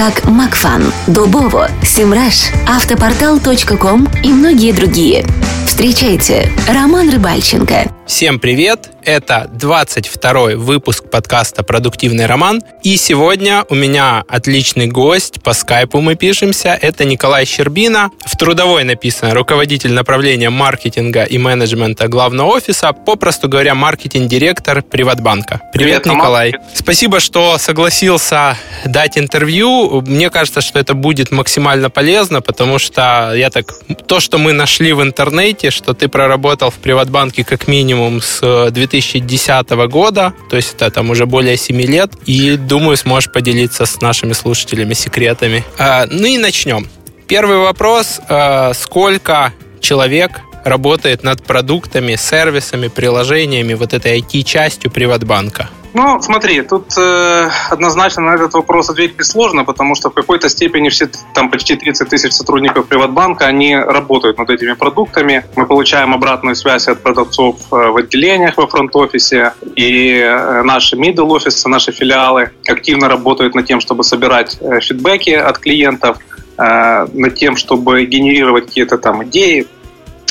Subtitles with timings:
[0.00, 5.26] как Макфан, Дубово, Симраш, Автопортал.ком и многие другие.
[5.66, 7.99] Встречайте, Роман Рыбальченко.
[8.10, 8.90] Всем привет!
[9.04, 12.60] Это 22 выпуск подкаста «Продуктивный роман».
[12.82, 16.76] И сегодня у меня отличный гость, по скайпу мы пишемся.
[16.80, 18.10] Это Николай Щербина.
[18.26, 25.60] В трудовой написано руководитель направления маркетинга и менеджмента главного офиса, попросту говоря, маркетинг-директор Приватбанка.
[25.72, 26.50] Привет, Привет Николай.
[26.50, 26.66] Привет.
[26.74, 30.02] Спасибо, что согласился дать интервью.
[30.02, 33.72] Мне кажется, что это будет максимально полезно, потому что я так...
[34.08, 38.70] То, что мы нашли в интернете, что ты проработал в Приватбанке как минимум минимум с
[38.70, 43.86] 2010 э, года, то есть это там уже более 7 лет, и думаю, сможешь поделиться
[43.86, 45.64] с нашими слушателями секретами.
[45.78, 46.88] А, ну и начнем.
[47.26, 48.20] Первый вопрос.
[48.28, 55.70] А, сколько человек работает над продуктами, сервисами, приложениями, вот этой IT-частью Приватбанка?
[55.92, 60.88] Ну, смотри, тут э, однозначно на этот вопрос ответить сложно, потому что в какой-то степени
[60.88, 65.44] все там почти 30 тысяч сотрудников Приватбанка, они работают над этими продуктами.
[65.56, 71.26] Мы получаем обратную связь от продавцов э, в отделениях во фронт-офисе, и э, наши middle
[71.26, 76.18] офисы, наши филиалы активно работают над тем, чтобы собирать э, фидбэки от клиентов,
[76.56, 79.66] э, над тем, чтобы генерировать какие-то там идеи,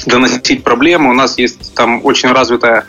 [0.06, 1.10] доносить проблемы.
[1.10, 2.86] У нас есть там очень развитая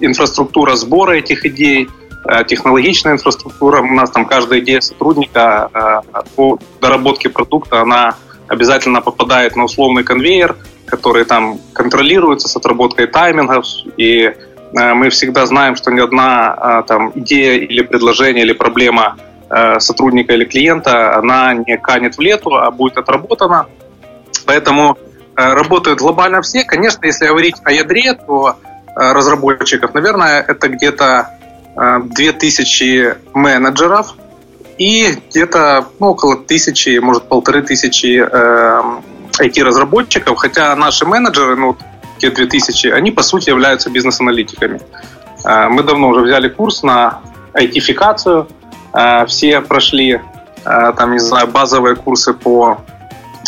[0.00, 1.88] инфраструктура сбора этих идей,
[2.24, 3.80] э, технологичная инфраструктура.
[3.80, 8.16] У нас там каждая идея сотрудника э, по доработке продукта, она
[8.48, 10.56] обязательно попадает на условный конвейер,
[10.86, 13.66] который там контролируется с отработкой таймингов.
[13.96, 19.16] И э, мы всегда знаем, что ни одна там идея или предложение или проблема
[19.78, 23.66] сотрудника или клиента, она не канет в лету, а будет отработана.
[24.44, 24.98] Поэтому
[25.36, 26.64] работают глобально все.
[26.64, 31.30] Конечно, если говорить о ядре, то Э, разработчиков, наверное, это где-то
[31.76, 34.14] 2000 э, менеджеров
[34.78, 38.82] и где-то ну, около тысячи, может, полторы тысячи э,
[39.38, 41.76] IT-разработчиков, хотя наши менеджеры, ну,
[42.18, 44.80] те 2000, они, по сути, являются бизнес-аналитиками.
[45.44, 47.20] Э, мы давно уже взяли курс на
[47.54, 48.48] IT-фикацию,
[48.92, 50.20] э, все прошли,
[50.64, 52.78] э, там, не знаю, базовые курсы по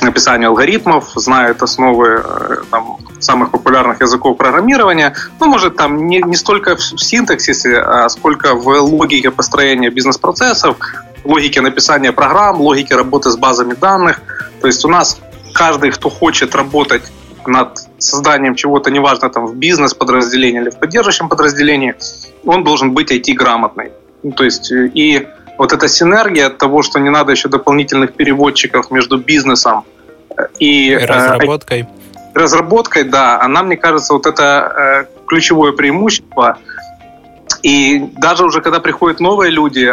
[0.02, 2.22] написанию алгоритмов, знают основы
[2.70, 5.14] там, самых популярных языков программирования.
[5.40, 10.76] Ну, может, там не, не столько в синтаксисе, а сколько в логике построения бизнес-процессов,
[11.24, 14.20] логике написания программ, логике работы с базами данных.
[14.60, 15.18] То есть у нас
[15.52, 17.02] каждый, кто хочет работать
[17.46, 21.94] над созданием чего-то, неважно, там, в бизнес-подразделении или в поддерживающем подразделении,
[22.44, 23.92] он должен быть IT-грамотный.
[24.22, 29.18] Ну, то есть и вот эта синергия того, что не надо еще дополнительных переводчиков между
[29.18, 29.84] бизнесом
[30.58, 31.86] и, и разработкой.
[32.38, 36.58] Разработкой, да, она, мне кажется, вот это э, ключевое преимущество.
[37.62, 39.92] И даже уже когда приходят новые люди,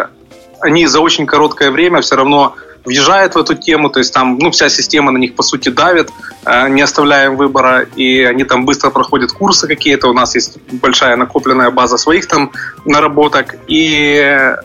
[0.60, 4.52] они за очень короткое время все равно въезжают в эту тему, то есть там ну,
[4.52, 6.10] вся система на них по сути давит,
[6.46, 11.16] э, не оставляя выбора, и они там быстро проходят курсы какие-то, у нас есть большая
[11.16, 12.52] накопленная база своих там
[12.86, 14.56] наработок, и э,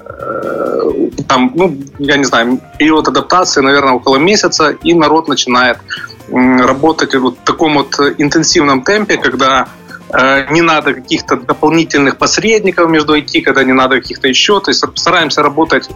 [1.27, 5.79] там, ну, я не знаю, период адаптации, наверное, около месяца, и народ начинает
[6.31, 9.69] работать в вот таком вот интенсивном темпе, когда
[10.11, 14.61] э, не надо каких-то дополнительных посредников между IT, когда не надо каких-то еще.
[14.61, 15.89] То есть стараемся работать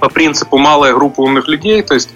[0.00, 2.10] по принципу малая группа умных людей, то есть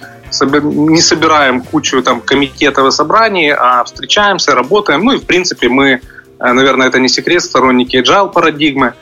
[0.63, 5.05] не собираем кучу там комитетов и собраний, а встречаемся, работаем.
[5.05, 6.01] Ну и в принципе мы,
[6.39, 8.95] э, наверное, это не секрет, сторонники agile парадигмы.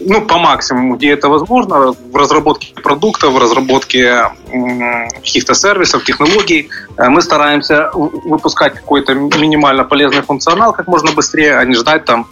[0.00, 4.24] Ну, по максимуму, где это возможно, в разработке продуктов, в разработке
[5.22, 11.64] каких-то сервисов, технологий, э, мы стараемся выпускать какой-то минимально полезный функционал как можно быстрее, а
[11.64, 12.26] не ждать там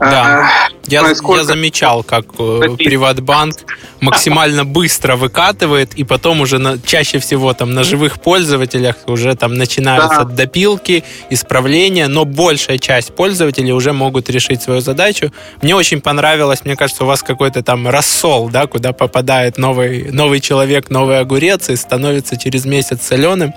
[0.00, 3.56] Да, э, я, я замечал, как э, Приватбанк
[4.00, 9.54] максимально быстро выкатывает, и потом уже на, чаще всего там на живых пользователях уже там
[9.54, 10.36] начинаются да.
[10.44, 15.32] допилки, исправления, но большая часть пользователей уже могут решить свою задачу.
[15.60, 20.40] Мне очень понравилось, мне кажется, у вас какой-то там рассол, да, куда попадает новый, новый
[20.40, 23.52] человек, новый огурец и становится через месяц соленым.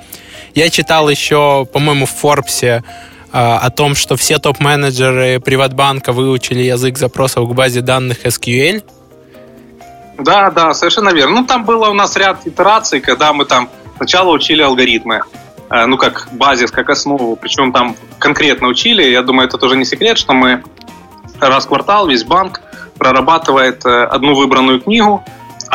[0.56, 6.98] Я читал еще, по-моему, в Форбсе а, о том, что все топ-менеджеры Приватбанка выучили язык
[7.00, 8.84] запросов к базе данных SQL.
[10.20, 11.42] Да, да, совершенно верно.
[11.42, 15.22] Ну, там было у нас ряд итераций, когда мы там сначала учили алгоритмы,
[15.70, 19.04] э, ну, как базис, как основу, причем там конкретно учили.
[19.04, 20.64] Я думаю, это тоже не секрет, что мы
[21.40, 22.62] раз в квартал весь банк
[22.98, 25.24] прорабатывает э, одну выбранную книгу,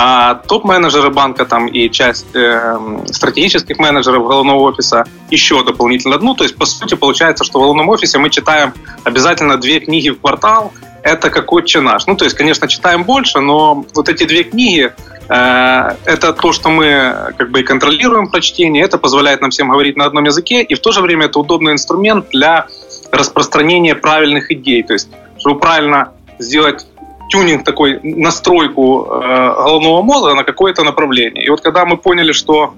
[0.00, 6.36] а топ-менеджеры банка там и часть э, стратегических менеджеров головного офиса еще дополнительно одну.
[6.36, 10.20] То есть, по сути, получается, что в головном офисе мы читаем обязательно две книги в
[10.20, 10.72] квартал.
[11.02, 12.06] Это как отче наш.
[12.06, 14.92] Ну, то есть, конечно, читаем больше, но вот эти две книги
[15.28, 19.96] э, это то, что мы как бы и контролируем прочтение, это позволяет нам всем говорить
[19.96, 22.68] на одном языке, и в то же время это удобный инструмент для
[23.10, 24.84] распространения правильных идей.
[24.84, 25.08] То есть,
[25.38, 26.86] чтобы правильно сделать
[27.28, 31.44] тюнинг такой, настройку э, головного мозга на какое-то направление.
[31.44, 32.74] И вот когда мы поняли, что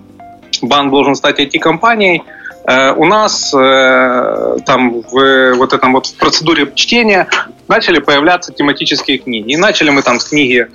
[0.63, 2.23] банк должен стать IT-компанией,
[2.65, 7.29] э, у нас э, там в вот этом вот в процедуре чтения
[7.69, 9.53] начали появляться тематические книги.
[9.53, 10.67] И начали мы там с книги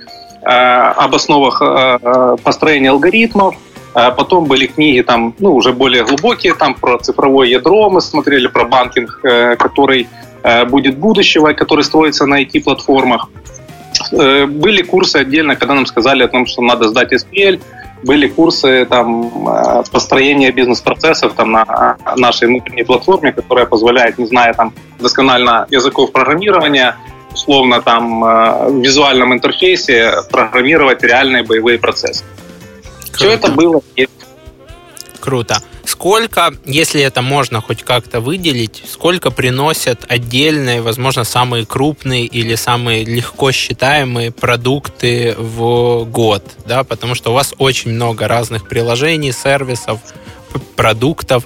[0.48, 1.60] об основах
[2.44, 3.56] построения алгоритмов,
[3.94, 8.64] потом были книги там, ну, уже более глубокие, там про цифровое ядро мы смотрели, про
[8.64, 9.20] банкинг,
[9.58, 10.06] который
[10.70, 13.28] будет будущего, который строится на IT-платформах.
[14.12, 17.60] Э, были курсы отдельно, когда нам сказали о том, что надо сдать SPL,
[18.02, 24.54] были курсы там э, построения бизнес-процессов там на нашей внутренней платформе, которая позволяет, не зная
[24.54, 26.96] там досконально языков программирования,
[27.32, 32.24] условно там э, в визуальном интерфейсе программировать реальные боевые процессы.
[33.12, 33.82] Все это было
[35.26, 35.60] Круто.
[35.84, 43.04] Сколько, если это можно хоть как-то выделить, сколько приносят отдельные, возможно, самые крупные или самые
[43.04, 49.98] легко считаемые продукты в год, да, потому что у вас очень много разных приложений, сервисов,
[50.76, 51.42] продуктов,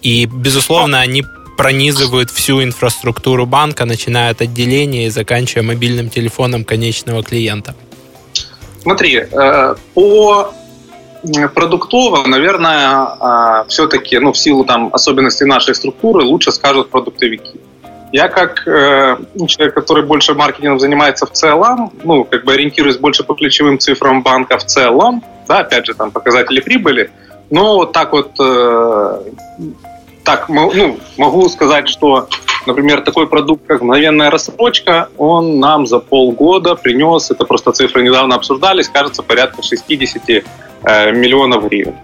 [0.00, 1.24] и, безусловно, они
[1.58, 7.74] пронизывают всю инфраструктуру банка, начиная от отделения и заканчивая мобильным телефоном конечного клиента.
[8.84, 10.54] Смотри, э, по
[11.54, 17.60] продуктово, наверное, а, все-таки, ну, в силу там особенностей нашей структуры, лучше скажут продуктовики.
[18.12, 22.96] Я как э, ну, человек, который больше маркетингом занимается в целом, ну, как бы ориентируюсь
[22.96, 27.10] больше по ключевым цифрам банка в целом, да, опять же, там показатели прибыли,
[27.50, 29.20] но вот так вот, э,
[30.22, 32.28] так, ну, могу сказать, что,
[32.66, 38.36] например, такой продукт, как мгновенная рассрочка, он нам за полгода принес, это просто цифры недавно
[38.36, 41.94] обсуждались, кажется, порядка 60 Э, миллионов гривен.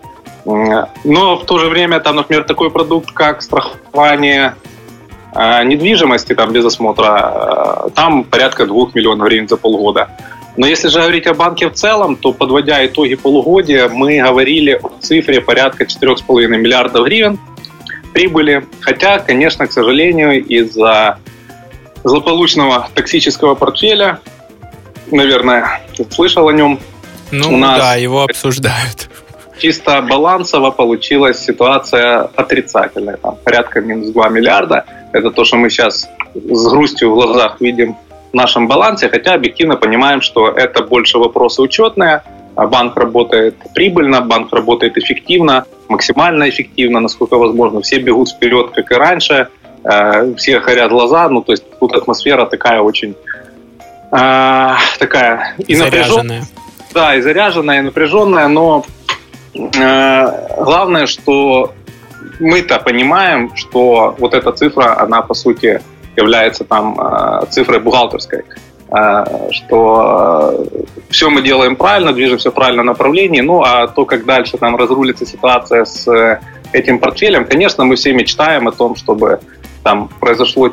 [1.05, 4.55] Но в то же время, там, например, такой продукт, как страхование
[5.35, 10.09] э, недвижимости там, без осмотра, э, там порядка 2 миллионов гривен за полгода.
[10.57, 14.91] Но если же говорить о банке в целом, то подводя итоги полугодия, мы говорили о
[15.01, 17.39] цифре порядка 4,5 миллиардов гривен
[18.13, 18.67] прибыли.
[18.81, 21.19] Хотя, конечно, к сожалению, из-за
[22.03, 24.21] злополучного токсического портфеля,
[25.11, 25.81] наверное,
[26.11, 26.81] слышал о нем,
[27.31, 29.09] ну у нас да, его обсуждают.
[29.59, 33.17] Чисто балансово получилась ситуация отрицательная.
[33.17, 34.85] Там порядка минус 2 миллиарда.
[35.13, 37.97] Это то, что мы сейчас с грустью в глазах видим
[38.33, 42.23] в нашем балансе, хотя объективно понимаем, что это больше вопросы учетные,
[42.57, 47.81] а банк работает прибыльно, банк работает эффективно, максимально эффективно, насколько возможно.
[47.81, 49.49] Все бегут вперед, как и раньше,
[49.85, 53.15] э, все горят глаза, ну, то есть тут атмосфера такая очень
[54.13, 56.45] э, такая и напряженная.
[56.93, 58.85] Да, и заряженная, и напряженная, но
[59.55, 60.25] э,
[60.59, 61.73] главное, что
[62.41, 65.81] мы-то понимаем, что вот эта цифра, она по сути
[66.17, 68.43] является там э, цифрой бухгалтерской,
[68.89, 74.25] э, что э, все мы делаем правильно, движемся в правильном направлении, ну а то, как
[74.25, 76.41] дальше там разрулится ситуация с
[76.73, 79.39] этим портфелем, конечно, мы все мечтаем о том, чтобы
[79.85, 80.73] там произошло,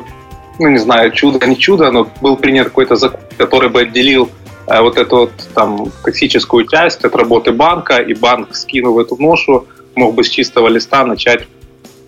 [0.58, 4.37] ну не знаю, чудо, не чудо, но был принят какой-то закон, который бы отделил Э,
[4.68, 10.14] вот эту вот там токсическую часть от работы банка, и банк, скинув эту ношу, мог
[10.14, 11.46] бы с чистого листа начать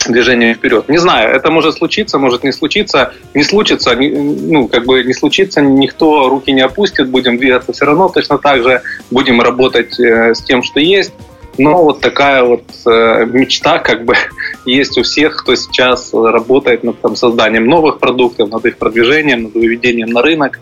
[0.09, 0.89] движение вперед.
[0.89, 3.13] Не знаю, это может случиться, может не случиться.
[3.35, 8.09] Не случится, ну, как бы не случится, никто руки не опустит, будем двигаться все равно
[8.09, 11.13] точно так же, будем работать э, с тем, что есть.
[11.59, 14.15] Но вот такая вот э, мечта, как бы,
[14.65, 19.55] есть у всех, кто сейчас работает над там, созданием новых продуктов, над их продвижением, над
[19.55, 20.61] выведением на рынок.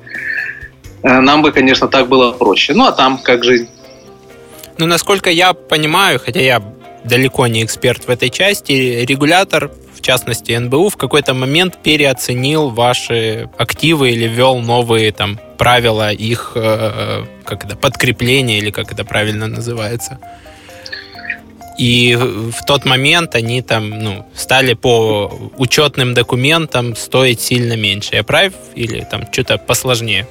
[1.02, 2.74] Э, нам бы, конечно, так было проще.
[2.74, 3.68] Ну, а там как жизнь.
[4.78, 6.62] Ну, насколько я понимаю, хотя я
[7.04, 13.50] далеко не эксперт в этой части, регулятор, в частности НБУ, в какой-то момент переоценил ваши
[13.58, 19.48] активы или ввел новые там правила их э, как это, подкрепления или как это правильно
[19.48, 20.18] называется.
[21.78, 28.16] И в тот момент они там ну, стали по учетным документам стоить сильно меньше.
[28.16, 30.26] Я прав или там что-то посложнее?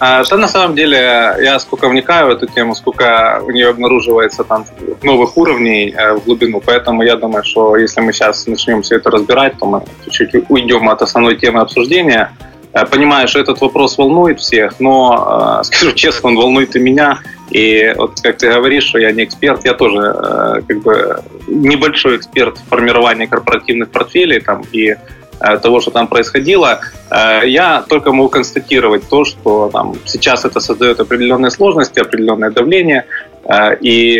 [0.00, 0.96] А, что на самом деле,
[1.40, 4.64] я сколько вникаю в эту тему, сколько у нее обнаруживается там
[5.02, 9.10] новых уровней э, в глубину, поэтому я думаю, что если мы сейчас начнем все это
[9.10, 12.30] разбирать, то мы чуть-чуть уйдем от основной темы обсуждения.
[12.72, 17.18] Э, понимаю, что этот вопрос волнует всех, но, э, скажу честно, он волнует и меня.
[17.50, 22.58] И вот как ты говоришь, что я не эксперт, я тоже как бы небольшой эксперт
[22.58, 24.94] в формировании корпоративных портфелей там, и
[25.38, 26.80] того, что там происходило.
[27.10, 33.04] Э, я только могу констатировать то, что там, сейчас это создает определенные сложности, определенное давление,
[33.44, 34.18] э, и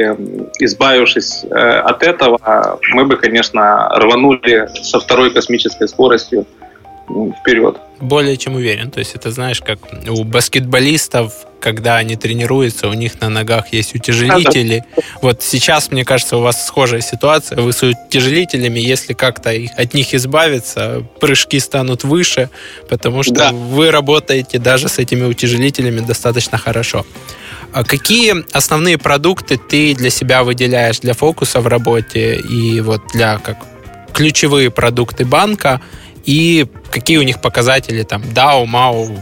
[0.58, 6.46] избавившись от этого, мы бы, конечно, рванули со второй космической скоростью
[7.40, 7.76] вперед.
[8.00, 8.90] Более чем уверен.
[8.90, 13.94] То есть это, знаешь, как у баскетболистов, когда они тренируются, у них на ногах есть
[13.94, 14.84] утяжелители.
[15.20, 17.60] Вот сейчас, мне кажется, у вас схожая ситуация.
[17.60, 22.50] Вы с утяжелителями, если как-то от них избавиться, прыжки станут выше,
[22.88, 23.52] потому что да.
[23.52, 27.04] вы работаете даже с этими утяжелителями достаточно хорошо.
[27.72, 33.38] А какие основные продукты ты для себя выделяешь для фокуса в работе и вот для
[33.38, 33.58] как
[34.12, 35.80] ключевые продукты банка–
[36.28, 39.18] и какие у них показатели там DAO, MAO,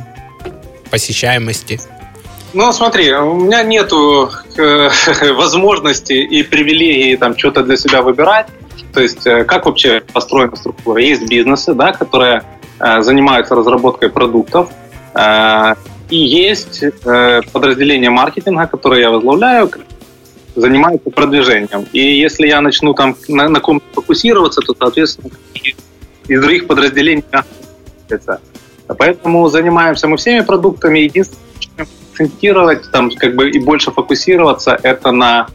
[0.90, 1.80] посещаемости?
[2.52, 4.90] Ну, смотри, у меня нету э,
[5.34, 8.48] возможности и привилегии там что-то для себя выбирать.
[8.92, 11.00] То есть, э, как вообще построена структура?
[11.00, 12.42] Есть бизнесы, да, которые
[12.80, 14.68] э, занимаются разработкой продуктов,
[15.14, 15.74] э,
[16.10, 19.70] и есть э, подразделение маркетинга, которое я возглавляю,
[20.56, 21.86] занимается продвижением.
[21.92, 25.30] И если я начну там на, на ком-то фокусироваться, то, соответственно,
[26.28, 27.24] из других подразделений.
[28.98, 31.00] Поэтому занимаемся мы всеми продуктами.
[31.00, 35.48] Единственное, что акцентировать там, как бы и больше фокусироваться, это на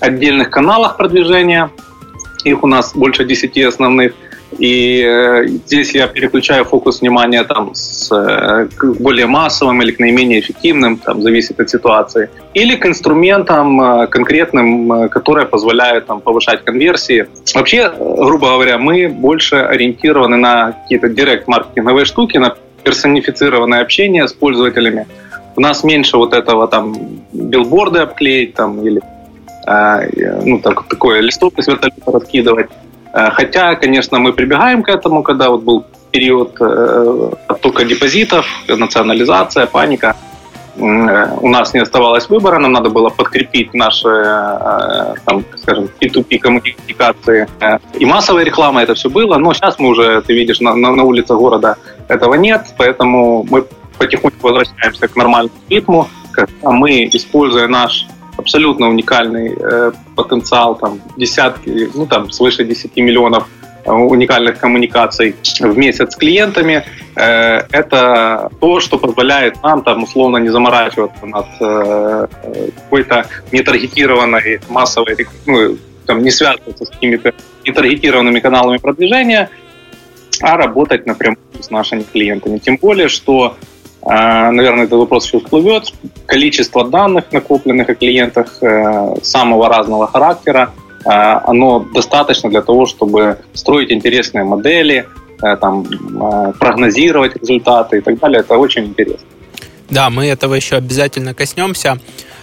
[0.00, 1.70] отдельных каналах продвижения.
[2.44, 4.12] Их у нас больше 10 основных.
[4.58, 9.98] И э, здесь я переключаю фокус внимания там, с, э, к более массовым или к
[9.98, 12.30] наименее эффективным, там, зависит от ситуации.
[12.54, 17.26] Или к инструментам э, конкретным, которые позволяют там, повышать конверсии.
[17.54, 25.06] Вообще, грубо говоря, мы больше ориентированы на какие-то директ-маркетинговые штуки, на персонифицированное общение с пользователями.
[25.56, 26.94] У нас меньше вот этого там
[27.32, 29.00] билборды обклеить там, или
[30.44, 32.68] ну, так, такое листовки с вертолета раскидывать.
[33.16, 39.66] Э, хотя, конечно, мы прибегаем к этому, когда вот был период э, оттока депозитов, национализация,
[39.66, 40.14] паника.
[40.76, 44.08] Э, у нас не оставалось выбора, нам надо было подкрепить наши,
[45.24, 47.48] там, скажем, P2P коммуникации.
[47.98, 51.04] И массовая реклама это все было, но сейчас мы уже, ты видишь, на, на, на
[51.04, 51.76] улицах города
[52.08, 53.64] этого нет, поэтому мы
[53.96, 58.06] потихоньку возвращаемся к нормальному ритму, когда мы, используя наш
[58.46, 63.48] абсолютно уникальный э, потенциал, там, десятки, ну, там, свыше 10 миллионов
[63.84, 66.84] э, уникальных коммуникаций в месяц с клиентами.
[67.16, 72.26] Э, это то, что позволяет нам там условно не заморачиваться над э,
[72.76, 75.76] какой-то нетаргетированной массовой, ну,
[76.06, 77.32] там, не связываться с какими-то
[77.64, 79.50] нетаргетированными каналами продвижения,
[80.40, 82.58] а работать напрямую с нашими клиентами.
[82.58, 83.56] Тем более, что
[84.06, 85.92] наверное, этот вопрос еще всплывет.
[86.26, 90.72] Количество данных, накопленных о клиентах э, самого разного характера,
[91.04, 95.08] э, оно достаточно для того, чтобы строить интересные модели,
[95.42, 95.84] э, там,
[96.58, 98.40] прогнозировать результаты и так далее.
[98.40, 99.26] Это очень интересно.
[99.90, 101.98] Да, мы этого еще обязательно коснемся.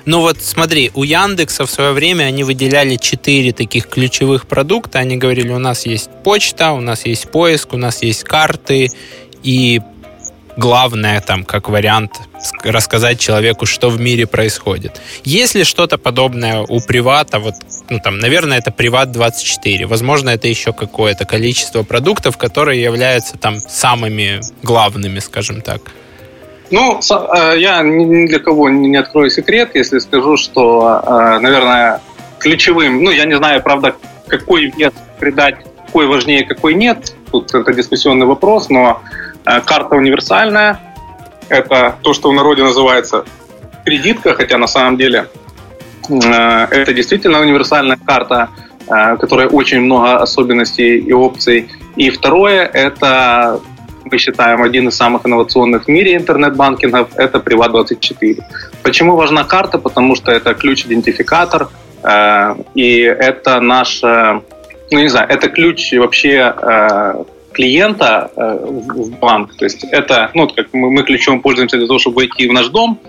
[0.06, 5.00] Ну вот смотри, у Яндекса в свое время они выделяли четыре таких ключевых продукта.
[5.00, 8.90] Они говорили, у нас есть почта, у нас есть поиск, у нас есть карты
[9.44, 9.82] и
[10.58, 12.12] главное там как вариант
[12.64, 15.02] рассказать человеку, что в мире происходит.
[15.24, 17.56] Есть что-то подобное у привата, вот,
[17.90, 19.86] ну там, наверное, это приват 24.
[19.86, 25.82] Возможно, это еще какое-то количество продуктов, которые являются там самыми главными, скажем так.
[26.72, 32.02] Ну, э, я ни для кого не открою секрет, если скажу, что, э, наверное,
[32.40, 33.96] ключевым, ну, я не знаю, правда,
[34.28, 39.02] какой вес придать, какой важнее, какой нет, тут это дискуссионный вопрос, но
[39.44, 40.80] карта универсальная.
[41.50, 43.26] Это то, что в народе называется
[43.86, 45.28] кредитка, хотя на самом деле
[46.10, 48.50] э, это действительно универсальная карта.
[48.86, 51.70] у которой очень много особенностей и опций.
[51.96, 53.62] И второе– это
[54.14, 58.44] мы считаем один из самых инновационных в мире интернет-банкингов, это Приват24.
[58.84, 59.78] Почему важна карта?
[59.78, 61.70] Потому что это ключ-идентификатор,
[62.76, 64.42] и это наша,
[64.92, 66.54] ну не знаю, это ключ вообще
[67.54, 69.56] клиента э, в банк.
[69.56, 72.68] То есть это, ну, как мы, мы ключом пользуемся для того, чтобы войти в наш
[72.70, 73.00] дом,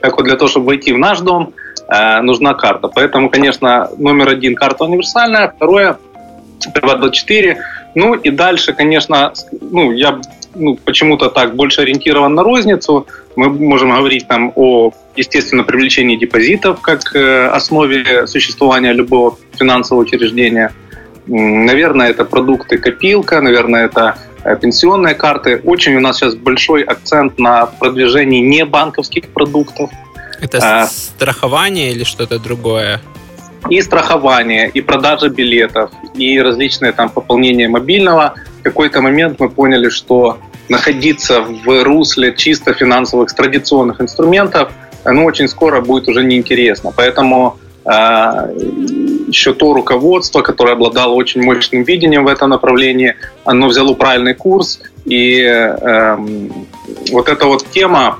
[0.00, 1.54] так вот для того, чтобы войти в наш дом,
[1.88, 2.88] э, нужна карта.
[2.88, 5.96] Поэтому, конечно, номер один карта универсальная, второе
[6.74, 7.56] Приват24.
[7.94, 10.20] Ну и дальше, конечно, ну, я
[10.54, 13.06] ну, почему-то так больше ориентирован на розницу.
[13.36, 20.72] Мы можем говорить там о, естественно, привлечении депозитов как э, основе существования любого финансового учреждения–
[21.26, 25.60] Наверное, это продукты копилка, наверное, это э, пенсионные карты.
[25.64, 29.90] Очень у нас сейчас большой акцент на продвижении не банковских продуктов.
[30.40, 33.00] Это а, страхование или что-то другое?
[33.70, 38.34] И страхование, и продажа билетов, и различные там пополнения мобильного.
[38.60, 40.38] В какой-то момент мы поняли, что
[40.68, 44.70] находиться в русле чисто финансовых традиционных инструментов,
[45.04, 46.92] ну, очень скоро будет уже неинтересно.
[46.94, 53.14] Поэтому еще то руководство, которое обладало очень мощным видением в этом направлении,
[53.44, 56.16] оно взяло правильный курс, и э,
[57.10, 58.18] вот эта вот тема,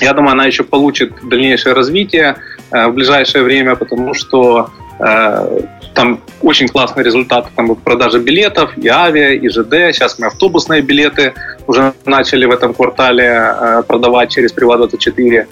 [0.00, 2.36] я думаю, она еще получит дальнейшее развитие
[2.70, 5.60] э, в ближайшее время, потому что э,
[5.94, 9.94] там очень классные результаты там, в продаже билетов, и авиа, и ЖД.
[9.94, 11.32] Сейчас мы автобусные билеты
[11.66, 15.34] уже начали в этом квартале э, продавать через Приват24.
[15.34, 15.46] Э,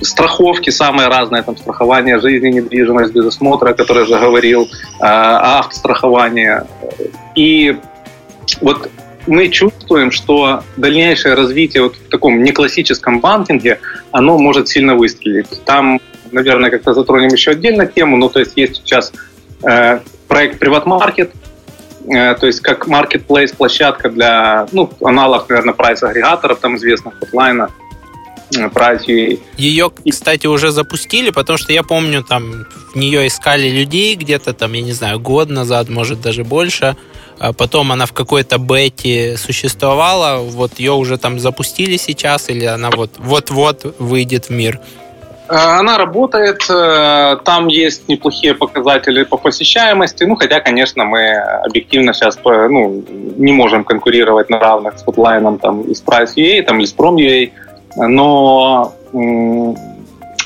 [0.00, 4.68] страховки самые разные, там страхование жизни, недвижимость без осмотра, о которой я уже говорил, э,
[5.00, 6.66] автострахование.
[7.34, 7.76] И
[8.60, 8.90] вот
[9.26, 15.64] мы чувствуем, что дальнейшее развитие вот в таком неклассическом банкинге, оно может сильно выстрелить.
[15.64, 16.00] Там,
[16.32, 19.12] наверное, как-то затронем еще отдельно тему, но то есть есть сейчас
[19.62, 21.30] э, проект Приват Market,
[22.08, 27.68] э, то есть как marketplace, площадка для, ну, аналог, наверное, прайс-агрегаторов, там известных, Hotline,
[28.50, 29.38] Price.ua.
[29.56, 34.72] Ее, кстати, уже запустили, потому что я помню, там в нее искали людей где-то там,
[34.72, 36.96] я не знаю, год назад, может даже больше.
[37.38, 42.90] А потом она в какой-то бете существовала, вот ее уже там запустили сейчас, или она
[42.90, 44.78] вот вот-вот выйдет в мир.
[45.50, 52.12] Э, она работает, э, там есть неплохие показатели по посещаемости, ну, хотя, конечно, мы объективно
[52.12, 53.04] сейчас ну,
[53.36, 57.50] не можем конкурировать на равных с Hotline там, и с Price.ua, там, или с Prom.ua,
[57.96, 58.94] но,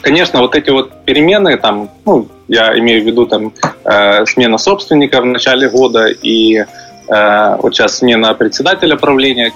[0.00, 3.52] конечно, вот эти вот перемены, там, ну, я имею в виду там
[3.84, 9.52] э, смена собственника в начале года и э, вот сейчас смена председателя правления.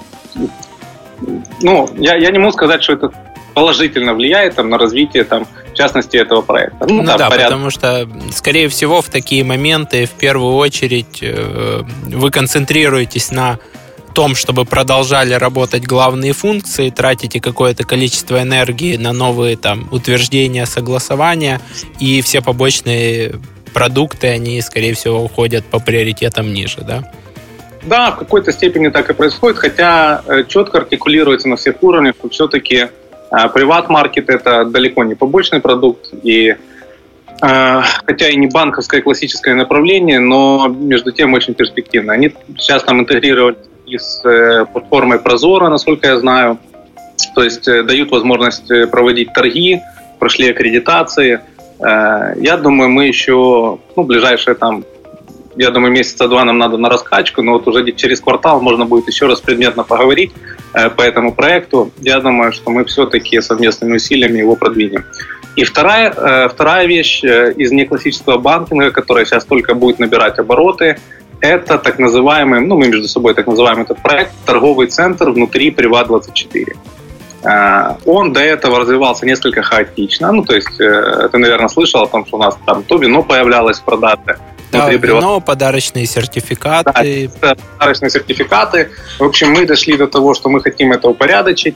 [1.61, 3.11] Ну, я, я не могу сказать, что это
[3.53, 6.85] положительно влияет там, на развитие, там, в частности, этого проекта.
[6.87, 11.81] Ну, ну да, да потому что, скорее всего, в такие моменты в первую очередь э,
[12.03, 13.59] вы концентрируетесь на
[14.13, 21.61] том, чтобы продолжали работать главные функции, тратите какое-то количество энергии на новые там утверждения, согласования,
[21.99, 23.35] и все побочные
[23.73, 27.11] продукты, они, скорее всего, уходят по приоритетам ниже, да?
[27.83, 32.29] Да, в какой-то степени так и происходит, хотя э, четко артикулируется на всех уровнях, что
[32.29, 32.89] все-таки
[33.29, 36.55] приват-маркет– это далеко не побочный продукт, и
[37.41, 42.13] э, хотя и не банковское классическое направление, но между тем очень перспективно.
[42.13, 43.57] Они сейчас там интегрировали
[43.89, 46.57] и с э, платформой Прозора, насколько я знаю.
[47.35, 49.81] То есть э, дают возможность э, проводить торги,
[50.19, 51.41] прошли аккредитации.
[51.81, 54.83] Я думаю, мы еще, ну, ближайшие там,
[55.55, 59.07] я думаю, месяца два нам надо на раскачку, но вот уже через квартал можно будет
[59.07, 60.33] еще раз предметно поговорить
[60.73, 61.89] по этому проекту.
[62.01, 65.05] Я думаю, что мы все-таки совместными усилиями его продвинем.
[65.55, 70.97] И вторая, вторая вещь из неклассического банкинга, которая сейчас только будет набирать обороты–
[71.41, 76.75] это так называемый, ну, мы между собой так называем этот проект, торговый центр внутри Приват24.
[77.43, 80.31] А, он до этого развивался несколько хаотично.
[80.31, 83.23] Ну, то есть, э, ты, наверное, слышал о том, что у нас там то вино
[83.23, 84.37] появлялось в продаже.
[84.71, 87.31] Да, вино, подарочные сертификаты.
[87.41, 88.89] Да, подарочные сертификаты.
[89.17, 91.75] В общем, мы дошли до того, что мы хотим это упорядочить.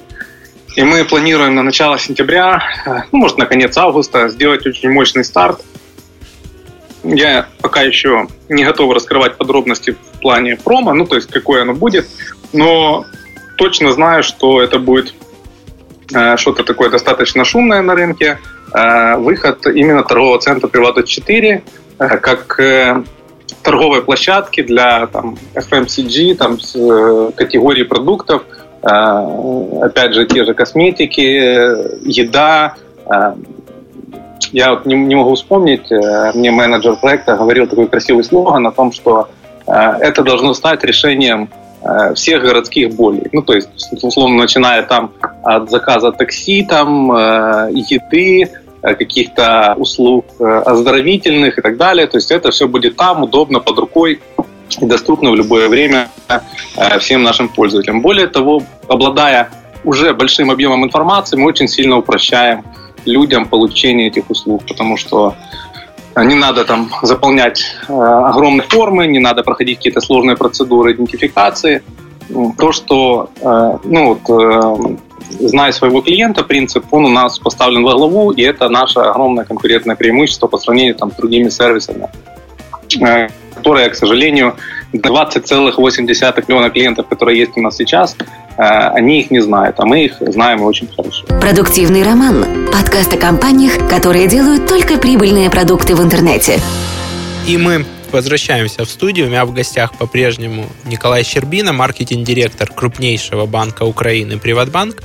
[0.76, 5.24] И мы планируем на начало сентября, э, ну, может, на конец августа, сделать очень мощный
[5.24, 5.62] старт–
[7.04, 11.74] я пока еще не готов раскрывать подробности в плане промо, ну, то есть какое оно
[11.74, 12.08] будет,
[12.54, 13.06] но
[13.58, 15.14] точно знаю, что это будет
[16.14, 18.40] э, что-то такое достаточно шумное на рынке.
[18.74, 21.64] Э, выход именно торгового центра Привата 4
[22.00, 23.04] э, как э,
[23.62, 28.44] торговой площадки для там, FMCG, там, с, э, категории продуктов,
[28.82, 28.88] э,
[29.82, 31.22] опять же, те же косметики,
[32.08, 32.76] еда,
[34.52, 38.72] я вот не, не могу вспомнить, э, мне менеджер проекта говорил такой красивый слоган о
[38.72, 39.30] том, что
[39.68, 41.50] э, это должно стать решением
[41.82, 43.28] э, всех городских болей.
[43.32, 43.70] Ну, то есть,
[44.04, 45.12] условно, начиная там
[45.44, 47.12] от заказа такси, там,
[47.72, 48.50] еды,
[48.82, 52.06] каких-то услуг оздоровительных и так далее.
[52.08, 54.20] То есть это все будет там, удобно, под рукой
[54.82, 56.10] и доступно в любое время
[57.00, 58.02] всем нашим пользователям.
[58.02, 59.50] Более того, обладая
[59.86, 62.64] уже большим объемом информации, мы очень сильно упрощаем
[63.06, 65.36] людям получение этих услуг, потому что
[66.16, 71.82] не надо там заполнять э, огромные формы, не надо проходить какие-то сложные процедуры идентификации.
[72.58, 74.96] То, что, э, ну вот, э,
[75.40, 79.96] зная своего клиента, принцип, он у нас поставлен во главу, и это наше огромное конкурентное
[79.96, 82.10] преимущество по сравнению там, с другими сервисами,
[83.02, 84.56] э, которые, к сожалению,
[84.94, 88.16] 20,8 миллиона клиентов, которые есть у нас сейчас,
[88.58, 91.26] они их не знают, а мы их знаем очень хорошо.
[91.42, 92.46] Продуктивный роман.
[92.72, 96.60] Подкаст о компаниях, которые делают только прибыльные продукты в интернете.
[97.48, 99.28] И мы возвращаемся в студию.
[99.28, 105.04] У меня в гостях по-прежнему Николай Щербина, маркетинг-директор крупнейшего банка Украины «Приватбанк».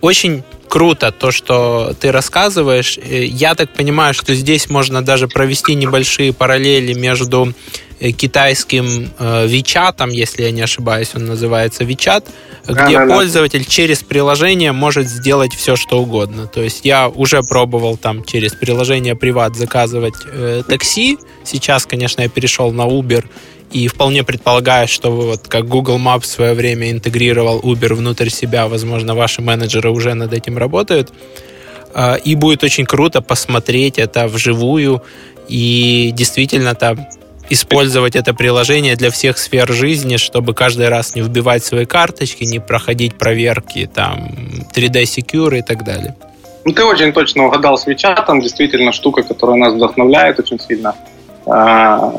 [0.00, 2.98] Очень круто то, что ты рассказываешь.
[2.98, 7.52] Э, я так понимаю, что здесь можно даже провести небольшие параллели между
[8.00, 12.24] китайским э, WeChat, если я не ошибаюсь, он называется WeChat,
[12.66, 13.70] где да, пользователь да.
[13.70, 16.46] через приложение может сделать все, что угодно.
[16.46, 21.18] То есть я уже пробовал там через приложение приват заказывать э, такси.
[21.44, 23.24] Сейчас, конечно, я перешел на Uber
[23.72, 28.68] и вполне предполагаю, что вот как Google Maps в свое время интегрировал Uber внутрь себя,
[28.68, 31.12] возможно, ваши менеджеры уже над этим работают.
[31.94, 35.02] Э, и будет очень круто посмотреть это вживую
[35.48, 37.06] и действительно там
[37.52, 42.58] использовать это приложение для всех сфер жизни, чтобы каждый раз не вбивать свои карточки, не
[42.58, 44.30] проходить проверки, там,
[44.74, 46.14] 3D Secure и так далее.
[46.64, 50.94] Ну, ты очень точно угадал с WeChat, действительно штука, которая нас вдохновляет очень сильно.
[51.46, 52.14] А,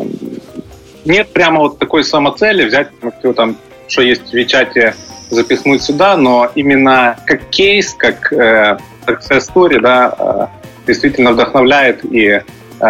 [1.06, 2.90] нет прямо вот такой самоцели взять,
[3.36, 3.56] там,
[3.88, 4.94] что есть в WeChat,
[5.30, 10.48] запихнуть сюда, но именно как кейс, как э, success story, да, э,
[10.86, 12.42] действительно вдохновляет и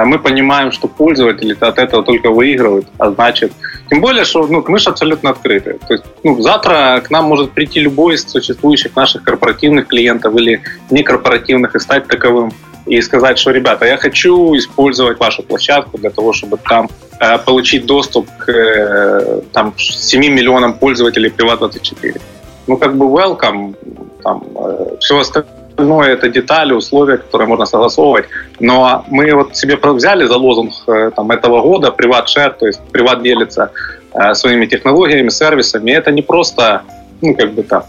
[0.06, 3.52] мы понимаем, что пользователи от этого только выигрывают, а значит,
[3.90, 5.78] тем более, что ну, мы же абсолютно открыты.
[5.88, 10.62] То есть, ну, завтра к нам может прийти любой из существующих наших корпоративных клиентов или
[10.90, 12.52] некорпоративных и стать таковым
[12.86, 17.86] и сказать, что, ребята, я хочу использовать вашу площадку для того, чтобы там э, получить
[17.86, 22.22] доступ к э, там, 7 миллионам пользователей Privat24.
[22.68, 23.76] Ну, как бы welcome,
[24.24, 28.26] там, э, все остальное остальное это детали, условия, которые можно согласовывать.
[28.60, 32.80] Но мы вот себе взяли за лозунг э, там, этого года приват шер, то есть
[32.92, 33.72] приват делится
[34.14, 35.92] э, своими технологиями, сервисами.
[35.92, 36.82] Это не просто,
[37.22, 37.84] ну, как бы там,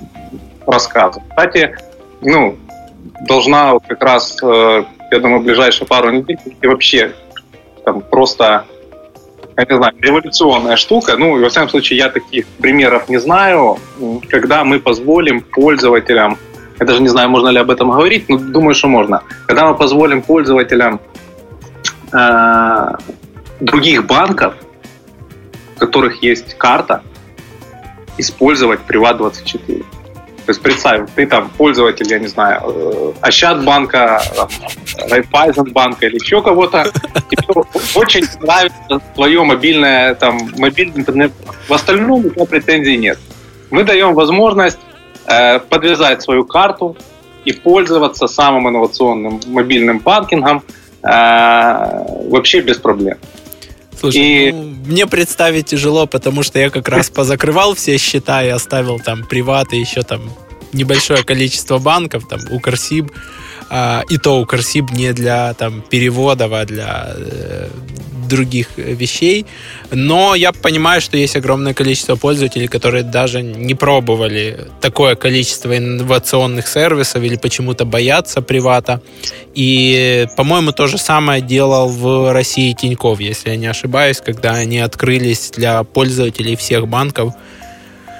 [0.67, 1.17] рассказ.
[1.29, 1.77] Кстати,
[2.23, 2.57] ну,
[3.29, 7.13] должна как раз, э, я думаю, в ближайшие пару недель и вообще
[7.85, 8.65] там просто
[9.57, 11.17] я не знаю, революционная штука.
[11.17, 13.79] Ну, во всяком случае, я таких примеров не знаю,
[14.29, 16.39] когда мы позволим пользователям
[16.81, 19.23] я даже не знаю, можно ли об этом говорить, но думаю, что можно.
[19.47, 21.01] Когда мы позволим пользователям
[22.13, 22.95] э,
[23.61, 24.55] других банков,
[25.77, 27.03] у которых есть карта,
[28.19, 29.85] использовать Приват24.
[30.47, 34.21] То есть представь, ты там пользователь, я не знаю, э, Ощад банка,
[35.09, 36.91] Райфайзен банка или еще кого-то,
[37.31, 37.63] тебе
[37.95, 41.33] очень нравится твое мобильное, там, мобильный интернет.
[41.69, 43.19] В остальном у тебя претензий нет.
[43.71, 44.79] Мы даем возможность
[45.69, 46.97] подвязать свою карту
[47.45, 50.63] и пользоваться самым инновационным мобильным банкингом
[51.03, 53.19] э, вообще без проблем.
[53.99, 54.53] Слушай, и...
[54.53, 59.25] ну, мне представить тяжело, потому что я как раз позакрывал все счета и оставил там
[59.25, 60.23] приват и еще там
[60.73, 63.11] небольшое количество банков, там Укрсиб,
[64.09, 67.69] и то Укрсиб не для там переводов, а для э,
[68.29, 69.47] других вещей.
[69.91, 76.67] Но я понимаю, что есть огромное количество пользователей, которые даже не пробовали такое количество инновационных
[76.67, 79.01] сервисов или почему-то боятся привата.
[79.55, 84.79] И, по-моему, то же самое делал в России Тиньков, если я не ошибаюсь, когда они
[84.79, 87.35] открылись для пользователей всех банков.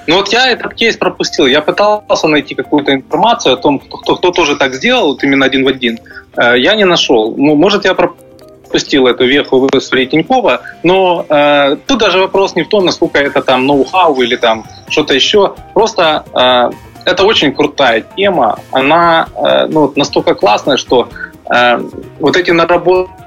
[0.07, 1.47] Ну вот я этот кейс пропустил.
[1.47, 5.47] Я пытался найти какую-то информацию о том, кто, кто, кто тоже так сделал, вот именно
[5.47, 5.99] один в один.
[6.37, 7.35] Э, я не нашел.
[7.37, 12.65] Ну, может, я пропустил эту веху в истории Тинькова, но э, тут даже вопрос не
[12.65, 15.55] в том, насколько это там ноу-хау или там что-то еще.
[15.73, 16.71] Просто э,
[17.05, 18.59] это очень крутая тема.
[18.73, 21.09] Она э, ну, настолько классная, что
[21.55, 21.79] э,
[22.21, 23.24] вот эти наработки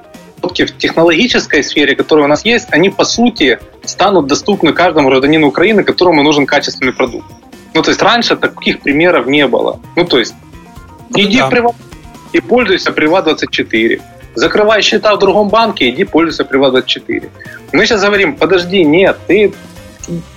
[0.50, 5.84] в технологической сфере, которые у нас есть, они по сути станут доступны каждому гражданину Украины,
[5.84, 7.26] которому нужен качественный продукт.
[7.74, 9.80] Ну, то есть раньше таких примеров не было.
[9.96, 10.36] Ну, то есть,
[11.16, 11.48] иди да.
[11.48, 11.76] в приват
[12.34, 14.02] и пользуйся Приват24.
[14.36, 17.30] Закрывай счета в другом банке, иди пользуйся Приват24.
[17.74, 19.54] Мы сейчас говорим, подожди, нет, ты,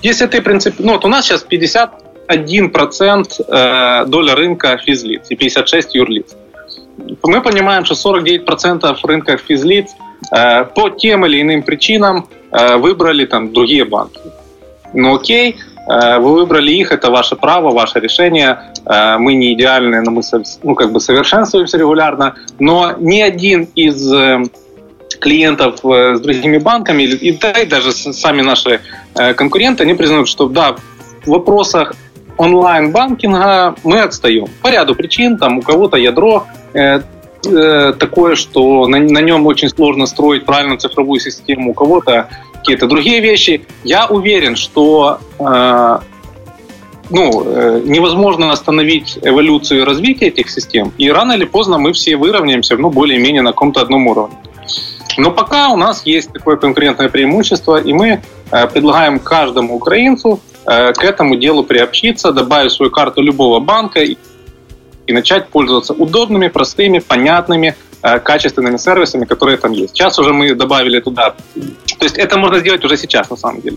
[0.03, 5.94] если ты принцип, ну вот у нас сейчас 51% э, доля рынка физлиц и 56
[5.94, 6.37] юрлиц.
[7.22, 9.90] Мы понимаем, что 49% рынка физлиц
[10.32, 14.20] э, по тем или иным причинам э, выбрали там другие банки.
[14.92, 18.60] Ну окей, вы выбрали их, это ваше право, ваше решение.
[18.86, 20.22] Мы не идеальны, но мы
[20.62, 22.34] ну, как бы совершенствуемся регулярно.
[22.58, 24.00] Но ни один из
[25.20, 28.80] клиентов э, с другими банками, и, да, и даже сами наши
[29.14, 30.76] э, конкуренты, они признают, что да,
[31.24, 31.94] в вопросах
[32.36, 34.46] онлайн-банкинга мы отстаем.
[34.62, 39.70] По ряду причин, там у кого-то ядро э, э, такое, что на, на нем очень
[39.70, 42.28] сложно строить правильную цифровую систему, у кого-то
[42.61, 43.62] какие-то другие вещи.
[43.85, 45.98] Я уверен, что э,
[47.11, 52.16] ну, э, невозможно остановить эволюцию и развитие этих систем, и рано или поздно мы все
[52.16, 54.37] выровняемся, ну, более-менее на каком-то одном уровне.
[55.16, 60.92] Но пока у нас есть такое конкурентное преимущество, и мы э, предлагаем каждому украинцу э,
[60.92, 64.00] к этому делу приобщиться, добавить свою карту любого банка
[65.11, 69.96] и начать пользоваться удобными, простыми, понятными, э, качественными сервисами, которые там есть.
[69.96, 71.35] Сейчас уже мы добавили туда.
[71.99, 73.77] То есть это можно сделать уже сейчас, на самом деле.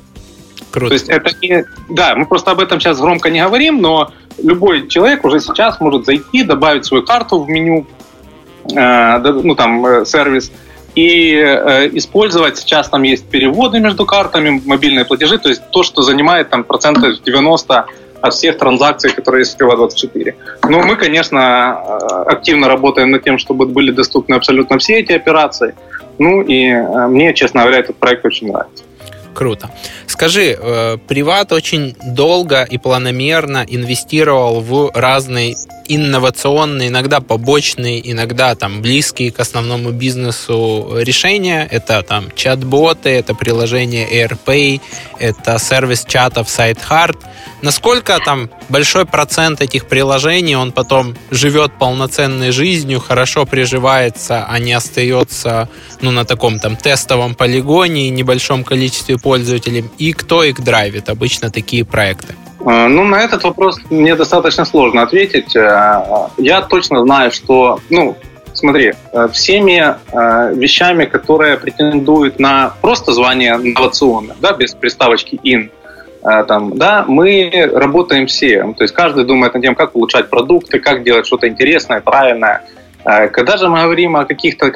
[0.72, 0.90] Круто.
[0.90, 1.66] То есть это не...
[1.90, 4.12] Да, мы просто об этом сейчас громко не говорим, но
[4.44, 7.86] любой человек уже сейчас может зайти, добавить свою карту в меню,
[8.66, 10.52] ну там сервис,
[10.96, 16.04] и э, использовать сейчас там есть переводы между картами, мобильные платежи, то есть то, что
[16.04, 17.86] занимает там процентов 90
[18.24, 20.34] от всех транзакций, которые есть в Пива24.
[20.70, 25.76] Но мы, конечно, э, активно работаем над тем, чтобы были доступны абсолютно все эти операции.
[26.20, 28.84] Ну и э, мне, честно говоря, этот проект очень нравится.
[29.34, 29.70] Круто.
[30.08, 35.56] Скажи, э, Приват очень долго и планомерно инвестировал в разные
[35.88, 41.68] инновационные, иногда побочные, иногда там близкие к основному бизнесу решения.
[41.70, 44.82] Это там чат-боты, это приложение AirPay,
[45.20, 47.18] это сервис чатов SiteHeart.
[47.62, 54.74] Насколько там большой процент этих приложений, он потом живет полноценной жизнью, хорошо приживается, а не
[54.74, 55.70] остается
[56.02, 59.86] ну, на таком там тестовом полигоне и небольшом количестве пользователей.
[59.98, 62.36] И кто их драйвит обычно такие проекты?
[62.66, 65.56] Э, ну, на этот вопрос мне достаточно сложно ответить.
[65.56, 68.16] Э, я точно знаю, что, ну,
[68.54, 69.96] смотри, э, всеми
[70.56, 75.70] вещами, которые претендуют на просто звание инновационное, да, без приставочки «ин»,
[76.48, 78.74] там, да, мы работаем все.
[78.78, 82.62] То есть каждый думает над тем, как улучшать продукты, как делать что-то интересное, правильное.
[83.04, 84.72] Когда же мы говорим о каких-то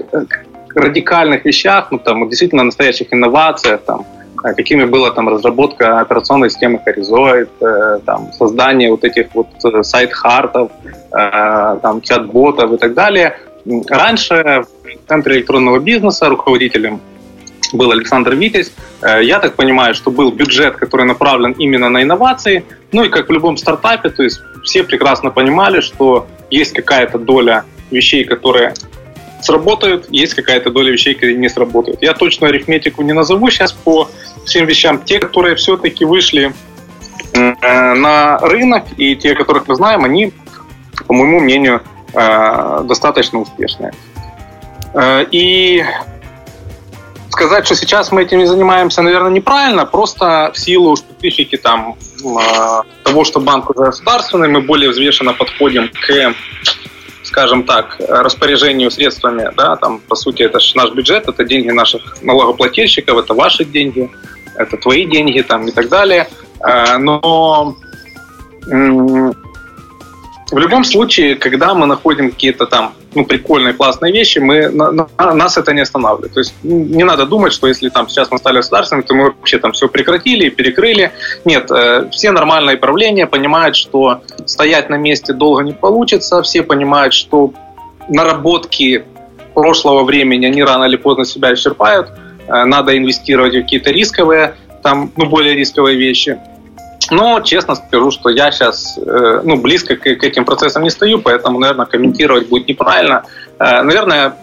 [0.76, 4.06] радикальных вещах, ну, там, действительно настоящих инновациях, там,
[4.38, 10.72] какими была там разработка операционной системы Horizon, э, там, создание вот этих вот э, сайт-хартов,
[11.12, 13.38] э, там, чат-ботов и так далее.
[13.90, 17.02] Раньше в Центре электронного бизнеса руководителем
[17.74, 18.72] был Александр Витязь.
[19.02, 22.64] Я так понимаю, что был бюджет, который направлен именно на инновации.
[22.94, 27.66] Ну и как в любом стартапе, то есть все прекрасно понимали, что есть какая-то доля
[27.92, 28.74] вещей, которые
[29.42, 32.02] сработают, есть какая-то доля вещей, которые не сработают.
[32.02, 34.10] Я точно арифметику не назову сейчас по
[34.46, 35.02] всем вещам.
[35.04, 36.54] Те, которые все-таки вышли
[37.34, 40.34] э, на рынок, и те, которых мы знаем, они,
[41.08, 41.82] по моему мнению,
[42.14, 43.94] э, достаточно успешные.
[44.94, 45.84] Э, и
[47.30, 51.96] сказать, что сейчас мы этим не занимаемся, наверное, неправильно, просто в силу специфики там,
[53.04, 56.34] того, что банк уже государственный, мы более взвешенно подходим к
[57.28, 62.22] скажем так, распоряжению средствами, да, там, по сути, это же наш бюджет, это деньги наших
[62.22, 64.10] налогоплательщиков, это ваши деньги,
[64.56, 66.28] это твои деньги, там, и так далее.
[66.62, 67.76] А, но
[70.52, 75.34] в любом случае, когда мы находим какие-то там ну, прикольные, классные вещи, мы, на, на,
[75.34, 76.34] нас это не останавливает.
[76.34, 79.24] То есть ну, не надо думать, что если там сейчас мы стали государственными, то мы
[79.26, 81.12] вообще там все прекратили и перекрыли.
[81.44, 87.14] Нет, э, все нормальные правления понимают, что стоять на месте долго не получится, все понимают,
[87.14, 87.52] что
[88.08, 89.04] наработки
[89.54, 92.10] прошлого времени, они рано или поздно себя исчерпают,
[92.48, 96.38] э, надо инвестировать в какие-то рисковые, там, ну, более рисковые вещи.
[97.10, 101.60] Но честно скажу, что я сейчас э, ну, близко к, этим процессам не стою, поэтому,
[101.60, 103.24] наверное, комментировать будет неправильно.
[103.60, 104.36] Э, наверное,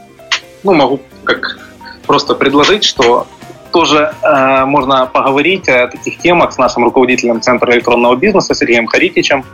[0.63, 1.59] ну, могу как
[2.07, 3.27] просто предложить, что
[3.71, 9.45] тоже э, можно поговорить о таких темах с нашим руководителем Центра электронного бизнеса Сергеем Харитичем.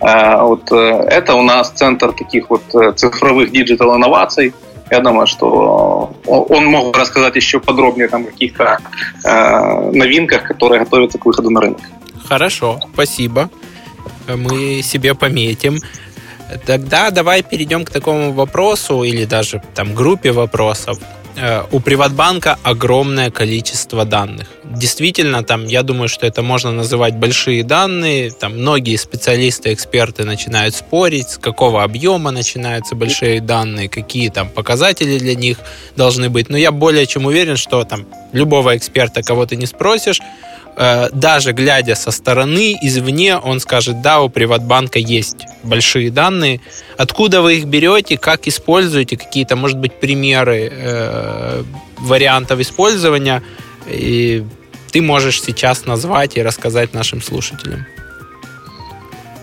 [0.00, 2.62] Вот, это у нас центр таких вот
[2.96, 4.52] цифровых диджитал-инноваций.
[4.90, 8.80] Я думаю, что он мог рассказать еще подробнее там, каких-то
[9.24, 11.80] новинках, которые готовятся к выходу на рынок.
[12.28, 13.50] Хорошо, спасибо.
[14.28, 15.80] Мы себе пометим.
[16.66, 20.98] Тогда давай перейдем к такому вопросу или даже там группе вопросов.
[21.36, 24.48] Э, у Приватбанка огромное количество данных.
[24.62, 28.30] Действительно, там, я думаю, что это можно называть большие данные.
[28.30, 35.18] Там многие специалисты, эксперты начинают спорить, с какого объема начинаются большие данные, какие там показатели
[35.18, 35.58] для них
[35.96, 36.50] должны быть.
[36.50, 40.20] Но я более чем уверен, что там любого эксперта, кого ты не спросишь,
[40.76, 46.60] Э, даже глядя со стороны, извне, он скажет, да, у Приватбанка есть большие данные.
[46.96, 51.62] Откуда вы их берете, как используете, какие-то, может быть, примеры э,
[51.98, 53.42] вариантов использования,
[53.86, 54.44] и
[54.90, 57.86] ты можешь сейчас назвать и рассказать нашим слушателям.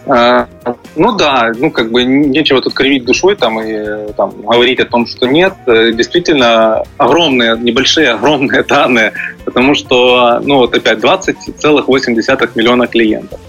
[0.08, 0.48] А,
[0.96, 5.06] ну да, ну как бы нечего тут кривить душой там и там, говорить о том,
[5.06, 5.54] что нет.
[5.68, 9.14] Э, действительно, огромные, небольшие, огромные данные,
[9.46, 13.40] потому что, ну вот опять, 20,8 миллиона клиентов.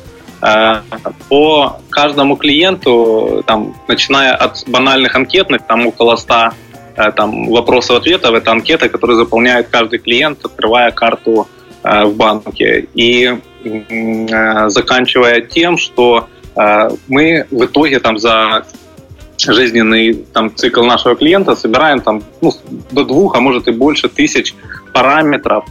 [0.43, 0.83] А,
[1.29, 6.51] по каждому клиенту, там, начиная от банальных анкетных, там около 100
[6.97, 11.49] э, там, вопросов-ответов, это анкета, которую заполняет каждый клиент, открывая карту
[11.83, 12.89] э, в банке.
[12.95, 13.39] И
[14.67, 18.65] заканчивая тем, что мы в итоге там за
[19.39, 22.53] жизненный там, цикл нашего клиента собираем там, ну,
[22.91, 24.55] до двух, а может и больше тысяч
[24.93, 25.65] параметров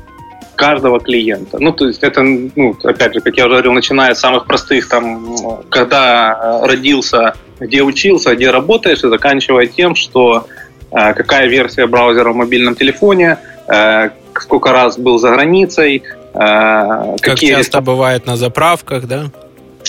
[0.56, 1.58] каждого клиента.
[1.60, 4.88] Ну, то есть это, ну, опять же, как я уже говорил, начиная с самых простых,
[4.90, 5.36] там,
[5.70, 10.46] когда родился, где учился, где работаешь, и заканчивая тем, что
[10.92, 17.22] э, какая версия браузера в мобильном телефоне, э, сколько раз был за границей, э, как
[17.22, 19.32] какие часто бывает на заправках, да?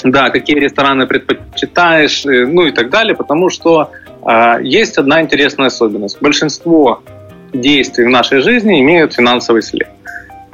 [0.05, 3.91] Да, какие рестораны предпочитаешь, э, ну и так далее, потому что
[4.27, 6.21] э, есть одна интересная особенность.
[6.21, 7.03] Большинство
[7.53, 9.89] действий в нашей жизни имеют финансовый след.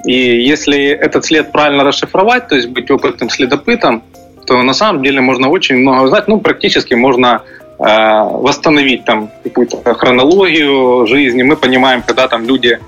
[0.04, 4.02] И если этот след правильно расшифровать, то есть быть опытным следопытом,
[4.46, 6.28] то на самом деле можно очень много узнать.
[6.28, 7.42] Ну, практически можно
[7.78, 11.42] э, восстановить там какую-то хронологию жизни.
[11.42, 12.78] Мы понимаем, когда там люди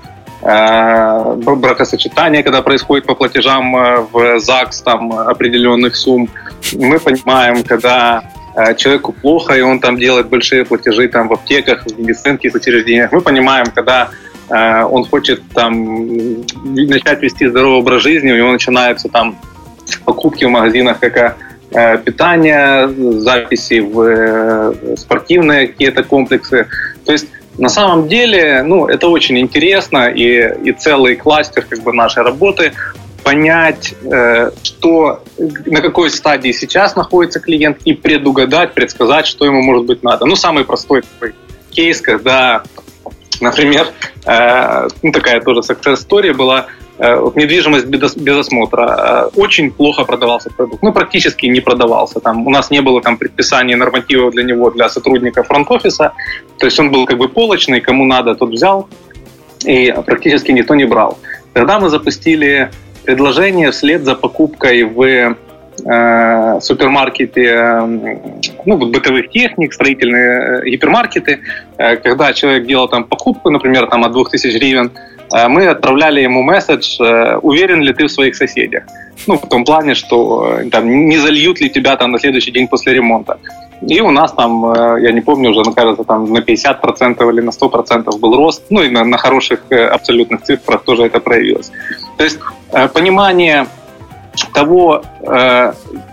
[0.41, 6.29] бракосочетание, когда происходит по платежам э, в ЗАГС там определенных сумм.
[6.73, 8.23] Мы понимаем, когда
[8.55, 13.11] э, человеку плохо, и он там делает большие платежи там в аптеках, в медицинских учреждениях.
[13.11, 14.09] Мы понимаем, когда
[14.49, 19.37] он хочет там начать вести здоровый образ жизни, у него начинаются там
[20.03, 21.37] покупки в магазинах, как
[22.03, 26.67] питание, записи в спортивные какие-то комплексы.
[27.05, 27.27] То есть
[27.61, 32.73] на самом деле, ну, это очень интересно, и, и целый кластер как бы, нашей работы
[33.23, 39.85] понять, э, что, на какой стадии сейчас находится клиент, и предугадать, предсказать, что ему может
[39.85, 40.25] быть надо.
[40.25, 41.35] Ну, самый простой такой
[41.69, 42.63] кейс, когда,
[43.39, 43.89] например,
[44.25, 46.65] э, ну, такая тоже success story была,
[46.97, 49.29] вот недвижимость без, без осмотра.
[49.35, 50.83] Э, очень плохо продавался продукт.
[50.83, 52.19] Ну, практически не продавался.
[52.19, 56.11] Там, у нас не было там предписаний нормативов для него, для сотрудника фронт-офиса.
[56.57, 58.87] То есть он был как бы полочный, кому надо, тот взял.
[59.65, 61.17] И практически никто не брал.
[61.53, 62.69] Тогда мы запустили
[63.03, 65.35] предложение вслед за покупкой в
[65.85, 67.85] э, супермаркете э,
[68.65, 71.39] ну, вот бытовых техник, строительные гипермаркеты.
[71.77, 75.10] Э, когда человек делал там покупку, например, там от 2000 гривен, Э,
[75.47, 78.83] мы отправляли ему месседж, э, уверен ли ты в своих соседях.
[79.27, 82.67] Ну, в том плане, что э, там, не зальют ли тебя там на следующий день
[82.67, 83.37] после ремонта.
[83.87, 87.49] И у нас там, я не помню уже, ну, кажется, там на 50% или на
[87.49, 88.63] 100% был рост.
[88.69, 91.71] Ну, и на, на хороших абсолютных цифрах тоже это проявилось.
[92.17, 92.39] То есть
[92.93, 93.65] понимание
[94.53, 95.03] того,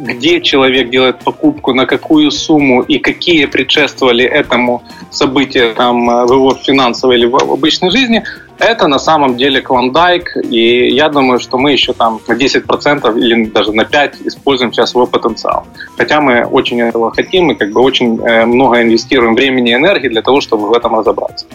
[0.00, 6.54] где человек делает покупку, на какую сумму и какие предшествовали этому событию там, в его
[6.54, 8.24] финансовой или в обычной жизни–
[8.58, 13.44] это на самом деле клондайк, и я думаю, что мы еще там на 10% или
[13.46, 15.66] даже на 5% используем сейчас его потенциал.
[15.96, 20.08] Хотя мы очень этого хотим и как бы очень э, много инвестируем времени и энергии
[20.08, 21.46] для того, чтобы в этом разобраться.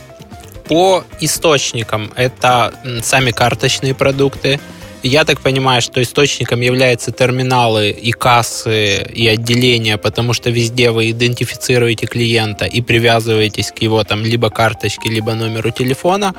[0.67, 4.61] По источникам это сами карточные продукты,
[5.03, 11.11] я так понимаю, что источником являются терминалы и кассы, и отделения, потому что везде вы
[11.11, 16.33] идентифицируете клиента и привязываетесь к его там либо карточке, либо номеру телефона.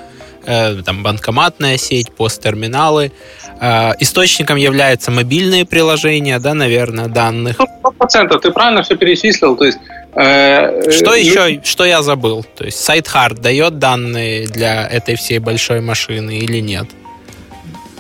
[0.47, 3.13] Э, там банкоматная сеть, посттерминалы.
[3.61, 7.55] Э, источником являются мобильные приложения, да, наверное, данных.
[7.55, 9.79] Сто процентов, ты правильно все перечислил, то есть
[10.15, 12.45] э, что еще, что я забыл?
[12.57, 16.89] То есть SiteHard дает данные для этой всей большой машины или нет?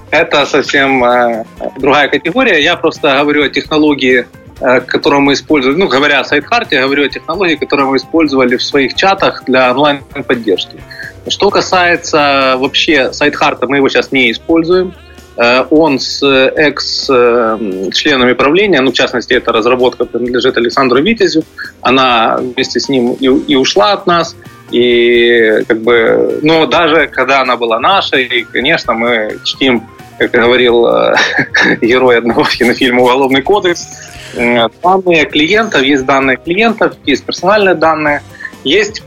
[0.09, 1.43] Это совсем э,
[1.78, 2.63] другая категория.
[2.63, 4.26] Я просто говорю о технологии э,
[4.60, 8.64] которую мы использовали, ну, говоря о SiteHeart е, говорю о технологии, которую мы использовали в
[8.64, 10.80] своих чатах для онлайн-поддержки.
[11.28, 14.93] Что касается вообще SiteHeart а, мы его сейчас не используем.
[15.38, 21.43] Э, он с экс-членами правления, ну, в частности, эта разработка принадлежит Александру Витязю,
[21.82, 24.36] она вместе с ним и, и ушла от нас,
[24.72, 29.88] и как бы, но даже когда она была нашей, конечно, мы чтим,
[30.18, 31.15] как говорил э,
[31.82, 33.88] герой одного кинофильма «Уголовный кодекс»,
[34.36, 38.22] э, данные клиентов, есть данные клиентов, есть персональные данные,
[38.63, 39.03] есть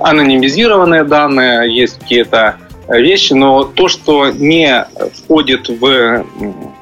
[0.00, 2.56] анонимизированные данные, есть какие-то
[2.88, 4.86] вещи, но то, что не
[5.22, 6.24] входит в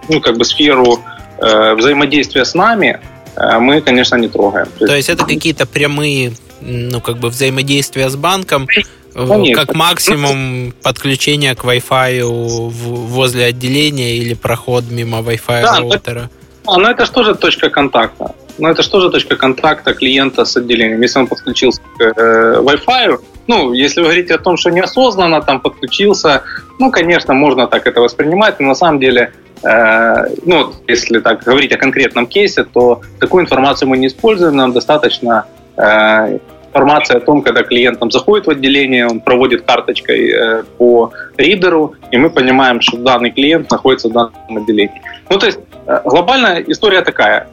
[0.09, 0.99] ну, как бы сферу
[1.39, 3.01] э, взаимодействия с нами,
[3.37, 4.69] э, мы, конечно, не трогаем.
[4.79, 8.83] То есть это какие-то прямые ну, как бы взаимодействия с банком, э,
[9.15, 9.65] Конечно.
[9.65, 16.31] как максимум подключение к Wi-Fi возле отделения или проход мимо Wi-Fi да, роутера.
[16.67, 18.35] А, ну это же тоже точка контакта.
[18.59, 21.01] Ну это же тоже точка контакта клиента с отделением.
[21.03, 25.61] Если он подключился к э, Wi-Fi, ну, если вы говорите о том, что неосознанно там
[25.61, 26.43] подключился,
[26.79, 31.73] ну, конечно, можно так это воспринимать, но на самом деле, э, ну, если так говорить
[31.73, 35.47] о конкретном кейсе, то такую информацию мы не используем, нам достаточно
[35.77, 36.39] э,
[36.75, 41.95] информации о том, когда клиент там заходит в отделение, он проводит карточкой э, по ридеру,
[42.11, 45.01] и мы понимаем, что данный клиент находится в данном отделении.
[45.31, 47.47] Ну, то есть э, глобальная история такая.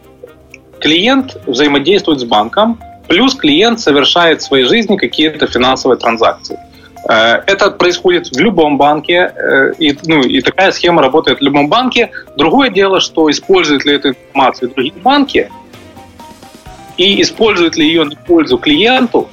[0.80, 6.57] Клиент взаимодействует с банком, Плюс клиент совершает в своей жизни какие-то финансовые транзакции.
[7.09, 9.34] Э, это происходит в любом банке,
[9.80, 12.09] и, ну, и такая схема работает в любом банке.
[12.38, 15.49] Другое дело, что используют ли эту информацию другие банки,
[17.02, 19.30] и используют ли ее на пользу клиенту,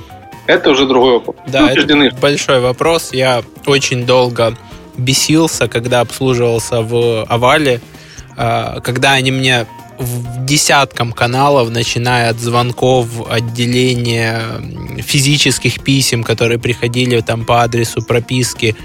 [0.47, 1.37] это уже другой опыт.
[1.47, 3.11] Да, ну, это большой вопрос.
[3.13, 4.57] Я очень долго
[4.97, 7.81] бесился, когда обслуживался в Овале,
[8.37, 9.67] э, когда они мне
[9.99, 14.43] в десяткам каналов, начиная от звонков, отделения
[14.99, 18.77] физических писем, которые приходили там по адресу прописки,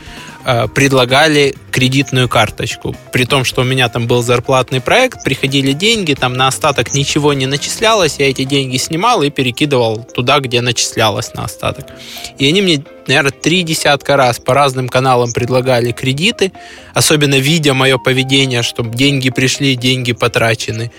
[0.74, 2.96] предлагали кредитную карточку.
[3.12, 7.34] При том, что у меня там был зарплатный проект, приходили деньги, там на остаток ничего
[7.34, 11.86] не начислялось, я эти деньги снимал и перекидывал туда, где начислялось на остаток.
[12.38, 16.52] И они мне, наверное, три десятка раз по разным каналам предлагали кредиты,
[16.94, 20.91] особенно видя мое поведение, что деньги пришли, деньги потрачены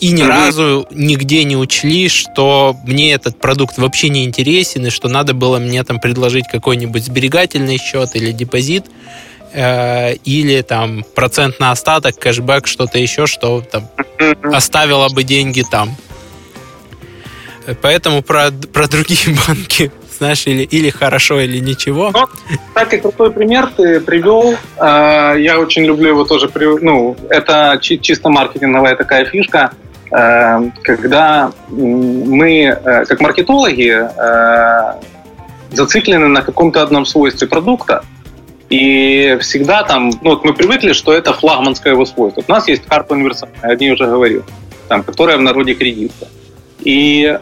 [0.00, 0.28] и ни mm-hmm.
[0.28, 5.58] разу нигде не учли, что мне этот продукт вообще не интересен, и что надо было
[5.58, 8.86] мне там предложить какой-нибудь сберегательный счет или депозит,
[9.52, 14.54] э, или там процент на остаток, кэшбэк, что-то еще, что там mm-hmm.
[14.54, 15.96] оставило бы деньги там.
[17.82, 22.10] Поэтому про, про другие банки знаешь, или, или хорошо, или ничего.
[22.12, 22.26] Ну,
[22.68, 24.54] кстати, крутой пример ты привел.
[24.76, 26.50] Э, я очень люблю его тоже.
[26.82, 29.72] Ну, это чисто маркетинговая такая фишка.
[30.10, 34.08] Когда мы, как маркетологи,
[35.70, 38.04] зациклены на каком-то одном свойстве продукта,
[38.70, 42.42] и всегда там, ну вот мы привыкли, что это флагманское его свойство.
[42.46, 44.44] У нас есть карта универсальная, о ней уже говорил,
[44.88, 46.26] там, которая в народе кредитка.
[46.80, 47.38] И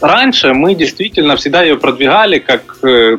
[0.00, 3.18] раньше мы действительно всегда ее продвигали как э,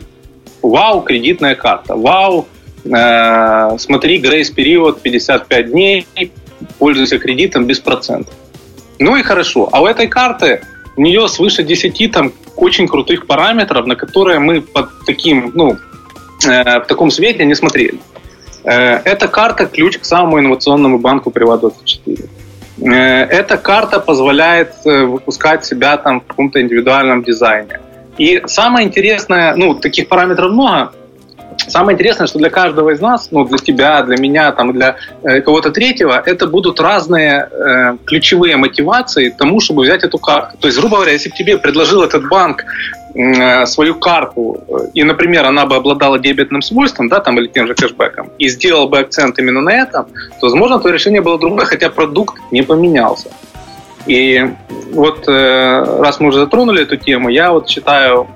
[0.62, 2.48] вау, кредитная карта, вау,
[2.86, 6.08] э, смотри, грейс-период 55 дней,
[6.80, 8.34] пользуйся кредитом без процентов.
[9.02, 9.68] Ну и хорошо.
[9.72, 10.62] А у этой карты
[10.96, 15.78] у нее свыше 10 там очень крутых параметров, на которые мы под таким, ну,
[16.48, 18.00] э, в таком свете не смотрели.
[18.64, 22.30] Э, эта карта ключ к самому инновационному банку Приват24.
[22.82, 27.80] Э, эта карта позволяет э, выпускать себя там в каком-то индивидуальном дизайне.
[28.20, 30.92] И самое интересное, ну, таких параметров много,
[31.72, 35.40] Самое интересное, что для каждого из нас, ну, для тебя, для меня, там, для э,
[35.40, 40.58] кого-то третьего, это будут разные э, ключевые мотивации тому, чтобы взять эту карту.
[40.60, 42.66] То есть, грубо говоря, если бы тебе предложил этот банк
[43.16, 47.68] э, свою карту, э, и, например, она бы обладала дебетным свойством, да, там, или тем
[47.68, 50.08] же кэшбэком, и сделал бы акцент именно на этом,
[50.42, 53.30] то, возможно, твое решение было другое, хотя продукт не поменялся.
[54.08, 54.46] И
[54.92, 58.28] вот э, раз мы уже затронули эту тему, я вот считаю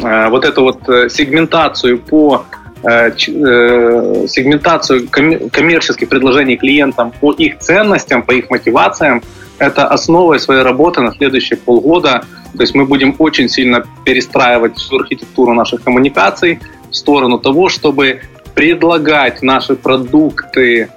[0.00, 2.46] вот эту вот э, сегментацию по
[2.82, 9.22] э, сегментацию коммерческих предложений клиентам по их ценностям, по их мотивациям,
[9.58, 12.24] это основой своей работы на следующие полгода.
[12.56, 16.58] То есть мы будем очень сильно перестраивать всю архитектуру наших коммуникаций
[16.90, 18.22] в сторону того, чтобы
[18.54, 20.90] предлагать наши продукты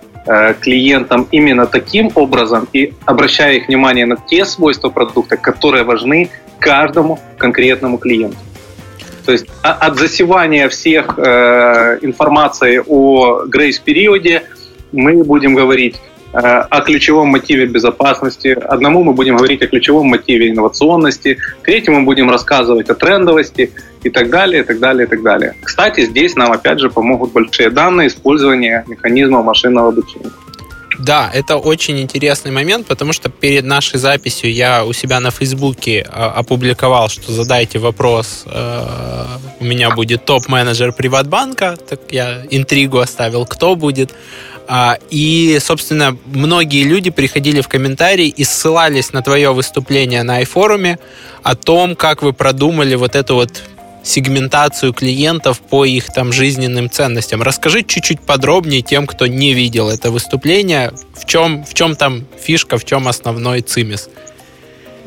[0.60, 7.20] клиентам именно таким образом и обращая их внимание на те свойства продукта, которые важны каждому
[7.38, 8.38] конкретному клиенту.
[9.26, 14.44] То есть от засевания всех э, информации о грейс-периоде
[14.92, 15.96] мы будем говорить
[16.36, 22.30] о ключевом мотиве безопасности, одному мы будем говорить о ключевом мотиве инновационности, третьему мы будем
[22.30, 23.72] рассказывать о трендовости
[24.04, 25.56] и так далее, и так далее, и так далее.
[25.64, 30.32] Кстати, здесь нам опять же помогут большие данные, использование механизма машинного обучения.
[31.00, 36.00] Да, это очень интересный момент, потому что перед нашей записью я у себя на Фейсбуке
[36.00, 39.26] э, опубликовал, что задайте вопрос, э,
[39.60, 44.14] у меня будет топ-менеджер Приватбанка, так я интригу оставил, кто будет.
[44.68, 50.98] А, и, собственно, многие люди приходили в комментарии и ссылались на твое выступление на iForum
[51.44, 53.62] о том, как вы продумали вот эту вот
[54.06, 57.42] сегментацию клиентов по их там жизненным ценностям.
[57.42, 62.78] Расскажи чуть-чуть подробнее тем, кто не видел это выступление, в чем, в чем там фишка,
[62.78, 64.10] в чем основной цимис.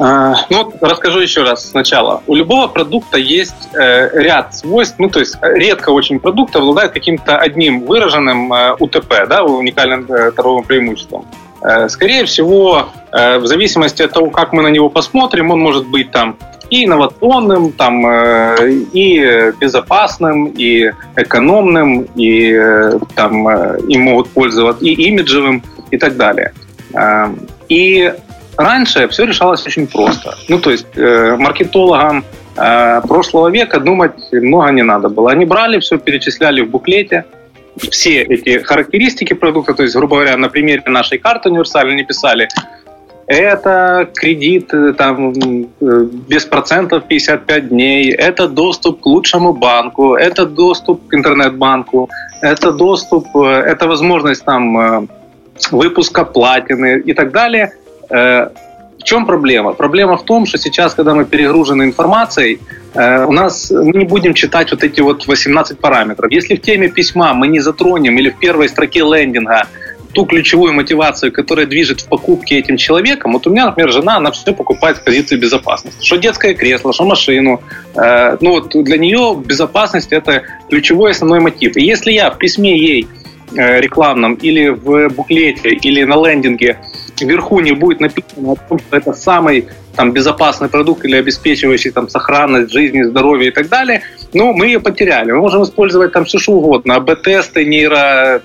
[0.01, 2.23] А, ну, расскажу еще раз сначала.
[2.27, 7.37] У любого продукта есть э, ряд свойств, ну, то есть редко очень продукт обладает каким-то
[7.37, 11.27] одним выраженным э, УТП, да, уникальным э, торговым преимуществом.
[11.63, 15.87] Э, скорее всего, э, в зависимости от того, как мы на него посмотрим, он может
[15.87, 16.37] быть там
[16.71, 22.55] и инновационным, там, э, и безопасным, и экономным, и
[23.15, 23.49] там
[23.89, 26.53] им могут пользоваться, и имиджевым, и так далее.
[27.69, 28.13] И
[28.57, 30.35] раньше все решалось очень просто.
[30.49, 35.31] Ну, то есть маркетологам прошлого века думать много не надо было.
[35.31, 37.25] Они брали все, перечисляли в буклете,
[37.91, 42.49] все эти характеристики продукта, то есть, грубо говоря, на примере нашей карты универсальной писали,
[43.29, 50.47] это кредит э, там, э, без процентов 55 дней, это доступ к лучшему банку, это
[50.47, 52.09] доступ к интернет-банку,
[52.41, 55.09] это доступ, э, это возможность там,
[55.71, 57.73] выпуска платины и так далее.
[58.99, 59.73] В чем проблема?
[59.73, 62.61] Проблема в том, что сейчас, когда мы перегружены информацией,
[62.95, 66.33] у нас мы не будем читать вот эти вот 18 параметров.
[66.33, 69.69] Если в теме письма мы не затронем или в первой строке лендинга
[70.13, 73.33] ту ключевую мотивацию, которая движет в покупке этим человеком.
[73.33, 76.05] Вот у меня, например, жена, она все покупает с позиции безопасности.
[76.05, 77.61] Что детское кресло, что машину.
[77.95, 81.77] Э, ну вот для нее безопасность это ключевой основной мотив.
[81.77, 86.79] И если я в письме ей э, рекламном или в буклете или на лендинге
[87.21, 92.09] вверху не будет написано о том, что это самый там, безопасный продукт или обеспечивающий там,
[92.09, 95.33] сохранность жизни, здоровья и так далее, ну, мы ее потеряли.
[95.33, 98.43] Мы можем использовать там все что угодно, АБ-тесты, нейро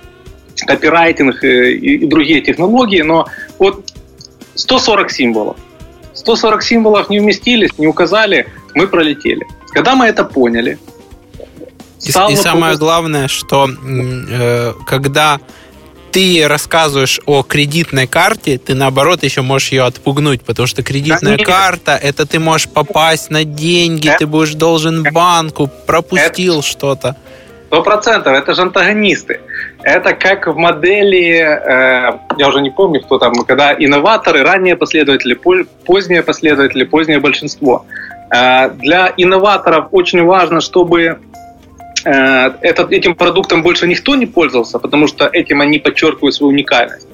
[0.66, 3.28] копирайтинг и, и другие технологии, но
[3.60, 3.84] вот
[4.56, 5.58] 140 символов.
[6.14, 9.46] 140 символов не вместились, не указали, мы пролетели.
[9.74, 10.78] Когда мы это поняли...
[12.04, 15.40] И, и самое главное, что э, когда
[16.12, 21.44] ты рассказываешь о кредитной карте, ты наоборот еще можешь ее отпугнуть, потому что кредитная да,
[21.44, 27.16] карта это ты можешь попасть на деньги, это, ты будешь должен банку, пропустил что-то.
[27.68, 29.40] Сто процентов, это же антагонисты.
[29.82, 35.34] Это как в модели, э, я уже не помню, кто там, когда инноваторы, ранние последователи,
[35.86, 37.88] поздние последователи, позднее большинство.
[38.30, 41.18] Э, для инноваторов очень важно, чтобы
[42.10, 47.08] этот, этим продуктом больше никто не пользовался, потому что этим они подчеркивают свою уникальность.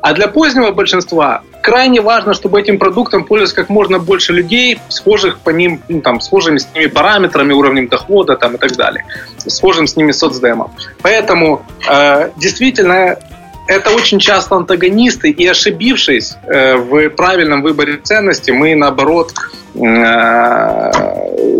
[0.00, 5.40] А для позднего большинства крайне важно, чтобы этим продуктом пользовалось как можно больше людей, схожих
[5.40, 9.04] по ним, ну, там, схожими с ними параметрами, уровнем дохода там, и так далее,
[9.38, 10.70] схожим с ними соцдемом.
[11.02, 13.18] Поэтому э, действительно
[13.68, 19.32] это очень часто антагонисты, и ошибившись э, в правильном выборе ценностей, мы наоборот
[19.74, 20.90] э,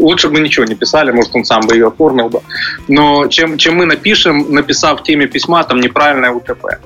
[0.01, 2.41] лучше бы ничего не писали, может, он сам бы ее оформил бы.
[2.89, 6.79] Но чем, чем мы напишем, написав в теме письма, там неправильное УТП.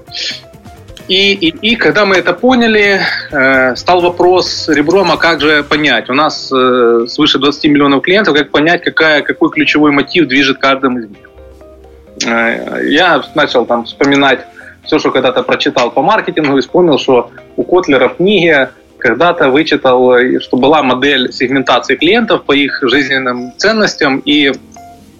[1.07, 3.01] И, и, и когда мы это поняли,
[3.31, 6.11] э, стал вопрос ребром, а как же понять?
[6.11, 10.99] У нас э, свыше 20 миллионов клиентов, как понять, какая, какой ключевой мотив движет каждым
[10.99, 11.31] из них?
[12.27, 14.47] Э, я начал там вспоминать
[14.85, 18.19] все, что когда-то прочитал по маркетингу, и вспомнил, что у Котлера в
[18.99, 24.53] когда-то вычитал, что была модель сегментации клиентов по их жизненным ценностям и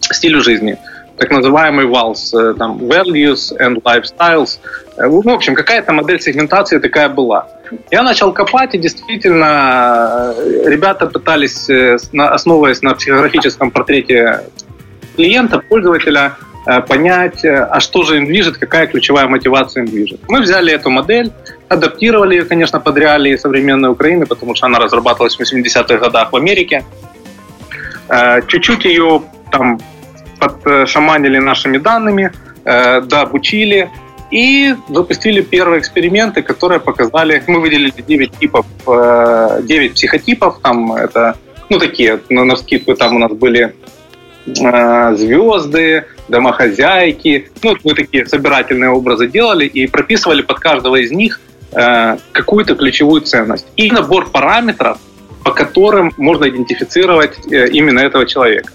[0.01, 0.79] стилю жизни–
[1.23, 4.59] так называемый валс, э, там, values and lifestyles.
[4.97, 7.47] Э, в общем, какая-то модель сегментации такая была.
[7.91, 11.71] Я начал копать, и действительно э, ребята пытались,
[12.13, 14.41] основываясь на психографическом портрете
[15.17, 16.33] клиента, пользователя,
[16.89, 20.21] понять, а что же им движет, какая ключевая мотивация им движет.
[20.29, 21.33] Мы взяли эту модель,
[21.69, 26.37] адаптировали ее, конечно, под реалии современной Украины, потому что она разрабатывалась в 80-х годах в
[26.37, 26.85] Америке.
[28.47, 29.79] Чуть-чуть ее там
[30.43, 32.33] подшаманили нашими данными,
[32.65, 33.91] э, дообучили
[34.31, 41.37] и запустили первые эксперименты, которые показали, мы выделили 9 типов, 9 э, психотипов, там это,
[41.69, 43.75] ну такие, на, на скидку там у нас были
[44.47, 47.51] э, звезды, домохозяйки.
[47.63, 51.41] Ну, мы такие собирательные образы делали и прописывали под каждого из них
[51.73, 53.67] э, какую-то ключевую ценность.
[53.77, 54.99] И набор параметров,
[55.45, 58.73] по которым можно идентифицировать э, именно этого человека.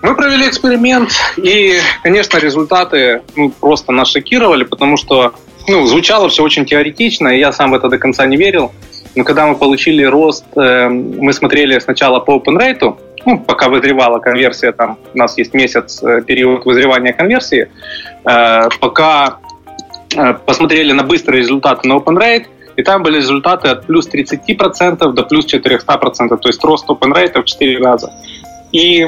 [0.00, 5.34] Мы провели эксперимент, и, конечно, результаты ну, просто нас шокировали, потому что
[5.66, 8.72] ну, звучало все очень теоретично, и я сам в это до конца не верил.
[9.16, 12.96] Но когда мы получили рост, э, мы смотрели сначала по open rate,
[13.26, 17.68] ну, пока вызревала конверсия, там у нас есть месяц, э, период вызревания конверсии,
[18.24, 19.38] э, пока
[20.46, 22.46] посмотрели на быстрые результаты на open rate,
[22.76, 27.42] и там были результаты от плюс 30% до плюс 400%, то есть рост open rate
[27.42, 28.12] в 4 раза.
[28.72, 29.06] И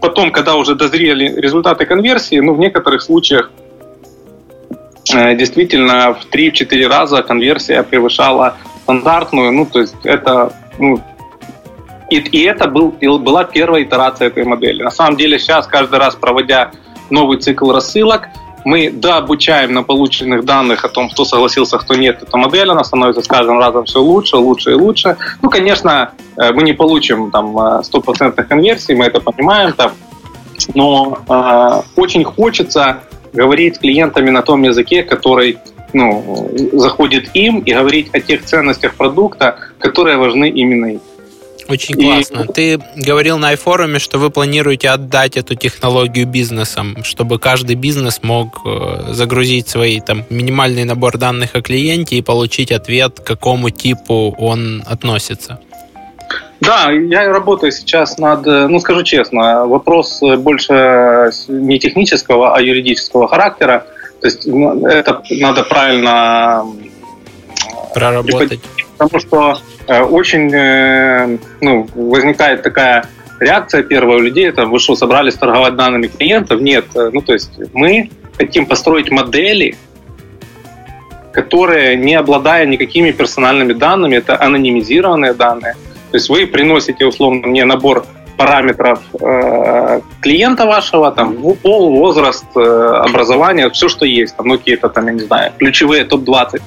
[0.00, 3.50] потом, когда уже дозрели результаты конверсии, ну, в некоторых случаях
[5.12, 11.00] действительно в 3-4 раза конверсия превышала стандартную, ну, то есть это, ну,
[12.10, 14.82] и, и это был, была первая итерация этой модели.
[14.82, 16.70] На самом деле сейчас, каждый раз проводя
[17.10, 18.28] новый цикл рассылок,
[18.64, 23.22] мы дообучаем на полученных данных о том, кто согласился, кто нет, эта модель, она становится
[23.22, 25.16] с каждым разом все лучше, лучше и лучше.
[25.42, 29.92] Ну, конечно, э, мы не получим там э, стопроцентных конверсий, мы это понимаем, там,
[30.74, 33.00] но э, очень хочется
[33.34, 35.58] говорить с клиентами на том языке, который
[35.92, 41.00] ну, заходит им и говорить о тех ценностях продукта, которые важны именно им.
[41.68, 42.46] Очень классно.
[42.48, 42.52] И...
[42.52, 48.60] Ты говорил на iForum, что вы планируете отдать эту технологию бизнесам, чтобы каждый бизнес мог
[48.64, 54.34] э, загрузить свой там минимальный набор данных о клиенте и получить ответ, к какому типу
[54.38, 55.58] он относится.
[56.60, 63.28] Да, я работаю сейчас над, э, ну скажу честно, вопрос больше не технического, а юридического
[63.28, 63.86] характера.
[64.20, 68.60] То есть это надо правильно э, проработать.
[68.96, 73.06] Потому что э, очень э, ну, возникает такая
[73.40, 76.60] реакция первая у людей, это вы что, собрались торговать данными клиентов?
[76.60, 76.86] Нет.
[76.94, 79.76] Ну, то есть мы хотим построить модели,
[81.32, 85.74] которые, не обладая никакими персональными данными, это анонимизированные данные.
[86.10, 88.06] То есть вы приносите, условно, мне набор
[88.36, 94.88] параметров э, клиента вашего, там, пол, возраст, э, образование, все, что есть, там, ну, какие-то
[94.88, 96.62] там, я не знаю, ключевые топ-20.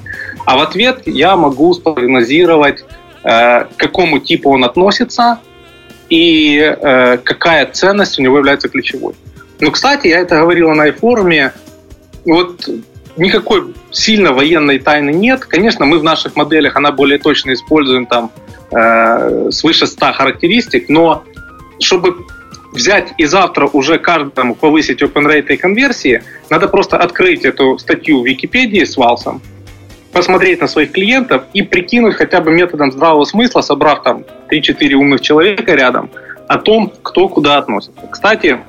[0.45, 2.85] А в ответ я могу спрогнозировать, э,
[3.23, 5.39] к какому типу он относится
[6.09, 9.13] и э, какая ценность у него является ключевой.
[9.59, 11.53] Ну, кстати, я это говорил на форуме,
[12.25, 12.69] вот
[13.17, 15.45] никакой сильно военной тайны нет.
[15.45, 18.31] Конечно, мы в наших моделях, она более точно используем там
[18.71, 21.23] э, свыше 100 характеристик, но
[21.79, 22.25] чтобы
[22.71, 28.21] взять и завтра уже каждому повысить open rate и конверсии, надо просто открыть эту статью
[28.21, 29.41] в Википедии с Валсом,
[30.17, 35.21] посмотреть на своих клиентов и прикинуть хотя бы методом здравого смысла, собрав там 3-4 умных
[35.21, 36.09] человека рядом,
[36.47, 38.01] о том, кто куда относится.
[38.09, 38.59] Кстати,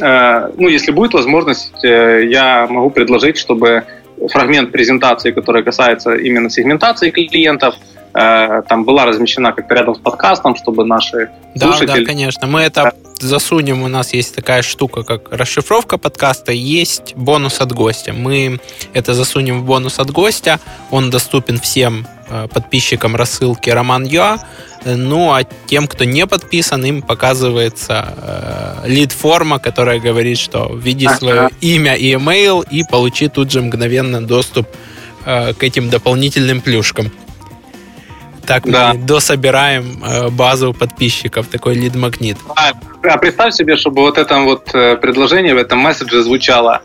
[0.00, 3.84] э, ну, если будет возможность, э, я могу предложить, чтобы
[4.30, 7.74] фрагмент презентации, который касается именно сегментации клиентов,
[8.12, 12.00] Э, там была размещена как-то рядом с подкастом, чтобы наши да, слушатели...
[12.00, 12.46] Да, конечно.
[12.46, 12.92] Мы это
[13.22, 13.82] засунем.
[13.82, 16.52] У нас есть такая штука, как расшифровка подкаста.
[16.52, 18.12] Есть бонус от гостя.
[18.12, 18.60] Мы
[18.92, 20.60] это засунем в бонус от гостя.
[20.90, 24.38] Он доступен всем э, подписчикам рассылки Роман Юа.
[24.84, 31.50] Ну, а тем, кто не подписан, им показывается э, лид-форма, которая говорит, что введи свое
[31.60, 34.66] имя и email и получи тут же мгновенно доступ
[35.26, 37.12] э, к этим дополнительным плюшкам.
[38.50, 38.92] Так да.
[38.92, 42.36] мы дособираем э, базу подписчиков, такой лид-магнит.
[42.56, 42.72] А,
[43.04, 46.82] а представь себе, чтобы вот это вот э, предложение в этом месседже звучало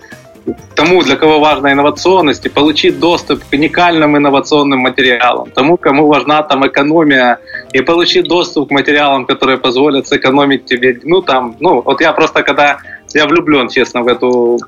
[0.76, 6.44] тому, для кого важна инновационность, и получить доступ к уникальным инновационным материалам, тому, кому важна
[6.44, 7.40] там экономия,
[7.74, 12.44] и получить доступ к материалам, которые позволят сэкономить тебе, ну там, ну вот я просто
[12.44, 12.78] когда
[13.16, 14.60] я влюблен, честно, в эту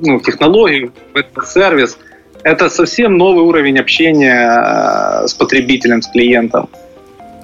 [0.00, 1.98] ну, технологию, в этот сервис,
[2.44, 6.68] это совсем новый уровень общения э, с потребителем, с клиентом.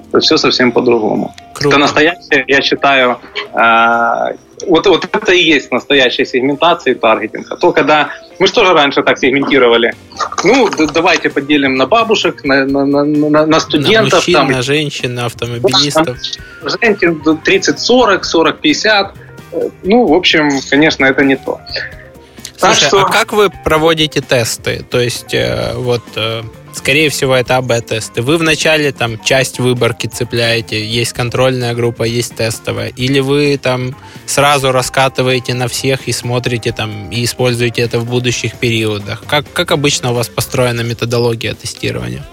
[0.09, 1.33] Это все совсем по-другому.
[1.59, 3.17] Это настоящее, я считаю,
[3.53, 4.35] э,
[4.67, 7.47] вот, вот это и есть настоящая сегментация и таргетинг.
[7.51, 9.93] А то, когда мы же раньше так сегментировали?
[10.43, 14.11] Ну, давайте поделим на бабушек, на, на, на, на студентов.
[14.11, 16.17] На мужчин, там, на женщин, на автомобилистов.
[16.81, 19.11] Женщин 30-40, 40-50.
[19.83, 21.59] Ну, в общем, конечно, это не то.
[22.61, 23.01] Слушай, что...
[23.01, 24.85] а как вы проводите тесты?
[24.89, 26.43] То есть, э, вот, э,
[26.73, 28.21] скорее всего, это АБ-тесты.
[28.21, 33.95] Вы вначале там часть выборки цепляете, есть контрольная группа, есть тестовая, или вы там
[34.27, 39.23] сразу раскатываете на всех и смотрите там и используете это в будущих периодах?
[39.27, 42.23] Как, как обычно у вас построена методология тестирования?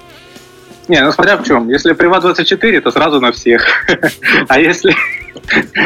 [0.89, 1.69] Не, ну смотря в чем.
[1.69, 3.67] Если Privat 24, то сразу на всех.
[4.49, 4.95] А если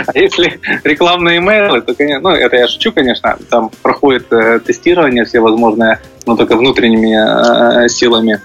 [0.06, 5.24] А если рекламные имейлы, то, конечно, ну, это я шучу, конечно, там проходит э, тестирование
[5.24, 8.40] все возможные, но только внутренними э, силами.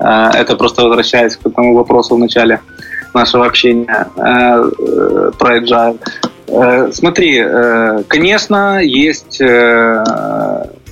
[0.00, 2.60] Э, это просто возвращаясь к тому вопросу в начале
[3.14, 5.98] нашего общения про agile.
[6.92, 7.44] Смотри,
[8.06, 9.40] конечно, есть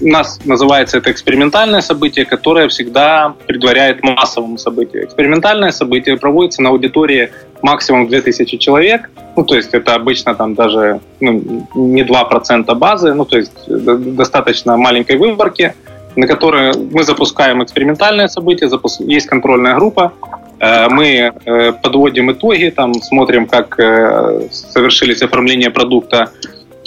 [0.01, 5.05] у нас называется это экспериментальное событие, которое всегда предваряет массовому событию.
[5.05, 7.31] Экспериментальное событие проводится на аудитории
[7.63, 13.25] максимум 2000 человек, ну, то есть это обычно там даже ну, не 2% базы, ну,
[13.25, 15.75] то есть достаточно маленькой выборки,
[16.17, 19.01] на которой мы запускаем экспериментальное событие, запуск...
[19.01, 20.13] есть контрольная группа,
[20.61, 26.31] Э, мы э, подводим итоги, там смотрим, как э, совершились оформление продукта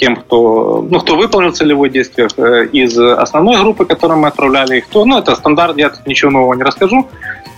[0.01, 2.27] тем, кто, ну, кто выполнил целевое действие
[2.73, 6.53] из основной группы, которую мы отправляли, и кто, ну, это стандарт, я тут ничего нового
[6.55, 7.07] не расскажу.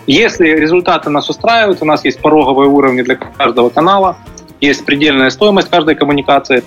[0.06, 4.18] Если результаты нас устраивают, у нас есть пороговые уровни для каждого канала,
[4.62, 6.64] есть предельная стоимость каждой коммуникации,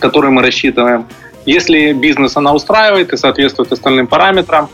[0.00, 1.04] которую мы рассчитываем.
[1.44, 4.68] Если бизнес она устраивает и соответствует остальным параметрам,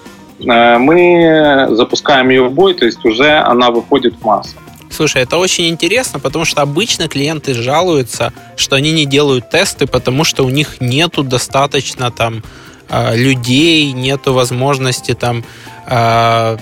[0.46, 4.56] Э, мы запускаем ее в бой, то есть уже она выходит в массу.
[4.90, 10.24] Слушай, это очень интересно, потому что обычно клиенты жалуются, что они не делают тесты, потому
[10.24, 12.42] что у них нету достаточно там
[12.88, 15.44] э, людей, нету возможности там
[15.86, 16.58] э,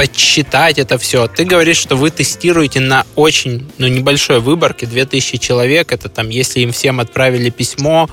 [0.00, 1.26] подсчитать это все.
[1.28, 6.60] Ты говоришь, что вы тестируете на очень ну, небольшой выборке, 2000 человек, это там, если
[6.60, 8.08] им всем отправили письмо,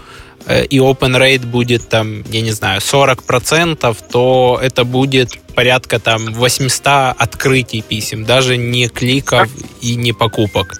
[0.48, 6.34] Э, и open rate будет там, я не знаю, 40%, то это будет порядка там
[6.34, 9.50] 800 открытий писем, даже не кликов
[9.82, 10.80] и не покупок.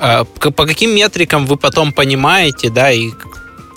[0.00, 3.10] А, по каким метрикам вы потом понимаете, да, и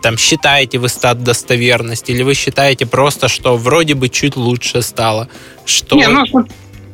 [0.01, 5.27] там считаете вы стат достоверности, или вы считаете просто, что вроде бы чуть лучше стало?
[5.65, 5.95] Что...
[5.95, 6.25] Не, ну,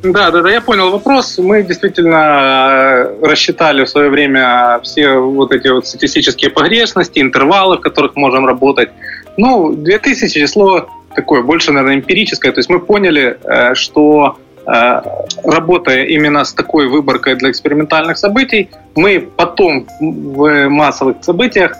[0.02, 1.38] да, да, да, я понял вопрос.
[1.38, 7.80] Мы действительно э, рассчитали в свое время все вот эти вот статистические погрешности, интервалы, в
[7.80, 8.90] которых можем работать.
[9.36, 12.52] Ну, 2000 число такое, больше, наверное, эмпирическое.
[12.52, 15.00] То есть мы поняли, э, что э,
[15.42, 21.76] работая именно с такой выборкой для экспериментальных событий, мы потом в массовых событиях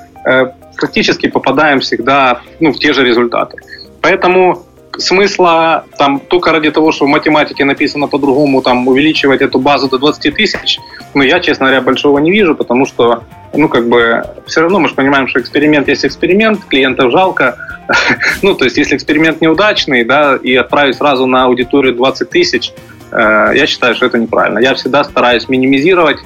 [0.79, 3.59] практически попадаем всегда ну, в те же результаты.
[4.01, 4.65] Поэтому
[4.97, 9.99] смысла там только ради того, что в математике написано по-другому, там увеличивать эту базу до
[9.99, 10.79] 20 тысяч,
[11.15, 13.25] ну, я, честно говоря, большого не вижу, потому что,
[13.55, 17.57] ну, как бы, все равно мы же понимаем, что эксперимент есть эксперимент, клиентов жалко.
[18.43, 22.73] ну, то есть, если эксперимент неудачный, да, и отправить сразу на аудиторию 20 тысяч,
[23.13, 24.59] э, я считаю, что это неправильно.
[24.59, 26.19] Я всегда стараюсь минимизировать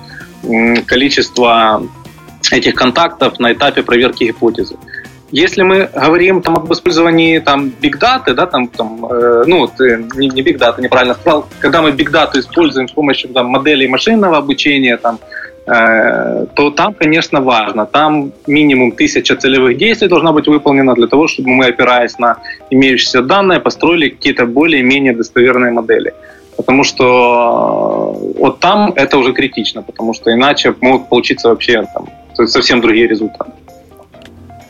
[0.87, 1.83] количество
[2.51, 4.77] этих контактов на этапе проверки гипотезы.
[5.33, 10.05] Если мы говорим там, об использовании там, big data, да, там, там, э, ну, ты,
[10.15, 13.89] не, не big data, неправильно сказал, когда мы big data используем с помощью там, моделей
[13.89, 15.19] машинного обучения, там,
[15.67, 17.87] э, то там, конечно, важно.
[17.87, 22.37] Там минимум тысяча целевых действий должна быть выполнена для того, чтобы мы, опираясь на
[22.69, 26.13] имеющиеся данные, построили какие-то более-менее достоверные модели.
[26.59, 32.11] Потому что э, вот там это уже критично, потому что иначе могут получиться вообще там,
[32.37, 33.51] совсем другие результаты.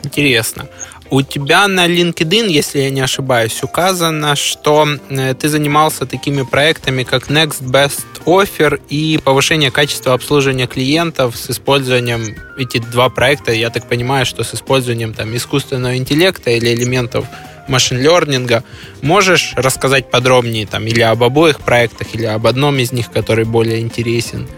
[0.05, 0.69] Интересно.
[1.11, 7.03] У тебя на LinkedIn, если я не ошибаюсь, указано, что э, ты занимался такими проектами,
[7.03, 13.69] как Next Best Offer и повышение качества обслуживания клиентов с использованием эти два проекта, я
[13.69, 17.27] так понимаю, что с использованием там искусственного интеллекта или элементов
[17.69, 18.65] машин-лернинга.
[19.03, 23.81] Можешь рассказать подробнее там или об обоих проектах, или об одном из них, который более
[23.81, 24.49] интересен?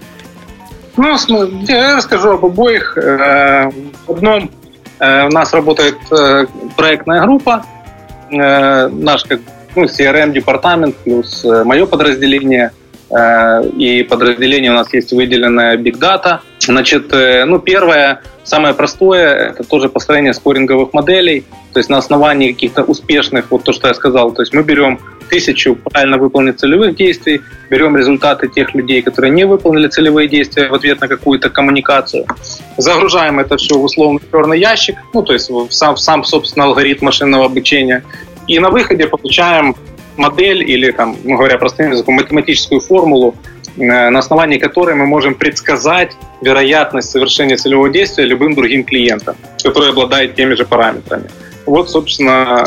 [0.97, 1.16] Ну,
[1.68, 2.97] я расскажу об обоих.
[2.97, 3.70] Э,
[4.07, 4.51] в одном
[4.99, 7.64] Э, у нас работает э, проектная группа,
[8.30, 9.40] наш как
[9.76, 12.72] ну, CRM-департамент плюс мое подразделение.
[13.76, 16.40] И подразделение у нас есть выделенное Big Data.
[16.59, 21.45] Значит, ну, первое, самое простое, это тоже построение скоринговых моделей.
[21.75, 25.01] То есть на основании каких-то успешных, вот то, что я сказал, то есть мы берем
[25.29, 30.75] тысячу правильно выполненных целевых действий, берем результаты тех людей, которые не выполнили целевые действия в
[30.75, 32.27] ответ на какую-то коммуникацию,
[32.77, 36.66] загружаем это все в условный черный ящик, ну, то есть в сам, в сам собственно,
[36.66, 38.05] алгоритм машинного обучения,
[38.47, 39.75] и на выходе получаем
[40.16, 43.35] модель или, там, ну, говоря простым языком, математическую формулу,
[43.77, 49.91] э, на основании которой мы можем предсказать вероятность совершения целевого действия любым другим клиентам, который
[49.91, 51.29] обладает теми же параметрами.
[51.66, 52.62] Вот, собственно,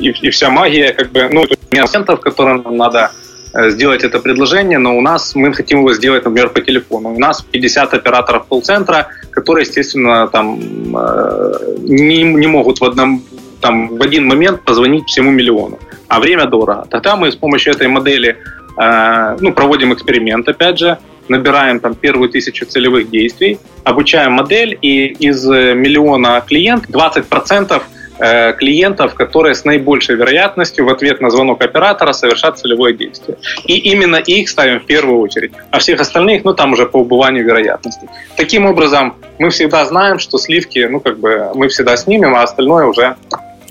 [0.00, 1.44] и, и вся магия, как бы, ну,
[1.74, 3.10] моментов, которым нам надо
[3.54, 7.14] э, сделать это предложение, но у нас мы хотим его сделать, например, по телефону.
[7.14, 10.60] У нас 50 операторов колл-центра, которые, естественно, там
[10.96, 13.22] э, не, не могут в одном
[13.60, 15.78] там в один момент позвонить всему миллиону,
[16.08, 16.86] а время дорого.
[16.90, 18.36] Тогда мы с помощью этой модели
[18.78, 20.98] э, ну, проводим эксперимент, опять же,
[21.28, 29.14] набираем там первую тысячу целевых действий, обучаем модель, и из миллиона клиентов 20% Э, клиентов,
[29.14, 33.38] которые с наибольшей вероятностью в ответ на звонок оператора совершат целевое действие.
[33.64, 35.52] И именно их ставим в первую очередь.
[35.70, 38.08] А всех остальных, ну, там уже по убыванию вероятности.
[38.36, 42.86] Таким образом, мы всегда знаем, что сливки, ну, как бы, мы всегда снимем, а остальное
[42.86, 43.16] уже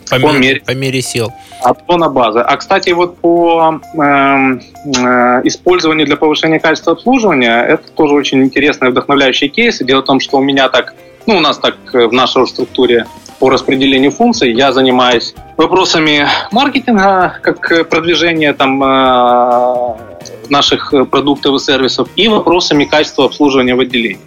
[0.10, 1.32] по, по, мере, по мере сил.
[1.62, 2.40] От базы.
[2.40, 8.90] А, кстати, вот по э, э, использованию для повышения качества обслуживания, это тоже очень интересный
[8.90, 9.80] вдохновляющий кейс.
[9.80, 10.94] Дело в том, что у меня так,
[11.26, 13.06] ну, у нас так в нашей структуре
[13.44, 14.54] по распределению функций.
[14.54, 19.96] Я занимаюсь вопросами маркетинга, как продвижение там, э,
[20.48, 24.22] наших продуктов и сервисов, и вопросами качества обслуживания в отделении.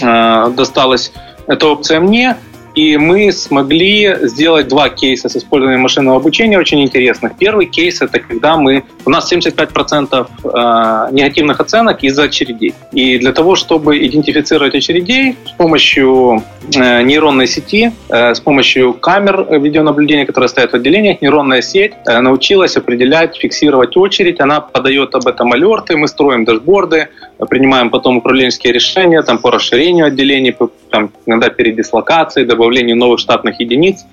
[0.00, 1.10] Э, досталась
[1.48, 2.36] эта опция мне.
[2.74, 7.36] И мы смогли сделать два кейса с использованием машинного обучения очень интересных.
[7.38, 8.84] Первый кейс– это когда мы...
[9.04, 12.74] У нас 75% э, негативных оценок из-за очередей.
[12.90, 16.42] И для того, чтобы идентифицировать очередей с помощью
[16.74, 22.76] э, нейронной сети, э, с помощью камер видеонаблюдения, которые стоят в отделениях, нейронная сеть научилась
[22.76, 24.40] определять, фиксировать очередь.
[24.40, 27.08] Она подает об этом алерты, мы строим дашборды,
[27.48, 33.60] принимаем потом управленческие решения там, по расширению отделений, по, там, иногда передислокации, добавлению новых штатных
[33.60, 34.06] единиц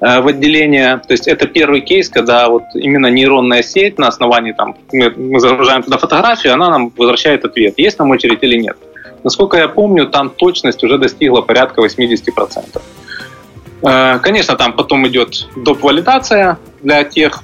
[0.00, 0.98] э, в отделение.
[1.06, 5.82] То есть это первый кейс, когда вот именно нейронная сеть на основании, там, мы, загружаем
[5.82, 8.76] туда фотографию, она нам возвращает ответ, есть там очередь или нет.
[9.24, 12.80] Насколько я помню, там точность уже достигла порядка 80%.
[13.82, 15.82] Э, конечно, там потом идет доп.
[15.82, 17.42] валидация для тех,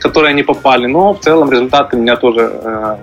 [0.00, 2.96] которые не попали, но в целом результаты меня тоже э,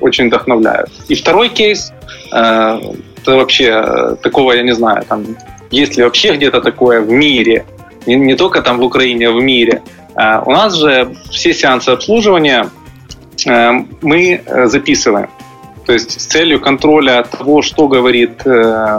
[0.00, 0.90] очень вдохновляют.
[1.10, 1.92] И второй кейс,
[2.30, 5.24] это вообще такого я не знаю, там,
[5.70, 7.64] есть ли вообще где-то такое в мире,
[8.06, 9.82] не, не только там в Украине, а в мире.
[10.16, 12.70] Э, у нас же все сеансы обслуживания
[14.02, 15.30] мы записываем.
[15.86, 18.42] То есть с целью контроля того, что говорит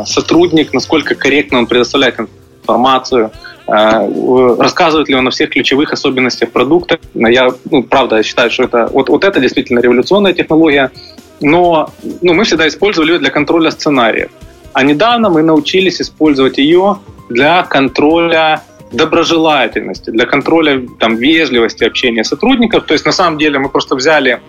[0.05, 2.21] сотрудник, насколько корректно он предоставляет
[2.61, 3.31] информацию,
[3.71, 6.99] Э, рассказывает ли он о всех ключевых особенностях продукта.
[7.13, 10.91] Я, ну, правда, считаю, что это вот, вот это действительно революционная технология,
[11.39, 11.91] но
[12.21, 14.31] ну, мы всегда использовали ее для контроля сценариев.
[14.73, 16.99] А недавно мы научились использовать ее
[17.29, 22.85] для контроля доброжелательности, для контроля там, вежливости общения сотрудников.
[22.85, 24.41] То есть на самом деле мы просто взяли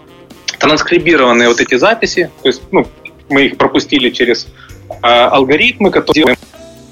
[0.58, 2.86] транскрибированные вот эти записи, то есть ну,
[3.28, 4.46] мы их пропустили через
[5.02, 6.36] э, алгоритмы, которые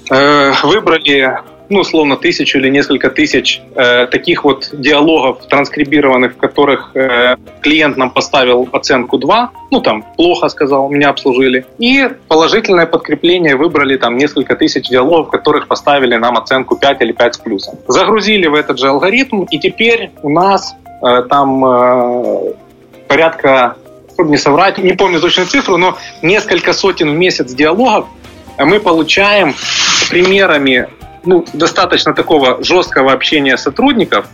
[0.09, 1.39] э, выбрали
[1.69, 7.95] ну, условно, тысячу или несколько тысяч э, таких вот диалогов, транскрибированных, в которых э, клиент
[7.95, 14.17] нам поставил оценку 2, ну, там, плохо сказал, меня обслужили, и положительное подкрепление выбрали там
[14.17, 17.75] несколько тысяч диалогов, в которых поставили нам оценку 5 или 5 с плюсом.
[17.87, 22.53] Загрузили в этот же алгоритм, и теперь у нас э, там э,
[23.07, 23.75] порядка,
[24.13, 28.07] чтобы не соврать, не помню точную цифру, но несколько сотен в месяц диалогов
[28.57, 29.53] мы получаем
[30.09, 30.89] примерами
[31.29, 34.25] ну, достаточно такого жесткого общения сотрудников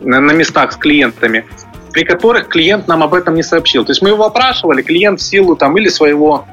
[0.00, 1.44] на, местах с клиентами,
[1.92, 3.84] при которых клиент нам об этом не сообщил.
[3.84, 6.46] То есть мы его опрашивали, клиент в силу там или своего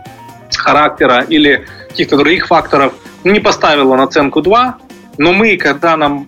[0.53, 2.93] характера, или каких-то других факторов
[3.23, 4.77] не поставил он оценку 2,
[5.17, 6.27] но мы, когда нам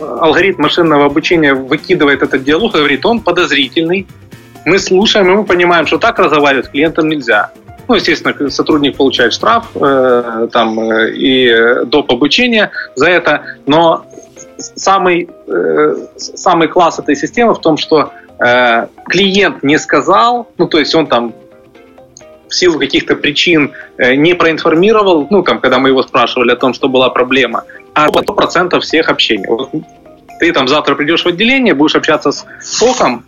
[0.00, 4.08] э, алгоритм машинного обучения выкидывает этот диалог, говорит, он подозрительный,
[4.64, 7.52] мы слушаем, и мы понимаем, что так разговаривать с клиентом нельзя.
[7.88, 12.10] Ну, естественно, сотрудник получает штраф э, там, э, и доп.
[12.10, 14.06] обучения за это, но
[14.58, 20.78] самый, э, самый класс этой системы в том, что э, клиент не сказал, ну, то
[20.78, 21.34] есть он там
[22.48, 26.72] в силу каких-то причин э, не проинформировал, ну, там, когда мы его спрашивали о том,
[26.72, 27.64] что была проблема,
[27.94, 29.46] а 100% всех общений.
[29.46, 29.70] Вот
[30.40, 33.24] ты там завтра придешь в отделение, будешь общаться с соком,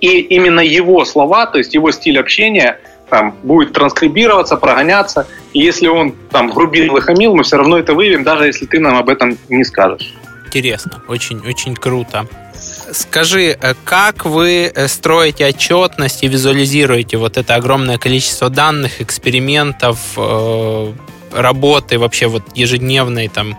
[0.00, 2.78] и именно его слова, то есть его стиль общения–
[3.08, 5.26] там будет транскрибироваться, прогоняться.
[5.52, 8.80] И если он там грубил и хамил, мы все равно это выявим, даже если ты
[8.80, 10.14] нам об этом не скажешь.
[10.46, 12.26] Интересно, очень, очень круто.
[12.54, 19.98] Скажи, э, как вы э, строите отчетность и визуализируете вот это огромное количество данных, экспериментов,
[20.16, 20.92] э,
[21.32, 23.58] работы вообще вот ежедневной там,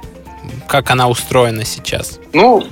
[0.67, 2.19] как она устроена сейчас?
[2.33, 2.63] Ну,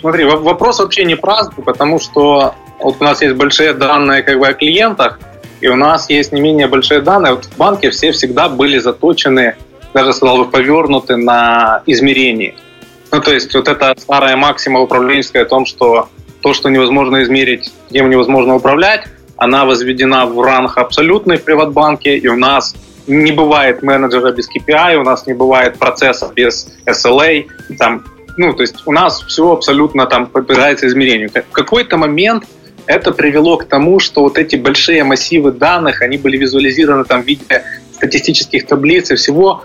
[0.00, 4.46] смотри, вопрос вообще не праздный, потому что вот у нас есть большие данные как бы
[4.46, 5.18] о клиентах,
[5.62, 7.34] и у нас есть не менее большие данные.
[7.34, 9.54] Вот в банке все всегда были заточены,
[9.94, 12.54] даже сказал бы, повернуты на измерение.
[13.12, 16.08] Ну, то есть вот эта старая максима управленческая о том, что
[16.40, 19.04] то, что невозможно измерить, тем невозможно управлять,
[19.36, 22.74] она возведена в ранг абсолютный в приватбанке, и у нас
[23.06, 27.46] не бывает менеджера без KPI, у нас не бывает процесса без SLA,
[27.78, 28.04] там,
[28.36, 31.30] ну, то есть у нас все абсолютно там подбирается измерению.
[31.30, 32.44] В какой-то момент
[32.86, 37.26] это привело к тому, что вот эти большие массивы данных, они были визуализированы там в
[37.26, 39.64] виде статистических таблиц и всего,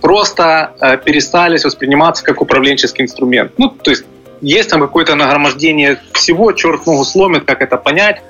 [0.00, 3.52] просто э, перестали восприниматься как управленческий инструмент.
[3.58, 4.04] Ну, то есть
[4.40, 8.22] есть там какое-то нагромождение всего, черт ногу сломит, как это понять.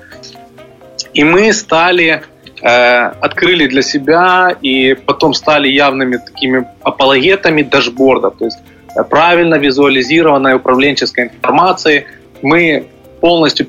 [1.13, 2.23] И мы стали,
[2.61, 8.31] э, открыли для себя и потом стали явными такими апологетами дашборда.
[8.31, 8.59] То есть
[8.95, 12.05] э, правильно визуализированная управленческая информация.
[12.41, 12.87] Мы
[13.21, 13.67] полностью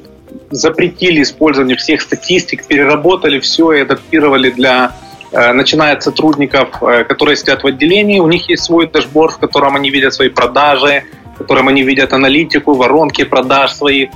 [0.50, 4.92] запретили использование всех статистик, переработали все и адаптировали для
[5.32, 9.38] э, начиная от сотрудников, э, которые сидят в отделении, у них есть свой дашборд, в
[9.38, 14.08] котором они видят свои продажи, в котором они видят аналитику, воронки продаж свои,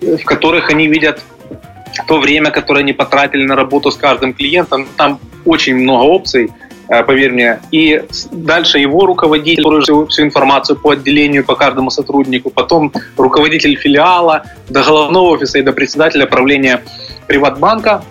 [0.00, 1.20] в которых они видят
[2.06, 4.86] то время, которое они потратили на работу с каждым клиентом.
[4.96, 6.50] Там очень много опций,
[7.06, 7.60] поверь мне.
[7.70, 13.76] И дальше его руководитель, который всю, всю информацию по отделению, по каждому сотруднику, потом руководитель
[13.76, 16.82] филиала, до головного офиса и до председателя правления
[17.26, 18.02] Приватбанка.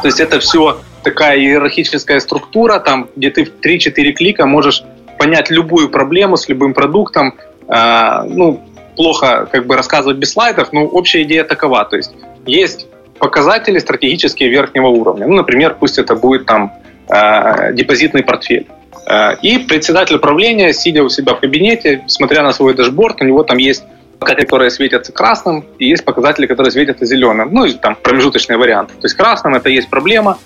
[0.00, 4.82] То есть это все такая иерархическая структура, там, где ты в 3-4 клика можешь
[5.18, 7.34] понять любую проблему с любым продуктом.
[7.68, 8.62] Э, ну,
[8.96, 11.84] плохо как бы рассказывать без слайдов, но общая идея такова.
[11.84, 12.12] То есть
[12.46, 12.86] есть
[13.18, 15.26] показатели стратегические верхнего уровня.
[15.26, 18.66] Ну, например, пусть это будет там э, депозитный портфель.
[19.08, 23.42] Э, и председатель управления, сидя у себя в кабинете, смотря на свой дашборд, у него
[23.42, 23.84] там есть
[24.18, 27.52] показатели, которые светятся красным, и есть показатели, которые светятся зеленым.
[27.52, 28.88] Ну, и там промежуточный вариант.
[28.88, 30.38] То есть красным это есть проблема,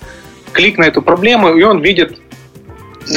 [0.51, 2.19] клик на эту проблему, и он видит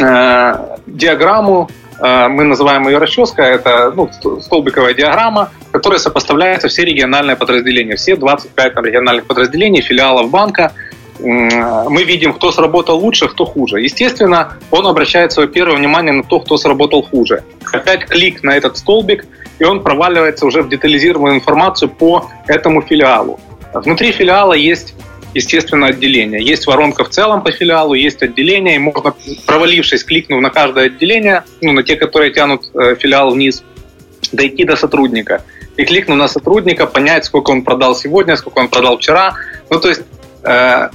[0.00, 0.54] э,
[0.86, 1.68] диаграмму
[2.00, 8.16] Э, мы называем ее расческа, это ну, столбиковая диаграмма, которая сопоставляется все региональные подразделения, все
[8.16, 10.72] 25 там, региональных подразделений, филиалов банка.
[11.24, 13.80] Мы видим, кто сработал лучше, кто хуже.
[13.80, 17.44] Естественно, он обращает свое первое внимание на то, кто сработал хуже.
[17.72, 19.26] Опять клик на этот столбик,
[19.58, 23.40] и он проваливается уже в детализированную информацию по этому филиалу.
[23.72, 24.94] Внутри филиала есть
[25.34, 26.42] естественно, отделение.
[26.42, 29.14] Есть воронка в целом по филиалу, есть отделение, и можно,
[29.46, 33.64] провалившись, кликнув на каждое отделение, ну, на те, которые тянут э, филиал вниз,
[34.32, 35.42] дойти до сотрудника.
[35.76, 39.34] И кликнув на сотрудника, понять, сколько он продал сегодня, сколько он продал вчера.
[39.70, 40.02] Ну, то есть,
[40.44, 40.88] э,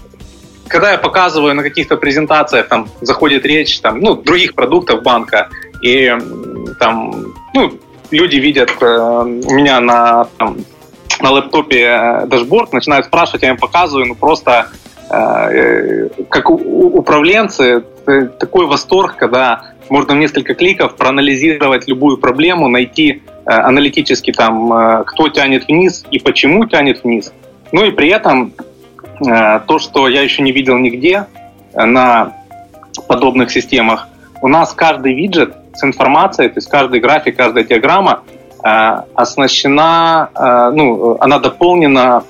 [0.69, 5.49] когда я показываю на каких-то презентациях, там, заходит речь, там, ну, других продуктов банка,
[5.81, 6.15] и
[6.79, 7.71] там, ну,
[8.11, 10.57] люди видят э, у меня на там,
[11.21, 14.69] на лэптопе э, дашборд, начинают спрашивать, я им показываю, ну просто
[15.09, 17.83] э, э как управленцы,
[18.39, 25.03] такой восторг, когда можно в несколько кликов проанализировать любую проблему, найти э, аналитически там, э,
[25.05, 27.33] кто тянет вниз и почему тянет вниз.
[27.71, 28.63] Ну и при этом э,
[29.19, 31.25] то, что я еще не видел нигде
[31.73, 32.33] э, на
[33.07, 34.07] подобных системах,
[34.41, 38.23] у нас каждый виджет с информацией, то есть каждый график, каждая диаграмма
[38.61, 42.23] Э, оснащена, э, ну, она дополнена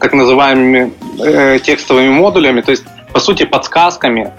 [0.00, 4.32] так называемыми э, текстовыми модулями, то есть, по сути, подсказками,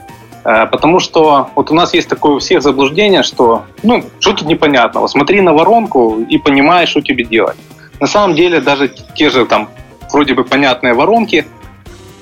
[0.43, 5.07] потому что вот у нас есть такое у всех заблуждение, что, ну, что тут непонятного,
[5.07, 7.57] смотри на воронку и понимаешь, что тебе делать.
[7.99, 9.67] На самом деле, даже те же там
[10.13, 11.47] вроде бы понятные воронки,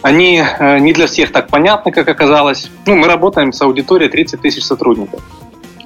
[0.05, 2.69] они не для всех так понятны, как оказалось.
[2.85, 5.21] Ну, мы работаем с аудиторией 30 тысяч сотрудников.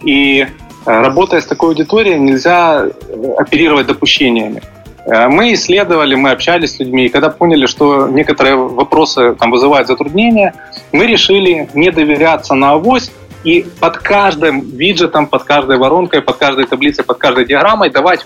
[0.04, 0.46] И
[0.86, 4.62] Э, работая с такой аудиторией, нельзя э, оперировать допущениями.
[5.06, 9.88] Э, мы исследовали, мы общались с людьми, и когда поняли, что некоторые вопросы там, вызывают
[9.88, 10.54] затруднения,
[10.92, 13.12] мы решили не доверяться на авось
[13.44, 18.26] и под каждым виджетом, под каждой воронкой, под каждой таблицей, под каждой диаграммой давать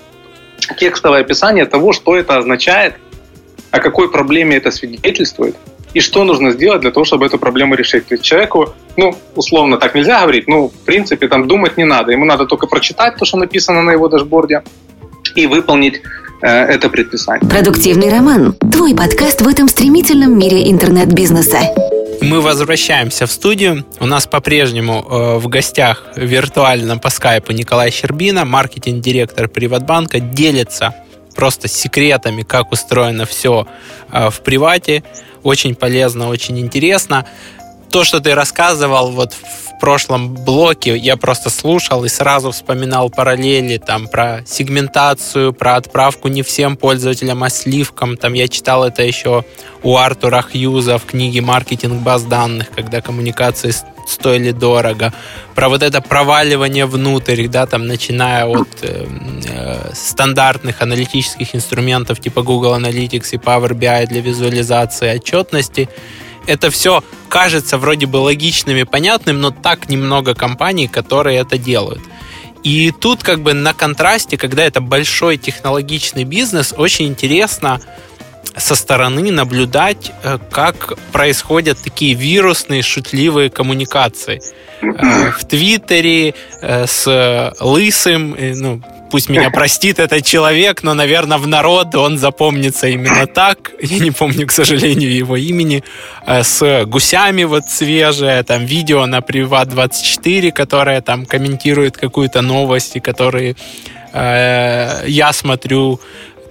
[0.78, 2.96] текстовое описание того, что это означает,
[3.72, 5.56] о какой проблеме это свидетельствует–
[5.94, 8.08] и что нужно сделать для того, чтобы эту проблему решить.
[8.08, 12.12] То есть человеку, ну, условно так нельзя говорить, ну, в принципе, там думать не надо.
[12.12, 14.64] Ему надо только прочитать то, что написано на его дашборде,
[15.36, 16.02] и выполнить
[16.42, 17.50] э, это предписание.
[17.50, 18.56] Продуктивный роман.
[18.72, 21.60] Твой подкаст в этом стремительном мире интернет-бизнеса.
[22.22, 23.86] Мы возвращаемся в студию.
[24.00, 30.96] У нас по-прежнему э, в гостях виртуально по скайпу Николай Щербина, маркетинг-директор Приватбанка, делится
[31.34, 33.68] просто секретами, как устроено все
[34.12, 35.04] э, в привате.
[35.44, 37.26] Очень полезно, очень интересно.
[37.90, 43.76] То, что ты рассказывал вот в прошлом блоке, я просто слушал и сразу вспоминал параллели
[43.76, 48.16] там про сегментацию, про отправку не всем пользователям, а сливкам.
[48.16, 49.44] Там я читал это еще
[49.84, 53.74] у Артура Хьюза в книге «Маркетинг баз данных», когда коммуникации
[54.08, 55.12] стоили дорого,
[55.54, 59.06] про вот это проваливание внутрь, да, там, начиная от э,
[59.50, 65.90] э, стандартных аналитических инструментов типа Google Analytics и Power BI для визуализации отчетности,
[66.48, 72.02] это все кажется вроде бы логичным и понятным, но так немного компаний, которые это делают.
[72.64, 77.82] И тут как бы на контрасте, когда это большой технологичный бизнес, очень интересно
[78.56, 84.42] со стороны наблюдать, э, как происходят такие вирусные, шутливые коммуникации.
[84.82, 88.82] Э, в Твиттере э, с Лысым, ну,
[89.14, 93.72] пусть меня простит этот человек, но, наверное, в народ он запомнится именно так.
[93.80, 95.84] Я не помню, к сожалению, его имени.
[96.26, 103.56] С гусями вот свежее, там видео на Приват24, которое там комментирует какую-то новость, и которые
[104.14, 106.00] э, я смотрю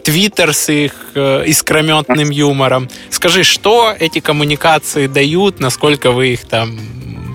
[0.05, 2.89] Твиттер с их э, искрометным юмором.
[3.11, 6.79] Скажи, что эти коммуникации дают, насколько вы их там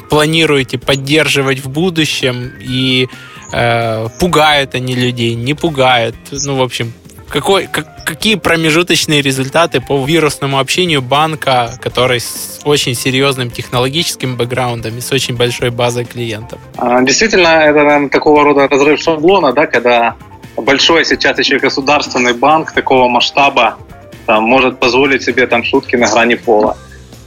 [0.09, 3.09] планируете поддерживать в будущем и
[3.51, 6.15] э, пугают они людей, не пугают.
[6.31, 6.93] Ну, в общем,
[7.29, 14.97] какой, как, какие промежуточные результаты по вирусному общению банка, который с очень серьезным технологическим бэкграундом
[14.97, 16.59] и с очень большой базой клиентов?
[16.77, 20.15] А, действительно, это наверное, такого рода разрыв шаблона, да, когда
[20.55, 23.77] большой сейчас еще государственный банк такого масштаба
[24.25, 26.77] там, может позволить себе там шутки на грани пола.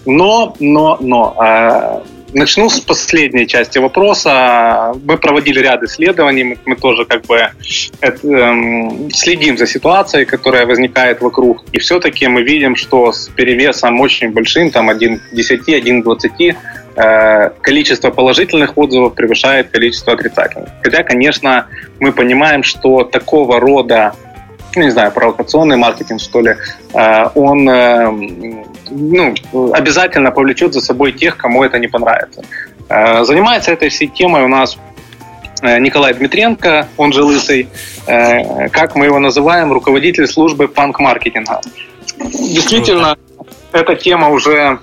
[0.06, 2.00] Но, но, но, э,
[2.32, 4.94] начну с последней части вопроса.
[5.04, 7.50] Мы проводили ряд исследований, мы, мы тоже как бы
[8.00, 11.64] это, э, следим за ситуацией, которая возникает вокруг.
[11.72, 16.04] И все-таки мы видим, что с перевесом очень большим, там 1 к 10, 1 к
[16.04, 16.56] 20,
[16.96, 20.68] Э, количество положительных отзывов превышает количество отрицательных.
[20.82, 21.66] Хотя, конечно,
[22.00, 24.12] мы понимаем, что такого рода
[24.76, 26.56] ну, не знаю, провокационный маркетинг, что ли,
[26.94, 29.34] э, он э, ну,
[29.72, 32.42] обязательно повлечет за собой тех, кому это не понравится.
[32.88, 34.76] Занимается этой всей темой у нас
[35.62, 37.68] Николай Дмитренко, он же Лысый,
[38.06, 41.60] как мы его называем, руководитель службы панк-маркетинга.
[42.18, 43.16] Действительно,
[43.72, 44.78] эта тема уже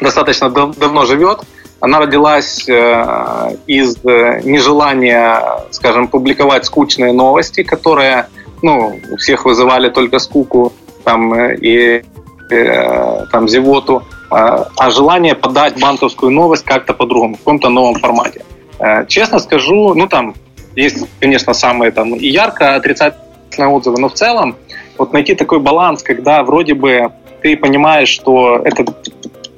[0.00, 1.40] достаточно дав- давно живет.
[1.80, 8.26] Она родилась э, из э, нежелания, скажем, публиковать скучные новости, которые,
[8.62, 10.72] ну, у всех вызывали только скуку
[11.02, 12.02] там, э, и э,
[12.48, 14.34] там зевоту, э,
[14.76, 18.44] а желание подать банковскую новость как-то по-другому, в каком-то новом формате.
[18.78, 20.34] Э, честно скажу, ну там
[20.76, 24.56] есть, конечно, самые там и ярко отрицательные отзывы, но в целом
[24.98, 27.12] вот найти такой баланс, когда вроде бы
[27.42, 28.84] ты понимаешь, что это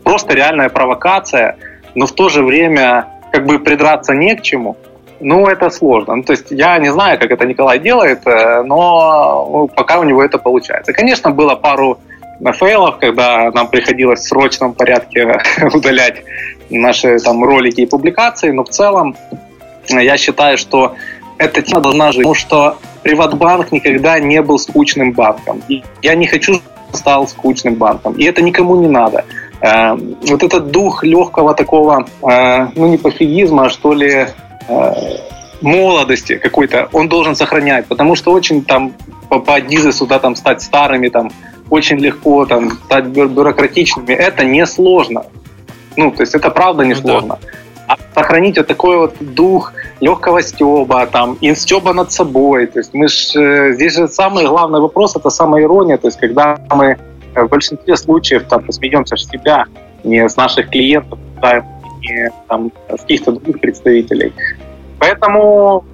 [0.03, 1.57] просто реальная провокация,
[1.95, 4.77] но в то же время как бы придраться не к чему,
[5.21, 6.17] ну, это сложно.
[6.17, 10.05] Ну, то есть я не знаю, как это Николай делает, э, но ну, пока у
[10.05, 10.93] него это получается.
[10.93, 11.99] Конечно, было пару
[12.53, 15.41] фейлов, когда нам приходилось в срочном порядке
[15.75, 16.23] удалять
[16.71, 19.17] наши там ролики и публикации, но в целом
[19.89, 20.95] я считаю, что
[21.39, 25.63] эта тема должна жить, потому что Приватбанк никогда не был скучным банком.
[25.69, 28.15] И я не хочу, чтобы стал скучным банком.
[28.15, 29.25] И это никому не надо.
[29.61, 34.27] Э, вот этот дух легкого такого, э, ну не пофигизма, а что ли,
[34.69, 34.93] э,
[35.61, 38.93] молодости какой-то, он должен сохранять, потому что очень там
[39.29, 41.31] по, по Дизесу, да, там стать старыми, там
[41.71, 45.25] очень легко там стать бюрократичными, это не сложно.
[45.97, 47.39] Ну, то есть это правда не сложно.
[47.41, 47.59] Ну, да.
[47.87, 52.67] А сохранить вот такой вот дух легкого стеба, там, инстеба над собой.
[52.67, 56.59] То есть мы ж, здесь же самый главный вопрос, это самая ирония, то есть когда
[56.71, 56.97] мы
[57.35, 59.67] в большинстве случаев там, смеемся с себя,
[60.03, 61.65] не с наших клиентов, да,
[62.01, 64.33] не там, с каких-то других представителей.
[64.99, 65.85] Поэтому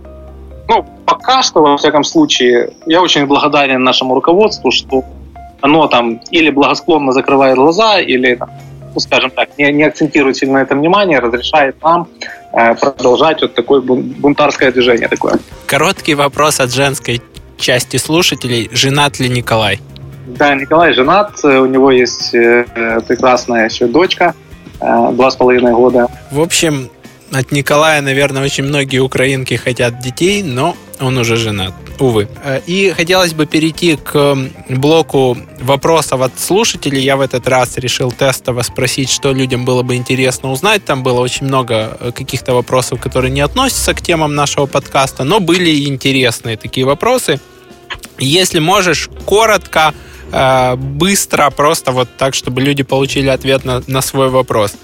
[0.68, 5.04] ну, пока что, во всяком случае, я очень благодарен нашему руководству, что
[5.60, 8.38] оно там или благосклонно закрывает глаза, или,
[8.94, 12.08] ну, скажем так, не, не акцентирует сильно на этом внимание, разрешает нам
[12.52, 15.38] э, продолжать вот такое бунтарское движение такое.
[15.66, 17.20] Короткий вопрос от женской
[17.58, 18.68] части слушателей.
[18.72, 19.80] Женат ли Николай?
[20.26, 22.64] Да, Николай женат, э, у него есть э,
[23.06, 24.34] прекрасная еще дочка,
[24.80, 26.08] два с половиной года.
[26.30, 26.88] В общем,
[27.32, 32.28] от Николая, наверное, очень многие украинки хотят детей, но он уже женат, увы.
[32.66, 34.36] И хотелось бы перейти к
[34.68, 37.02] блоку вопросов от слушателей.
[37.02, 40.84] Я в этот раз решил тестово спросить, что людям было бы интересно узнать.
[40.84, 45.86] Там было очень много каких-то вопросов, которые не относятся к темам нашего подкаста, но были
[45.86, 47.40] интересные такие вопросы.
[48.18, 49.94] Если можешь, коротко,
[50.32, 54.74] Э, быстро, просто вот так, чтобы люди получили ответ на, на свой вопрос.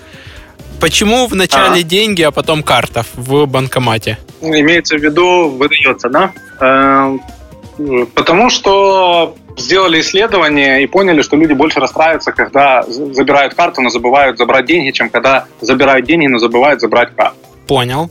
[0.80, 1.82] Почему вначале а.
[1.82, 4.18] деньги, а потом карта в банкомате?
[4.40, 6.32] Имеется в виду, выдается, да?
[6.60, 7.16] Э,
[8.14, 14.38] потому что сделали исследование и поняли, что люди больше расстраиваются, когда забирают карту, но забывают
[14.38, 17.36] забрать деньги, чем когда забирают деньги, но забывают забрать карту.
[17.66, 18.10] Понял.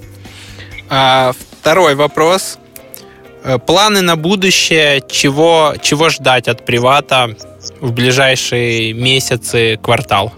[0.90, 2.58] А, второй вопрос.
[3.44, 7.36] Э, планы на будущее, чего, чего ждать от привата
[7.80, 10.34] в ближайшие месяцы, квартал?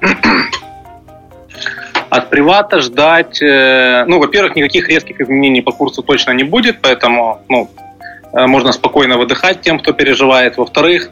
[2.10, 7.40] От привата ждать, э, ну, во-первых, никаких резких изменений по курсу точно не будет, поэтому,
[7.48, 7.68] ну,
[8.32, 10.58] можно спокойно выдыхать тем, кто переживает.
[10.58, 11.10] Во-вторых,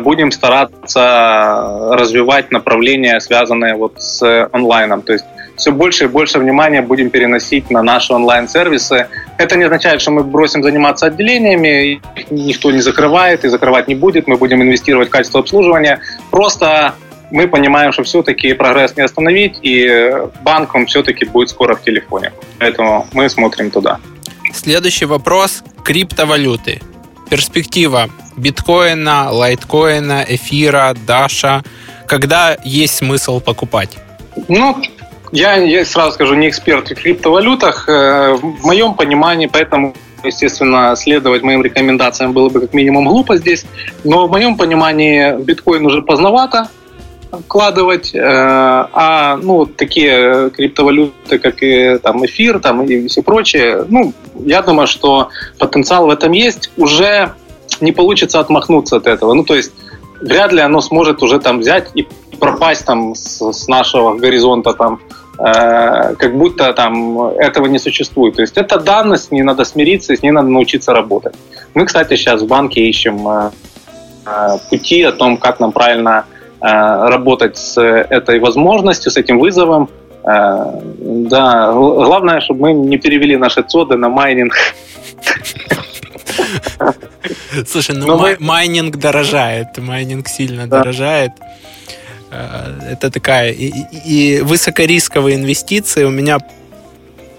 [0.00, 5.02] будем стараться развивать направления, связанные вот с онлайном.
[5.02, 5.24] То есть
[5.56, 9.08] все больше и больше внимания будем переносить на наши онлайн-сервисы.
[9.38, 12.00] Это не означает, что мы бросим заниматься отделениями,
[12.30, 16.00] никто не закрывает и закрывать не будет, мы будем инвестировать в качество обслуживания.
[16.30, 16.94] Просто
[17.32, 22.32] мы понимаем, что все-таки прогресс не остановить, и банк, он все-таки будет скоро в телефоне.
[22.58, 23.98] Поэтому мы смотрим туда.
[24.52, 25.64] Следующий вопрос.
[25.82, 26.80] Криптовалюты.
[27.30, 31.62] Перспектива биткоина, лайткоина, эфира, даша.
[32.06, 33.96] Когда есть смысл покупать?
[34.48, 34.76] Ну,
[35.32, 37.88] я, я сразу скажу, не эксперт в криптовалютах.
[37.88, 39.94] Э, в моем понимании, поэтому
[40.24, 43.64] естественно, следовать моим рекомендациям было бы как минимум глупо здесь.
[44.04, 46.68] Но в моем понимании биткоин уже поздновато
[47.32, 54.12] вкладывать, э, а ну такие криптовалюты, как и там эфир, там и все прочее, ну
[54.44, 55.28] я думаю, что
[55.58, 56.70] потенциал в этом есть.
[56.76, 57.32] Уже
[57.80, 59.34] не получится отмахнуться от этого.
[59.34, 59.72] Ну то есть
[60.20, 62.06] вряд ли оно сможет уже там взять и
[62.38, 65.00] пропасть там с, с нашего горизонта там
[65.38, 68.36] Э, как будто там этого не существует.
[68.36, 71.34] То есть это данность, с ней надо смириться, с ней надо научиться работать.
[71.74, 73.50] Мы, кстати, сейчас в банке ищем э,
[74.26, 76.26] э, пути о том, как нам правильно
[76.62, 79.88] работать с этой возможностью, с этим вызовом.
[80.24, 84.54] Да, главное, чтобы мы не перевели наши цоды на майнинг.
[87.66, 90.78] Слушай, ну май- майнинг дорожает, майнинг сильно да.
[90.78, 91.32] дорожает.
[92.30, 93.70] Э, это такая и,
[94.04, 96.04] и высокорисковые инвестиции.
[96.04, 96.38] У меня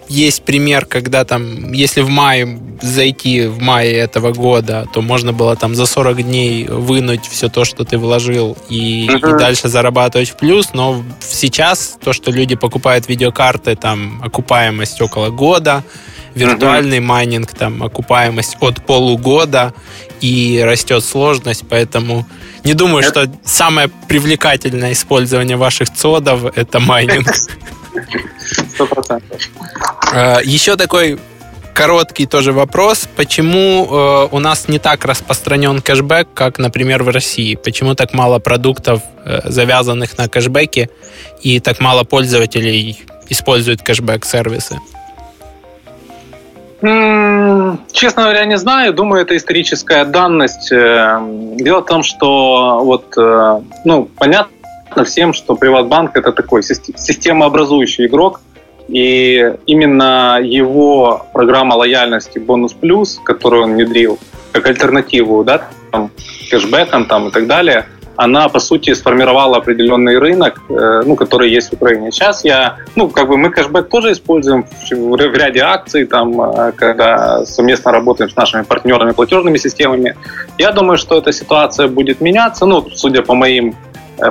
[0.09, 5.55] есть пример, когда там, если в мае зайти в мае этого года, то можно было
[5.55, 9.35] там за 40 дней вынуть все то, что ты вложил, и, uh-huh.
[9.35, 10.73] и дальше зарабатывать в плюс.
[10.73, 15.83] Но сейчас то, что люди покупают видеокарты, там окупаемость около года,
[16.35, 17.01] виртуальный uh-huh.
[17.01, 19.73] майнинг, там окупаемость от полугода,
[20.19, 22.25] и растет сложность, поэтому
[22.63, 27.27] не думаю, что самое привлекательное использование ваших цодов– это майнинг.
[28.73, 29.41] Сто процентов.
[30.13, 31.19] Э, еще такой
[31.73, 33.07] короткий тоже вопрос.
[33.15, 37.55] Почему э, у нас не так распространен кэшбэк, как, например, в России?
[37.55, 40.89] Почему так мало продуктов, э, завязанных на кэшбэке,
[41.41, 44.79] и так мало пользователей используют кэшбэк-сервисы?
[46.83, 48.93] Честно говоря, не знаю.
[48.93, 50.71] Думаю, это историческая данность.
[50.71, 51.17] Э,
[51.55, 58.41] дело в том, что вот, э, ну, понятно всем, что Приватбанк это такой системообразующий игрок.
[58.93, 64.19] И именно его программа лояльности Бонус Плюс, которую он внедрил,
[64.51, 66.11] как альтернативу, да, там,
[66.51, 71.71] кэшбэкам там, и так далее, она, по сути, сформировала определенный рынок, э, ну, который есть
[71.71, 72.11] в Украине.
[72.11, 77.43] Сейчас я, ну, как бы мы кэшбэк тоже используем в, ряде акций, там, э, когда
[77.45, 80.15] совместно работаем с нашими партнерами, платежными системами.
[80.59, 83.75] Я думаю, что эта ситуация будет меняться, ну, судя по моим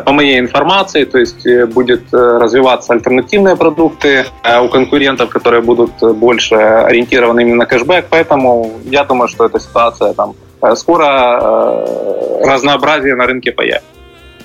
[0.04, 4.26] по моей информации, то есть будет развиваться альтернативные продукты
[4.62, 10.12] у конкурентов, которые будут больше ориентированы именно на кэшбэк, поэтому я думаю, что эта ситуация
[10.14, 13.86] там Э, скоро э, разнообразие на рынке появится.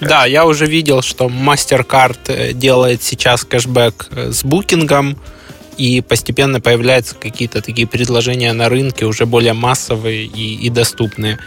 [0.02, 5.18] Да, я уже видел, что MasterCard э, делает сейчас кэшбэк с букингом,
[5.78, 11.38] и постепенно появляются какие-то такие предложения на рынке уже более массовые и, и доступные.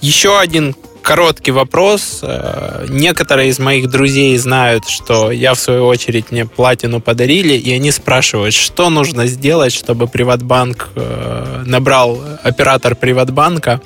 [0.00, 2.20] Еще один короткий вопрос.
[2.22, 7.72] Э, некоторые из моих друзей знают, что я, в свою очередь, мне платину подарили, и
[7.72, 13.80] они спрашивают, что нужно сделать, чтобы Приватбанк э, набрал оператор Приватбанка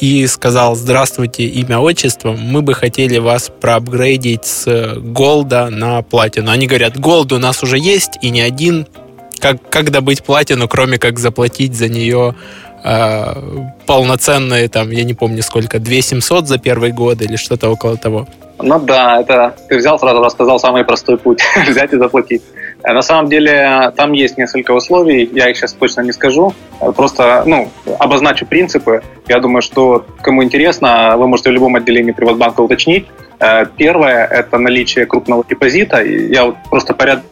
[0.00, 6.50] и сказал, здравствуйте, имя, отчество, мы бы хотели вас проапгрейдить с голда на платину.
[6.50, 8.86] Они говорят, голд у нас уже есть, и не один.
[9.38, 12.34] Как, как добыть платину, кроме как заплатить за нее
[13.86, 18.26] полноценные, там, я не помню сколько, 2 700 за первый год или что-то около того.
[18.62, 22.42] Ну да, это ты взял сразу рассказал самый простой путь, взять и заплатить.
[22.82, 26.92] Э, на самом деле там есть несколько условий, я их сейчас точно не скажу, э,
[26.92, 29.02] просто ну, обозначу принципы.
[29.28, 33.06] Я думаю, что кому интересно, вы можете в любом отделении Приватбанка уточнить.
[33.38, 36.02] Э, первое– это наличие крупного депозита.
[36.02, 37.24] Я вот просто порядок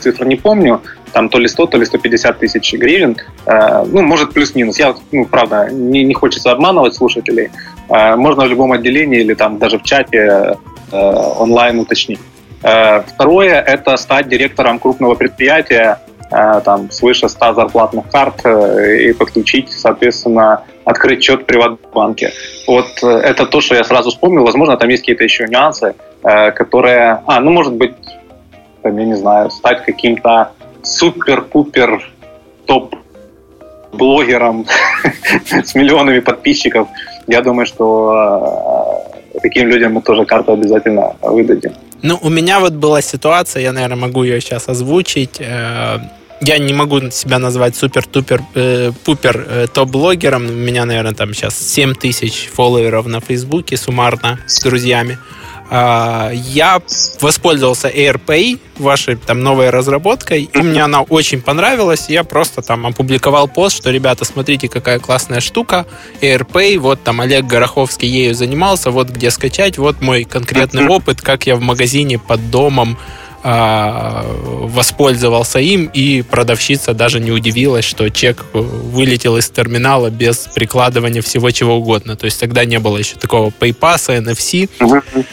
[0.00, 0.80] цифр не помню,
[1.12, 4.78] там то ли 100, то ли 150 тысяч гривен, э, ну, может, плюс-минус.
[4.78, 7.50] Я, ну, правда, не, не хочется обманывать слушателей.
[7.88, 10.56] Э, можно в любом отделении или там даже в чате
[10.92, 10.96] э,
[11.38, 12.20] онлайн уточнить.
[12.62, 15.98] Второе– это стать директором крупного предприятия,
[16.30, 22.30] там, свыше 100 зарплатных карт и подключить, соответственно, открыть счет в приватбанке.
[22.68, 24.44] Вот это то, что я сразу вспомнил.
[24.44, 27.22] Возможно, там есть какие-то еще нюансы, которые...
[27.26, 27.96] А, ну, может быть,
[28.82, 30.52] там, я не знаю, стать каким-то
[30.82, 32.02] супер-пупер
[32.66, 32.94] топ
[33.92, 34.66] блогером
[35.64, 36.88] с миллионами подписчиков.
[37.26, 41.72] Я думаю, что э, таким людям мы тоже карту обязательно выдадим.
[42.02, 45.40] Ну, у меня вот была ситуация, я, наверное, могу ее сейчас озвучить.
[45.40, 45.98] Э,
[46.40, 50.46] я не могу себя назвать супер-тупер э, пупер э, топ-блогером.
[50.46, 55.18] У меня, наверное, там сейчас 7 тысяч фолловеров на Фейсбуке суммарно с друзьями.
[55.74, 56.82] А, я
[57.22, 62.10] воспользовался AirPay, вашей там новой разработкой, и мне она очень понравилась.
[62.10, 65.86] Я просто там опубликовал пост, что, ребята, смотрите, какая классная штука,
[66.20, 71.46] AirPay, вот там Олег Гороховский ею занимался, вот где скачать, вот мой конкретный опыт, как
[71.46, 72.98] я в магазине под домом
[73.42, 81.50] воспользовался им, и продавщица даже не удивилась, что чек вылетел из терминала без прикладывания всего
[81.50, 82.16] чего угодно.
[82.16, 84.70] То есть тогда не было еще такого PayPass, NFC.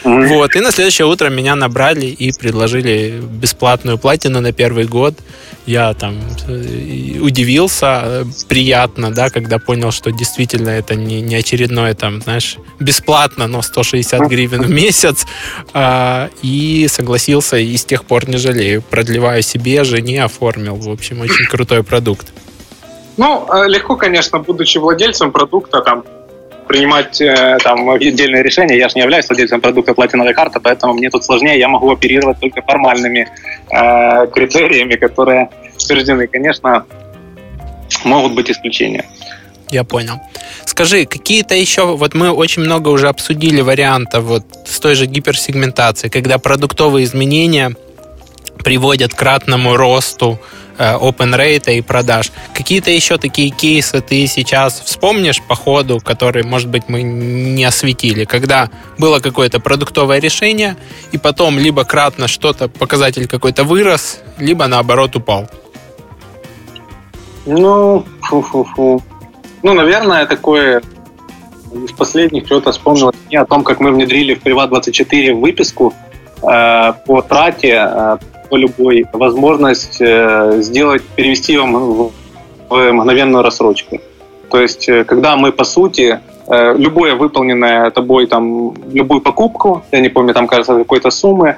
[0.02, 0.56] Вот.
[0.56, 5.14] И на следующее утро меня набрали и предложили бесплатную платину на первый год.
[5.66, 6.18] Я там
[6.48, 13.46] э, удивился, приятно, да, когда понял, что действительно это не, не очередное там, знаешь, бесплатно,
[13.46, 15.26] но 160 гривен в месяц.
[15.74, 18.82] А, и согласился, и с тех тех пор не жалею.
[18.82, 20.76] Продлеваю себе, жене оформил.
[20.76, 22.26] В общем, очень крутой продукт.
[23.16, 26.04] Ну, э, легко, конечно, будучи владельцем продукта, там,
[26.66, 28.78] принимать э, там отдельные решения.
[28.78, 31.58] Я же не являюсь владельцем продукта платиновой карты, поэтому мне тут сложнее.
[31.58, 33.28] Я могу оперировать только формальными
[33.70, 36.26] э, критериями, которые утверждены.
[36.26, 36.84] Конечно,
[38.04, 39.04] могут быть исключения.
[39.70, 40.14] Я понял.
[40.64, 46.10] Скажи, какие-то еще, вот мы очень много уже обсудили вариантов вот с той же гиперсегментацией,
[46.10, 47.74] когда продуктовые изменения
[48.62, 50.38] приводят к кратному росту
[50.78, 52.32] э, open rate и продаж.
[52.54, 58.24] Какие-то еще такие кейсы ты сейчас вспомнишь по ходу, которые, может быть, мы не осветили,
[58.24, 60.76] когда было какое-то продуктовое решение,
[61.12, 65.48] и потом либо кратно что-то, показатель какой-то вырос, либо наоборот упал?
[67.46, 69.02] Ну, фу-фу-фу.
[69.62, 70.82] Ну, наверное, такое
[71.72, 75.94] из последних что-то вспомнил о том, как мы внедрили в Приват24 выписку
[76.42, 78.18] э, по трате э,
[78.56, 82.12] любой возможность э, сделать, перевести вам в,
[82.68, 83.98] в мгновенную рассрочку.
[84.50, 90.00] То есть, э, когда мы, по сути, э, любое выполненное тобой, там, любую покупку, я
[90.00, 91.56] не помню, там, кажется, какой-то суммы,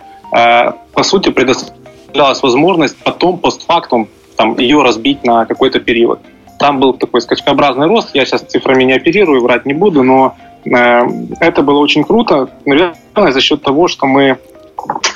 [0.94, 6.20] по сути, предоставлялась возможность потом, постфактум, там, ее разбить на какой-то период.
[6.58, 11.62] Там был такой скачкообразный рост, я сейчас цифрами не оперирую, врать не буду, но это
[11.62, 14.38] было очень круто, наверное, за счет того, что мы,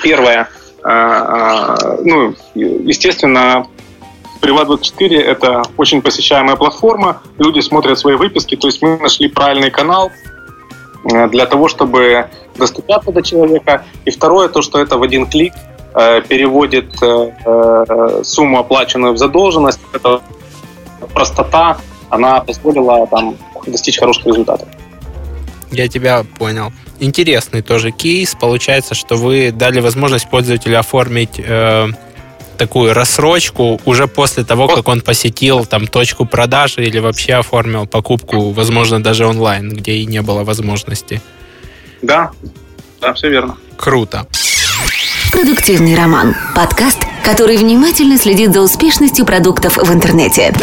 [0.03, 0.49] первое,
[0.89, 3.67] ну, естественно,
[4.41, 10.11] Приват24– это очень посещаемая платформа, люди смотрят свои выписки, то есть мы нашли правильный канал
[11.11, 13.85] э, для того, чтобы доступаться до человека.
[14.05, 15.53] И второе, то, что это в один клик
[15.93, 19.79] э, переводит э, сумму, оплаченную в задолженность.
[19.93, 20.21] Это
[21.13, 21.77] простота,
[22.09, 23.35] она позволила там
[23.65, 24.67] достичь хороших результатов.
[25.71, 26.71] Я тебя понял.
[26.99, 28.35] Интересный тоже кейс.
[28.39, 31.89] Получается, что вы дали возможность пользователю оформить э,
[32.57, 38.51] такую рассрочку уже после того, как он посетил там точку продажи или вообще оформил покупку,
[38.51, 41.21] возможно, даже онлайн, где и не было возможности.
[42.01, 42.31] Да,
[42.99, 43.57] да, все верно.
[43.77, 44.27] Круто.
[45.31, 46.35] Продуктивный роман.
[46.55, 50.53] Подкаст, который внимательно следит за успешностью продуктов в интернете.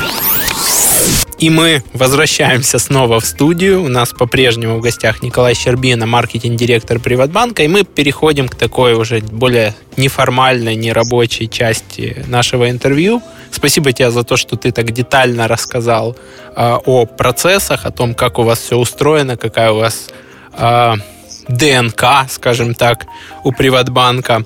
[1.39, 3.83] И мы возвращаемся снова в студию.
[3.83, 7.65] У нас по-прежнему в гостях Николай Щербина, маркетинг-директор Приватбанка.
[7.65, 13.21] И мы переходим к такой уже более неформальной, нерабочей части нашего интервью.
[13.51, 16.17] Спасибо тебе за то, что ты так детально рассказал
[16.57, 20.09] э, о процессах, о том, как у вас все устроено, какая у вас
[20.57, 20.95] э,
[21.49, 23.07] ДНК, скажем так,
[23.43, 24.45] у Приватбанка.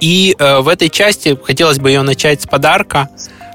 [0.00, 3.10] И э, в этой части хотелось бы ее начать с подарка.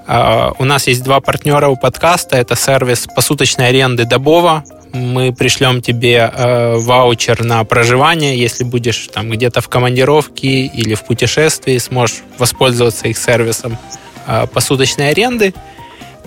[0.07, 2.37] Э, у нас есть два партнера у подкаста.
[2.37, 4.63] Это сервис посуточной аренды Добова.
[4.93, 11.03] Мы пришлем тебе э, ваучер на проживание, если будешь там где-то в командировке или в
[11.03, 13.77] путешествии, сможешь воспользоваться их сервисом
[14.27, 15.53] э, посуточной аренды.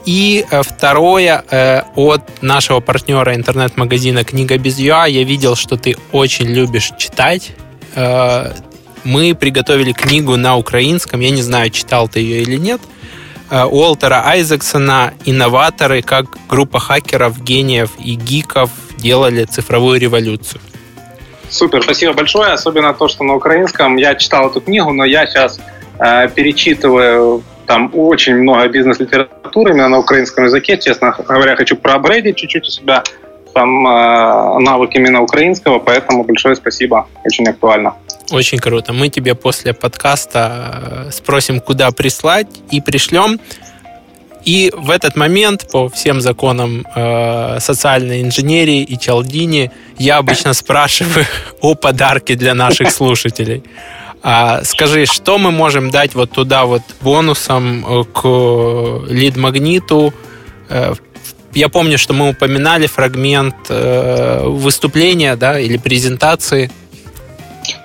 [0.05, 5.97] И э, второе, э, от нашего партнера интернет-магазина «Книга без ЮА» я видел, что ты
[6.13, 7.53] очень любишь читать.
[7.95, 8.53] Э,
[9.05, 12.81] мы приготовили книгу на украинском, я не знаю, читал ты ее или нет,
[13.51, 16.03] Уолтера Айзексона «Инноваторы.
[16.03, 20.61] Как группа хакеров, гениев и гиков делали цифровую революцию».
[21.51, 23.97] Супер, спасибо большое, особенно то, что на украинском.
[23.97, 25.59] Я читал эту книгу, но я сейчас
[25.99, 30.79] э, перечитываю там очень много бизнес-литературы именно на украинском языке.
[30.79, 33.03] Честно говоря, хочу проапгрейдить чуть-чуть у себя
[33.53, 37.95] там э, навык именно украинского, поэтому большое спасибо, очень актуально.
[38.31, 38.93] Очень круто.
[38.93, 43.41] Мы тебе после подкаста э, спросим, куда прислать, и пришлем.
[44.45, 51.27] И в этот момент, по всем законам э, социальной инженерии и Чалдини, я обычно спрашиваю
[51.61, 53.63] о подарке для наших слушателей.
[54.23, 58.23] А, скажи, что мы можем дать вот туда вот бонусом э, к
[59.09, 60.13] лид-магниту?
[60.69, 60.95] Э,
[61.55, 66.71] я помню, что мы упоминали фрагмент э, выступления, да, или презентации.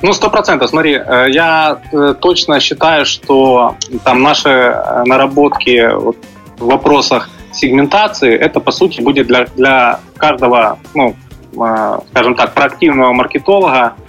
[0.02, 0.70] Ну, сто процентов.
[0.70, 1.82] Смотри, я
[2.22, 4.76] точно считаю, что там наши
[5.06, 6.16] наработки в
[6.58, 11.16] вопросах сегментации, это, по сути, будет для, для каждого, ну,
[12.12, 14.03] скажем так, проактивного маркетолога Э,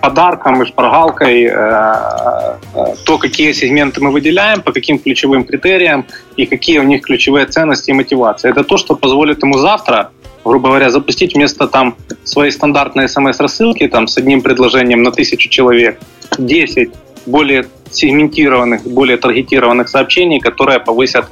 [0.00, 6.06] подарком и шпаргалкой э, э, то, какие сегменты мы выделяем, по каким ключевым критериям
[6.36, 8.50] и какие у них ключевые ценности и мотивации.
[8.50, 10.10] Это то, что позволит ему завтра,
[10.44, 16.00] грубо говоря, запустить вместо там своей стандартной смс-рассылки там, с одним предложением на тысячу человек
[16.38, 16.90] 10
[17.26, 21.26] более сегментированных, более таргетированных сообщений, которые повысят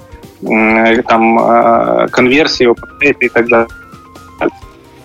[1.09, 3.69] там, конверсию и так далее.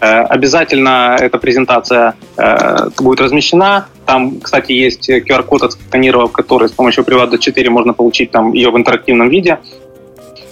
[0.05, 3.87] Э, обязательно эта презентация э, будет размещена.
[4.05, 8.77] Там, кстати, есть QR-код, отсканировав который с помощью Private 4 можно получить там ее в
[8.77, 9.57] интерактивном виде.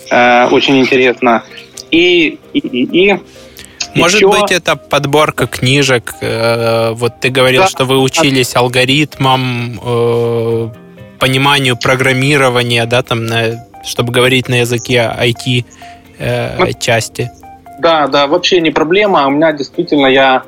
[0.10, 1.44] Э, очень интересно.
[1.92, 3.20] И, и, и, и
[3.94, 4.28] может еще...
[4.28, 6.16] быть, это подборка книжек.
[6.20, 9.80] Вот ты говорил, да, что вы учились алгоритмам,
[11.20, 15.66] пониманию программирования, да, там, на, чтобы говорить на языке IT
[16.80, 17.30] части.
[17.80, 19.28] Да, да, вообще не проблема.
[19.28, 20.44] У меня действительно, я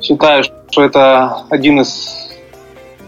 [0.00, 2.30] считаю, что это один из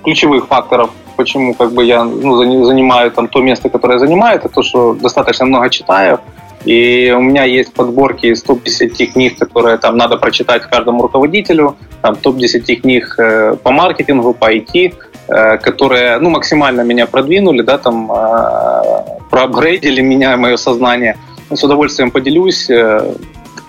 [0.02, 4.48] ключевых факторов, почему как бы я ну, занимаю там то место, которое я занимаю, это
[4.48, 6.20] то, что достаточно много читаю.
[6.64, 12.14] И у меня есть подборки из топ-10 книг, которые там надо прочитать каждому руководителю, там
[12.14, 14.94] топ-10 книг э, по маркетингу, по IT,
[15.28, 21.16] э, которые ну, максимально меня продвинули, да, там, э, проапгрейдили меня, мое сознание.
[21.50, 22.70] С удовольствием поделюсь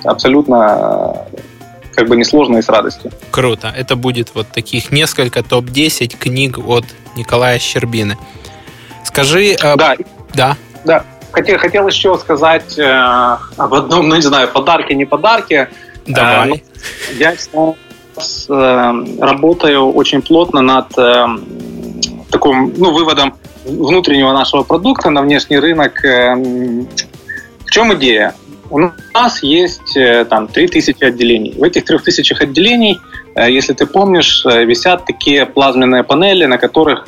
[0.04, 1.26] абсолютно
[1.96, 3.12] как бы несложно и с радостью.
[3.32, 3.72] Круто.
[3.76, 6.86] Это будет вот таких несколько топ-10 книг от
[7.16, 8.18] Николая Щербины.
[9.04, 9.54] Скажи...
[9.54, 9.96] Э, да.
[10.34, 10.58] Да.
[10.86, 11.06] Да.
[11.32, 12.84] Хотел, хотел еще сказать э,
[13.58, 15.70] об одном, ну не знаю, подарке, не подарке.
[16.06, 16.52] Давай.
[16.52, 21.26] Э, я сейчас э, работаю очень плотно над э,
[22.30, 23.36] таким, ну, выводом
[23.66, 26.04] внутреннего нашего продукта на внешний рынок.
[26.06, 28.36] Э, в чем идея?
[28.74, 31.54] У нас есть э, там 3000 отделений.
[31.56, 33.00] В этих 3000 отделений,
[33.36, 37.08] э, если ты помнишь, э, висят такие плазменные панели, на которых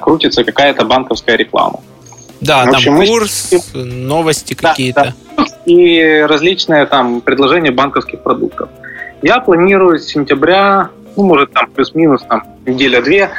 [0.00, 1.80] крутится какая-то банковская реклама.
[2.40, 3.84] Да, в общем, там курс, мы...
[3.84, 5.12] новости да, какие-то.
[5.36, 5.44] Да.
[5.66, 8.68] И различные там предложения банковских продуктов.
[9.22, 13.30] Я планирую с сентября, ну, может, там плюс-минус там неделя-две,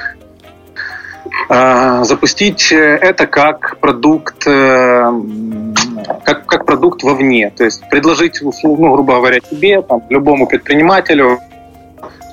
[1.49, 4.45] запустить это как продукт
[6.23, 7.51] как, как продукт вовне.
[7.55, 11.39] То есть предложить, ну, грубо говоря, тебе, там, любому предпринимателю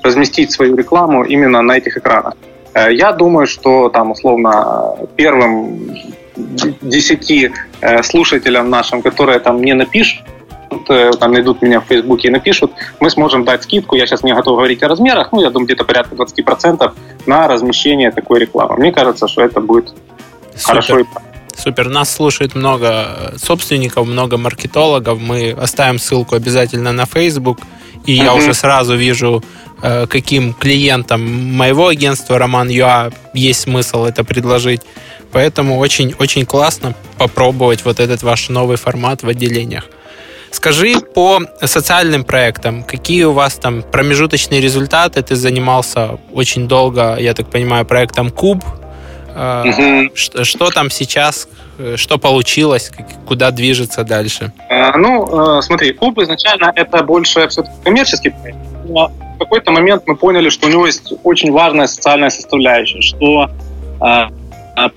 [0.03, 2.35] разместить свою рекламу именно на этих экранах.
[2.73, 5.89] Э, я думаю, что там условно первым
[6.81, 7.51] десяти
[7.81, 10.24] э, слушателям нашим, которые там не напишут,
[10.89, 14.33] э, там найдут меня в Фейсбуке и напишут, мы сможем дать скидку, я сейчас не
[14.33, 16.91] готов говорить о размерах, ну, я думаю, где-то порядка 20%
[17.25, 18.77] на размещение такой рекламы.
[18.77, 19.89] Мне кажется, что это будет
[20.55, 20.65] Супер.
[20.65, 20.97] хорошо
[21.55, 21.89] Супер.
[21.89, 25.19] Нас слушает много собственников, много маркетологов.
[25.19, 27.59] Мы оставим ссылку обязательно на Facebook.
[28.05, 28.23] И mm-hmm.
[28.23, 29.43] я уже сразу вижу,
[29.81, 31.21] э, каким клиентам
[31.55, 34.81] моего агентства Роман Юа есть смысл это предложить.
[35.31, 39.85] Поэтому очень-очень классно попробовать вот этот ваш новый формат в отделениях.
[40.55, 45.21] Скажи по социальным проектам, какие у вас там промежуточные результаты?
[45.21, 48.63] Ты занимался очень долго, я так понимаю, проектом Куб,
[49.35, 50.15] Угу.
[50.15, 51.49] Что, что там сейчас,
[51.97, 52.89] что получилось,
[53.27, 54.53] куда движется дальше?
[54.69, 58.59] А, ну, э, смотри, клуб изначально это больше все-таки коммерческий проект.
[58.87, 63.49] Но в какой-то момент мы поняли, что у него есть очень важная социальная составляющая, что
[63.99, 64.29] а,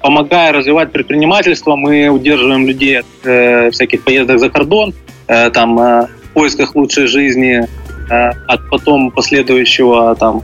[0.00, 4.94] помогая развивать предпринимательство, мы удерживаем людей от э, всяких поездок за кордон,
[5.28, 7.66] э, там, э, в поисках лучшей жизни,
[8.10, 10.42] э, от потом последующего там,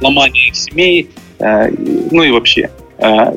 [0.00, 1.10] ломания их семей,
[1.40, 2.70] ну и вообще.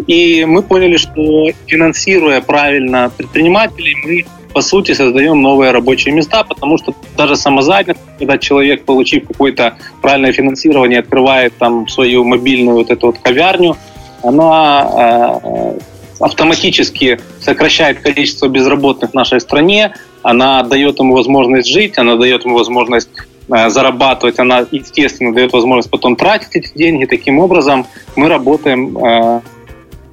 [0.08, 6.78] И мы поняли, что финансируя правильно предпринимателей, мы по сути создаем новые рабочие места, потому
[6.78, 13.08] что даже самозанятость, когда человек, получив какое-то правильное финансирование, открывает там свою мобильную вот эту
[13.08, 13.76] вот ковярню,
[14.24, 15.76] она
[16.22, 22.58] автоматически сокращает количество безработных в нашей стране, она дает ему возможность жить, она дает ему
[22.58, 23.10] возможность
[23.50, 27.06] э, зарабатывать, она, естественно, дает возможность потом тратить эти деньги.
[27.06, 27.86] Таким образом,
[28.16, 29.42] мы работаем э,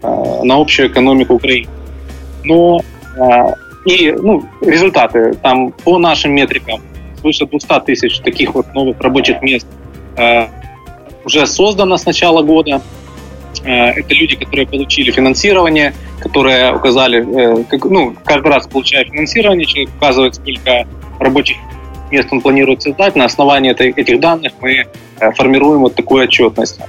[0.03, 1.69] э, на общую экономику Украины.
[2.45, 2.81] Но
[3.85, 6.81] И ну, результаты там по нашим метрикам
[7.21, 9.67] свыше 200 тысяч таких вот новых рабочих мест
[11.25, 12.81] уже создано с начала года.
[13.65, 20.87] Это люди, которые получили финансирование, которые указали, ну, каждый раз получая финансирование, человек указывает, сколько
[21.19, 21.57] рабочих
[22.11, 23.17] мест он планирует создать.
[23.17, 24.87] На основании этих данных мы
[25.35, 26.81] формируем вот такую отчетность.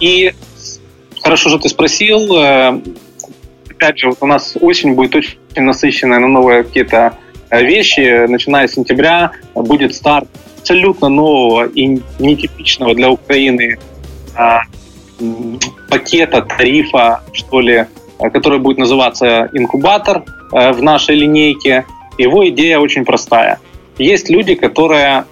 [0.00, 0.32] И
[1.22, 2.34] хорошо, что ты спросил.
[3.68, 7.18] Опять же, вот у нас осень будет очень насыщенная на новые какие-то
[7.50, 8.26] вещи.
[8.26, 10.28] Начиная с сентября будет старт
[10.60, 13.78] абсолютно нового и нетипичного для Украины
[15.88, 17.86] пакета, тарифа, что ли,
[18.18, 21.84] который будет называться инкубатор в нашей линейке.
[22.18, 23.58] Его идея очень простая.
[23.98, 25.24] Есть люди, которые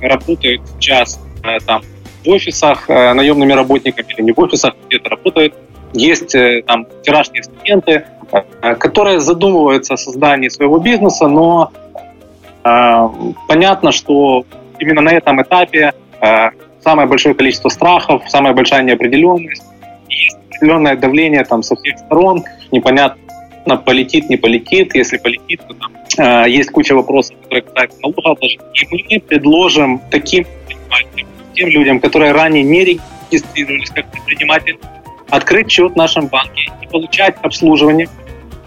[0.00, 1.20] работают сейчас
[1.66, 1.82] там
[2.24, 5.54] в офисах э, наемными работниками или не в офисах, где-то работают.
[5.92, 11.72] Есть э, там тиражные студенты, э, которые задумываются о создании своего бизнеса, но
[12.64, 13.08] э,
[13.48, 14.44] понятно, что
[14.78, 16.50] именно на этом этапе э,
[16.82, 19.62] самое большое количество страхов, самая большая неопределенность,
[20.08, 25.92] есть определенное давление там со всех сторон, непонятно, полетит, не полетит, если полетит, то там
[26.46, 28.64] э, есть куча вопросов, которые касаются налогообложения.
[28.74, 30.46] И мы предложим таким
[31.54, 34.78] тем людям, которые ранее не регистрировались как предприниматель,
[35.28, 38.08] открыть счет в нашем банке и получать обслуживание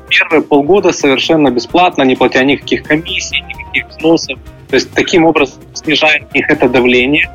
[0.10, 4.40] первые полгода совершенно бесплатно, не платя никаких комиссий, никаких взносов.
[4.70, 7.30] То есть таким образом снижаем их это давление.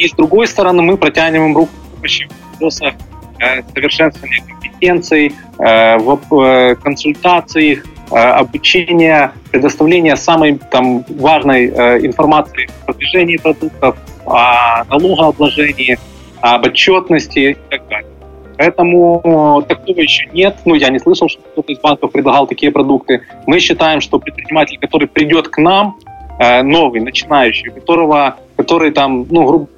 [0.00, 2.94] И с другой стороны, мы протянем им руку помощи в вопросах
[3.38, 11.68] э, совершенствования компетенций, э, в э, консультациях, обучения, предоставления самой там, важной
[12.04, 13.96] информации о продвижении продуктов,
[14.26, 15.96] о налогообложении,
[16.40, 18.10] об отчетности и так далее.
[18.58, 20.56] Поэтому такого еще нет.
[20.64, 23.22] Ну, я не слышал, что кто-то из банков предлагал такие продукты.
[23.46, 25.96] Мы считаем, что предприниматель, который придет к нам,
[26.64, 29.68] новый, начинающий, которого, который там, ну, грубо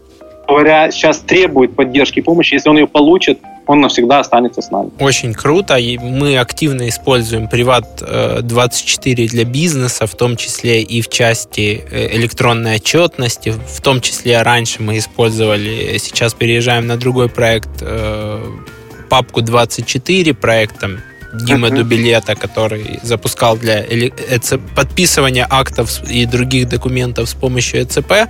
[0.47, 4.91] говоря, сейчас требует поддержки и помощи, если он ее получит, он навсегда останется с нами.
[4.99, 5.77] Очень круто.
[5.77, 12.77] И мы активно используем Приват24 для бизнеса, в том числе и в части э, электронной
[12.77, 13.51] отчетности.
[13.51, 18.45] В том числе раньше мы использовали, сейчас переезжаем на другой проект, э,
[19.09, 20.99] папку 24 проектом
[21.33, 21.77] Димы uh-huh.
[21.77, 23.83] Дубилета, который запускал для
[24.77, 28.29] подписывания актов и других документов с помощью ЭЦП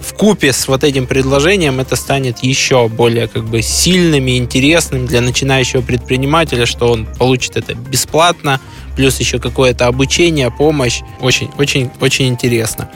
[0.00, 5.06] в купе с вот этим предложением это станет еще более как бы сильным и интересным
[5.06, 8.60] для начинающего предпринимателя, что он получит это бесплатно,
[8.96, 11.00] плюс еще какое-то обучение, помощь.
[11.20, 12.90] Очень, очень, очень интересно.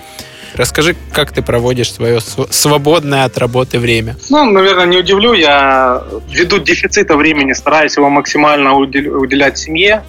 [0.55, 4.17] Расскажи, как ты проводишь свое свободное от работы время?
[4.31, 5.33] Ну, наверное, не удивлю.
[5.33, 10.05] Я ввиду дефицита времени стараюсь его максимально уделять семье.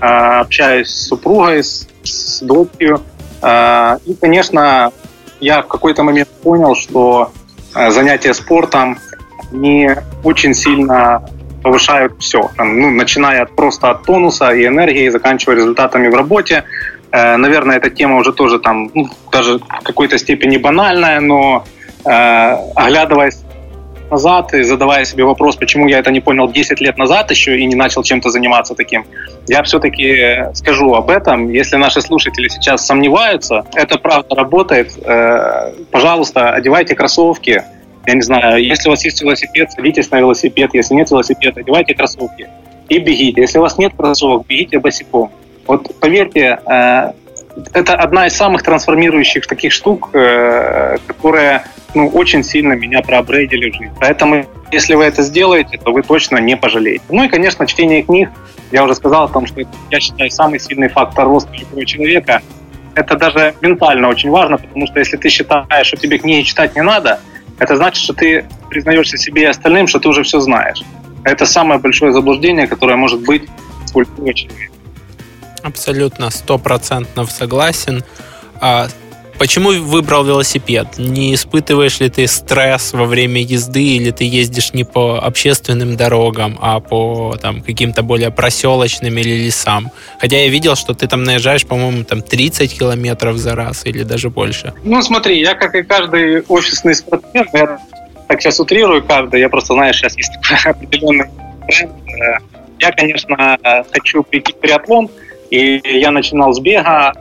[0.00, 3.02] А, общаюсь с супругой, с, дочерью.
[3.42, 4.92] А, и, конечно,
[5.42, 7.32] я в какой-то момент понял, что
[7.74, 8.98] э, занятия спортом
[9.50, 11.28] не очень сильно
[11.62, 16.64] повышают все, ну, начиная от, просто от тонуса и энергии, заканчивая результатами в работе.
[17.10, 21.64] Э, наверное, эта тема уже тоже там, ну, даже в какой-то степени банальная, но
[22.04, 23.42] э, оглядываясь
[24.12, 27.64] назад и задавая себе вопрос, почему я это не понял 10 лет назад еще и
[27.64, 29.04] не начал чем-то заниматься таким,
[29.48, 31.50] я все-таки скажу об этом.
[31.50, 34.92] Если наши слушатели сейчас сомневаются, это правда работает.
[35.04, 37.64] Э, пожалуйста, одевайте кроссовки.
[38.06, 40.70] Я не знаю, если у вас есть велосипед, садитесь на велосипед.
[40.74, 42.48] Если нет велосипеда, одевайте кроссовки
[42.88, 43.40] и бегите.
[43.40, 45.30] Если у вас нет кроссовок, бегите босиком.
[45.66, 47.12] Вот поверьте, э,
[47.72, 53.74] это одна из самых трансформирующих таких штук, э, которая ну, очень сильно меня проапгрейдили в
[53.74, 53.92] жизни.
[54.00, 57.04] Поэтому, если вы это сделаете, то вы точно не пожалеете.
[57.10, 58.30] Ну и, конечно, чтение книг.
[58.70, 62.42] Я уже сказал о том, что это, я считаю, самый сильный фактор роста любого человека.
[62.94, 66.82] Это даже ментально очень важно, потому что если ты считаешь, что тебе книги читать не
[66.82, 67.20] надо,
[67.58, 70.82] это значит, что ты признаешься себе и остальным, что ты уже все знаешь.
[71.24, 73.44] Это самое большое заблуждение, которое может быть
[73.86, 74.72] в культуре человека.
[75.62, 78.02] Абсолютно, стопроцентно согласен.
[79.42, 80.98] А Почему выбрал велосипед?
[80.98, 86.56] Не испытываешь ли ты стресс во время езды, или ты ездишь не по общественным дорогам,
[86.62, 89.90] а по там, каким-то более проселочным или лесам?
[90.20, 94.30] Хотя я видел, что ты там наезжаешь, по-моему, там 30 километров за раз или даже
[94.30, 94.74] больше.
[94.84, 97.80] Ну, смотри, я, как и каждый офисный спортсмен, я
[98.28, 100.30] так сейчас утрирую каждый, я просто, знаешь, сейчас есть
[100.64, 101.26] определенный
[101.66, 101.92] тренд.
[102.06, 102.38] Э,
[102.78, 103.58] я, конечно,
[103.90, 105.10] хочу прийти в триатлон,
[105.50, 107.12] и я начинал с бега,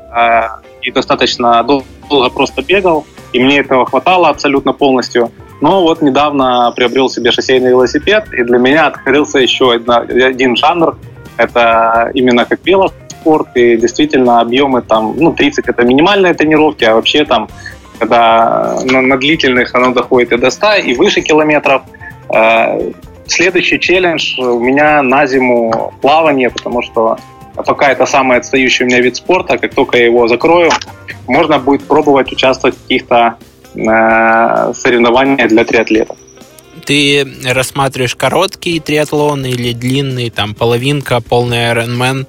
[0.62, 5.32] э, и достаточно долго просто бегал, и мне этого хватало абсолютно полностью.
[5.62, 10.98] Но вот недавно приобрел себе шоссейный велосипед, и для меня открылся еще один жанр.
[11.38, 13.12] Это именно как велоспорт.
[13.22, 17.48] спорт, и действительно объемы там, ну, 30 это минимальные тренировки, а вообще там,
[18.00, 21.84] когда на, на длительных оно доходит и до 100, и выше километров.
[22.34, 22.92] Э,
[23.28, 27.18] следующий челлендж у меня на зиму плавание, потому что
[27.56, 30.72] пока это самый отстающий у меня вид спорта, как только я его закрою,
[31.28, 33.36] можно будет пробовать участвовать в каких-то
[33.76, 36.18] э, соревнованиях для триатлетов.
[36.86, 42.26] Ты рассматриваешь короткий триатлон или длинный, там половинка, полный Ironman?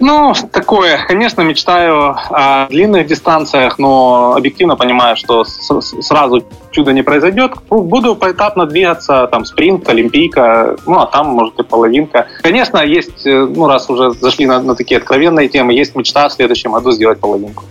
[0.00, 7.52] Ну, такое, конечно, мечтаю о длинных дистанциях, но объективно понимаю, что сразу чудо не произойдет.
[7.70, 12.26] Буду поэтапно двигаться, там, спринт, олимпийка, ну, а там, может, и половинка.
[12.42, 16.32] Конечно, есть, э, ну, раз уже зашли на, на такие откровенные темы, есть мечта в
[16.32, 17.64] следующем году сделать половинку.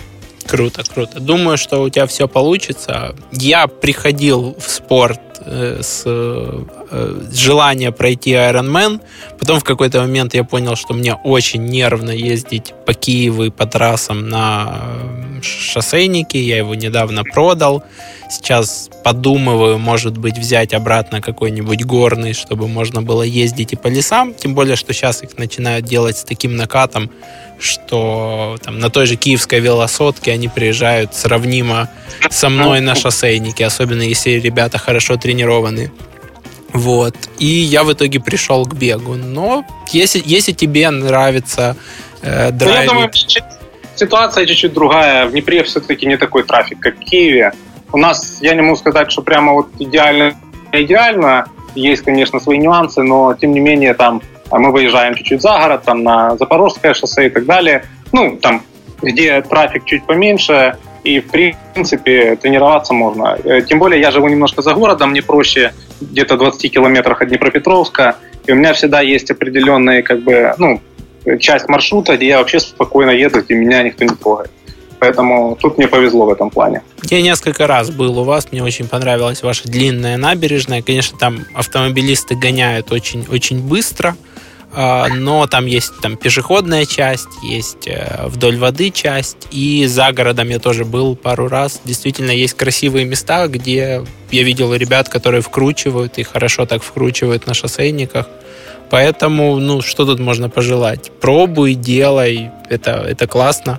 [0.47, 1.19] Круто, круто.
[1.19, 3.15] Думаю, что у тебя все получится.
[3.31, 6.03] Я приходил в спорт э, с,
[6.93, 9.01] э, с желания пройти Ironman.
[9.39, 13.65] Потом в какой-то момент я понял, что мне очень нервно ездить по Киеву и по
[13.65, 14.79] трассам на
[15.41, 16.41] шоссейнике.
[16.41, 17.83] Я его недавно продал.
[18.29, 24.33] Сейчас подумываю, может быть, взять обратно какой-нибудь горный, чтобы можно было ездить и по лесам.
[24.33, 27.11] Тем более, что сейчас их начинают делать с таким накатом,
[27.59, 31.89] что там, на той же киевской велосотке они приезжают сравнимо
[32.29, 35.91] со мной на шоссейнике, особенно если ребята хорошо тренированы.
[36.73, 37.15] Вот.
[37.39, 39.15] И я в итоге пришел к бегу.
[39.15, 41.75] Но если, если тебе нравится
[42.21, 42.51] э.
[42.51, 43.11] Ну, я думаю,
[43.95, 45.27] ситуация чуть-чуть другая.
[45.27, 47.53] В Днепре все-таки не такой трафик, как в Киеве.
[47.91, 50.33] У нас, я не могу сказать, что прямо вот идеально
[50.71, 51.45] идеально.
[51.75, 54.21] Есть, конечно, свои нюансы, но тем не менее там
[54.53, 57.85] а мы выезжаем чуть-чуть за город, там на Запорожское шоссе и так далее.
[58.11, 58.61] Ну, там,
[59.01, 63.37] где трафик чуть поменьше, и, в принципе, тренироваться можно.
[63.43, 68.15] Э, тем более, я живу немножко за городом, мне проще где-то 20 километрах от Днепропетровска,
[68.45, 70.81] и у меня всегда есть определенные, как бы, ну,
[71.39, 74.51] часть маршрута, где я вообще спокойно еду, и меня никто не трогает.
[74.99, 76.81] Поэтому тут мне повезло в этом плане.
[77.09, 80.81] Я несколько раз был у вас, мне очень понравилась ваша длинная набережная.
[80.81, 84.15] Конечно, там автомобилисты гоняют очень, очень быстро,
[84.75, 90.59] но там есть там пешеходная часть, есть э, вдоль воды часть, и за городом я
[90.59, 91.81] тоже был пару раз.
[91.85, 97.53] Действительно, есть красивые места, где я видел ребят, которые вкручивают и хорошо так вкручивают на
[97.53, 98.27] шоссейниках.
[98.89, 101.11] Поэтому, ну, что тут можно пожелать?
[101.19, 103.77] Пробуй, делай, это, это классно.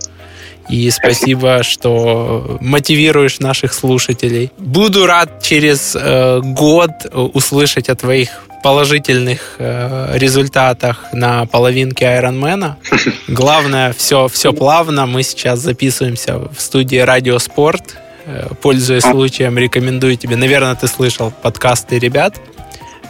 [0.68, 4.50] И спасибо, что мотивируешь наших слушателей.
[4.58, 8.30] Буду рад через э, год услышать о твоих
[8.64, 12.78] положительных э, результатах на половинке Айронмена.
[13.28, 15.04] Главное, все, все плавно.
[15.04, 17.98] Мы сейчас записываемся в студии Радио Спорт.
[18.24, 20.36] Э, пользуясь случаем, рекомендую тебе.
[20.36, 22.40] Наверное, ты слышал подкасты ребят.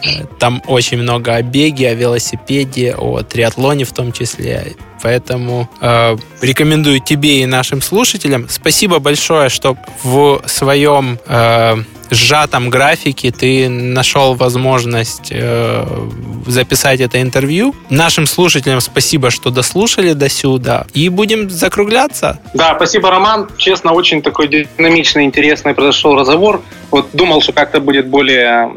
[0.03, 4.75] Э, там очень много о беге, о велосипеде, о триатлоне в том числе.
[5.01, 8.47] Поэтому э, рекомендую тебе и нашим слушателям.
[8.49, 11.77] Спасибо большое, что в своем э,
[12.09, 15.85] сжатом графике ты нашел возможность э,
[16.47, 17.75] записать это интервью.
[17.89, 20.85] Нашим слушателям спасибо, что дослушали до сюда.
[20.93, 22.39] И будем закругляться.
[22.53, 23.49] Да, спасибо, Роман.
[23.57, 26.61] Честно, очень такой динамичный, интересный произошел разговор.
[26.95, 28.71] Вот думал, что как-то будет более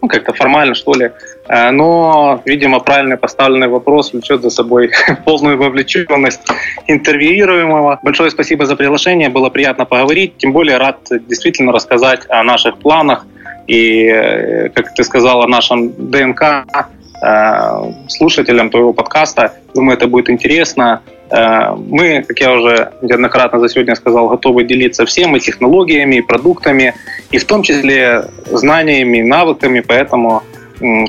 [0.00, 1.10] ну, как-то формально, что ли.
[1.48, 4.90] Э, но, видимо, правильно поставленный вопрос влечет за собой
[5.26, 6.40] полную вовлеченность
[6.86, 8.00] интервьюируемого.
[8.02, 10.38] Большое спасибо за приглашение, было приятно поговорить.
[10.38, 13.26] Тем более рад действительно рассказать о наших планах
[13.66, 16.64] и, э, как ты сказал, о нашем ДНК
[17.22, 19.52] э, слушателям твоего подкаста.
[19.74, 21.02] Думаю, это будет интересно.
[21.32, 26.94] Мы, как я уже неоднократно за сегодня сказал, готовы делиться всем и технологиями, продуктами,
[27.30, 30.42] и в том числе знаниями, навыками, поэтому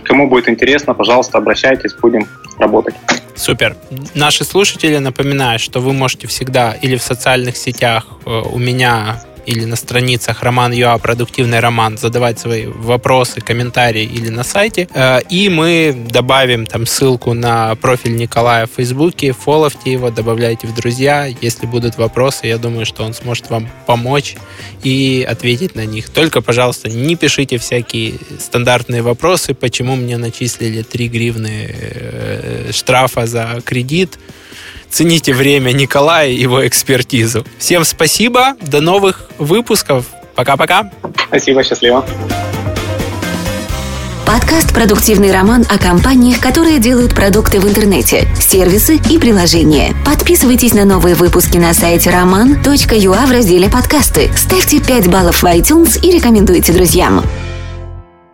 [0.05, 2.27] кому будет интересно, пожалуйста, обращайтесь, будем
[2.57, 2.95] работать.
[3.35, 3.75] Супер.
[4.13, 9.65] Наши слушатели напоминают, что вы можете всегда или в социальных сетях э, у меня или
[9.65, 14.87] на страницах Роман Юа Продуктивный роман задавать свои вопросы, комментарии или на сайте.
[14.93, 20.73] Э, и мы добавим там ссылку на профиль Николая в Фейсбуке, фоловьте его, добавляйте в
[20.73, 21.25] друзья.
[21.41, 24.35] Если будут вопросы, я думаю, что он сможет вам помочь
[24.83, 26.09] и ответить на них.
[26.09, 33.61] Только, пожалуйста, не пишите всякие стандартные вопросы, почему мне начислили 3 гривны э, штрафа за
[33.63, 34.17] кредит,
[34.93, 37.43] Цените время Николая и его экспертизу.
[37.57, 40.05] Всем спасибо, до новых выпусков.
[40.35, 40.91] Пока-пока.
[41.29, 42.05] Спасибо, счастливо.
[44.27, 49.95] Подкаст «Продуктивный роман» о компаниях, которые делают продукты в интернете, сервисы и приложения.
[50.05, 54.31] Подписывайтесь на новые выпуски на сайте roman.ua в разделе «Подкасты».
[54.37, 57.23] Ставьте 5 баллов в iTunes и рекомендуйте друзьям.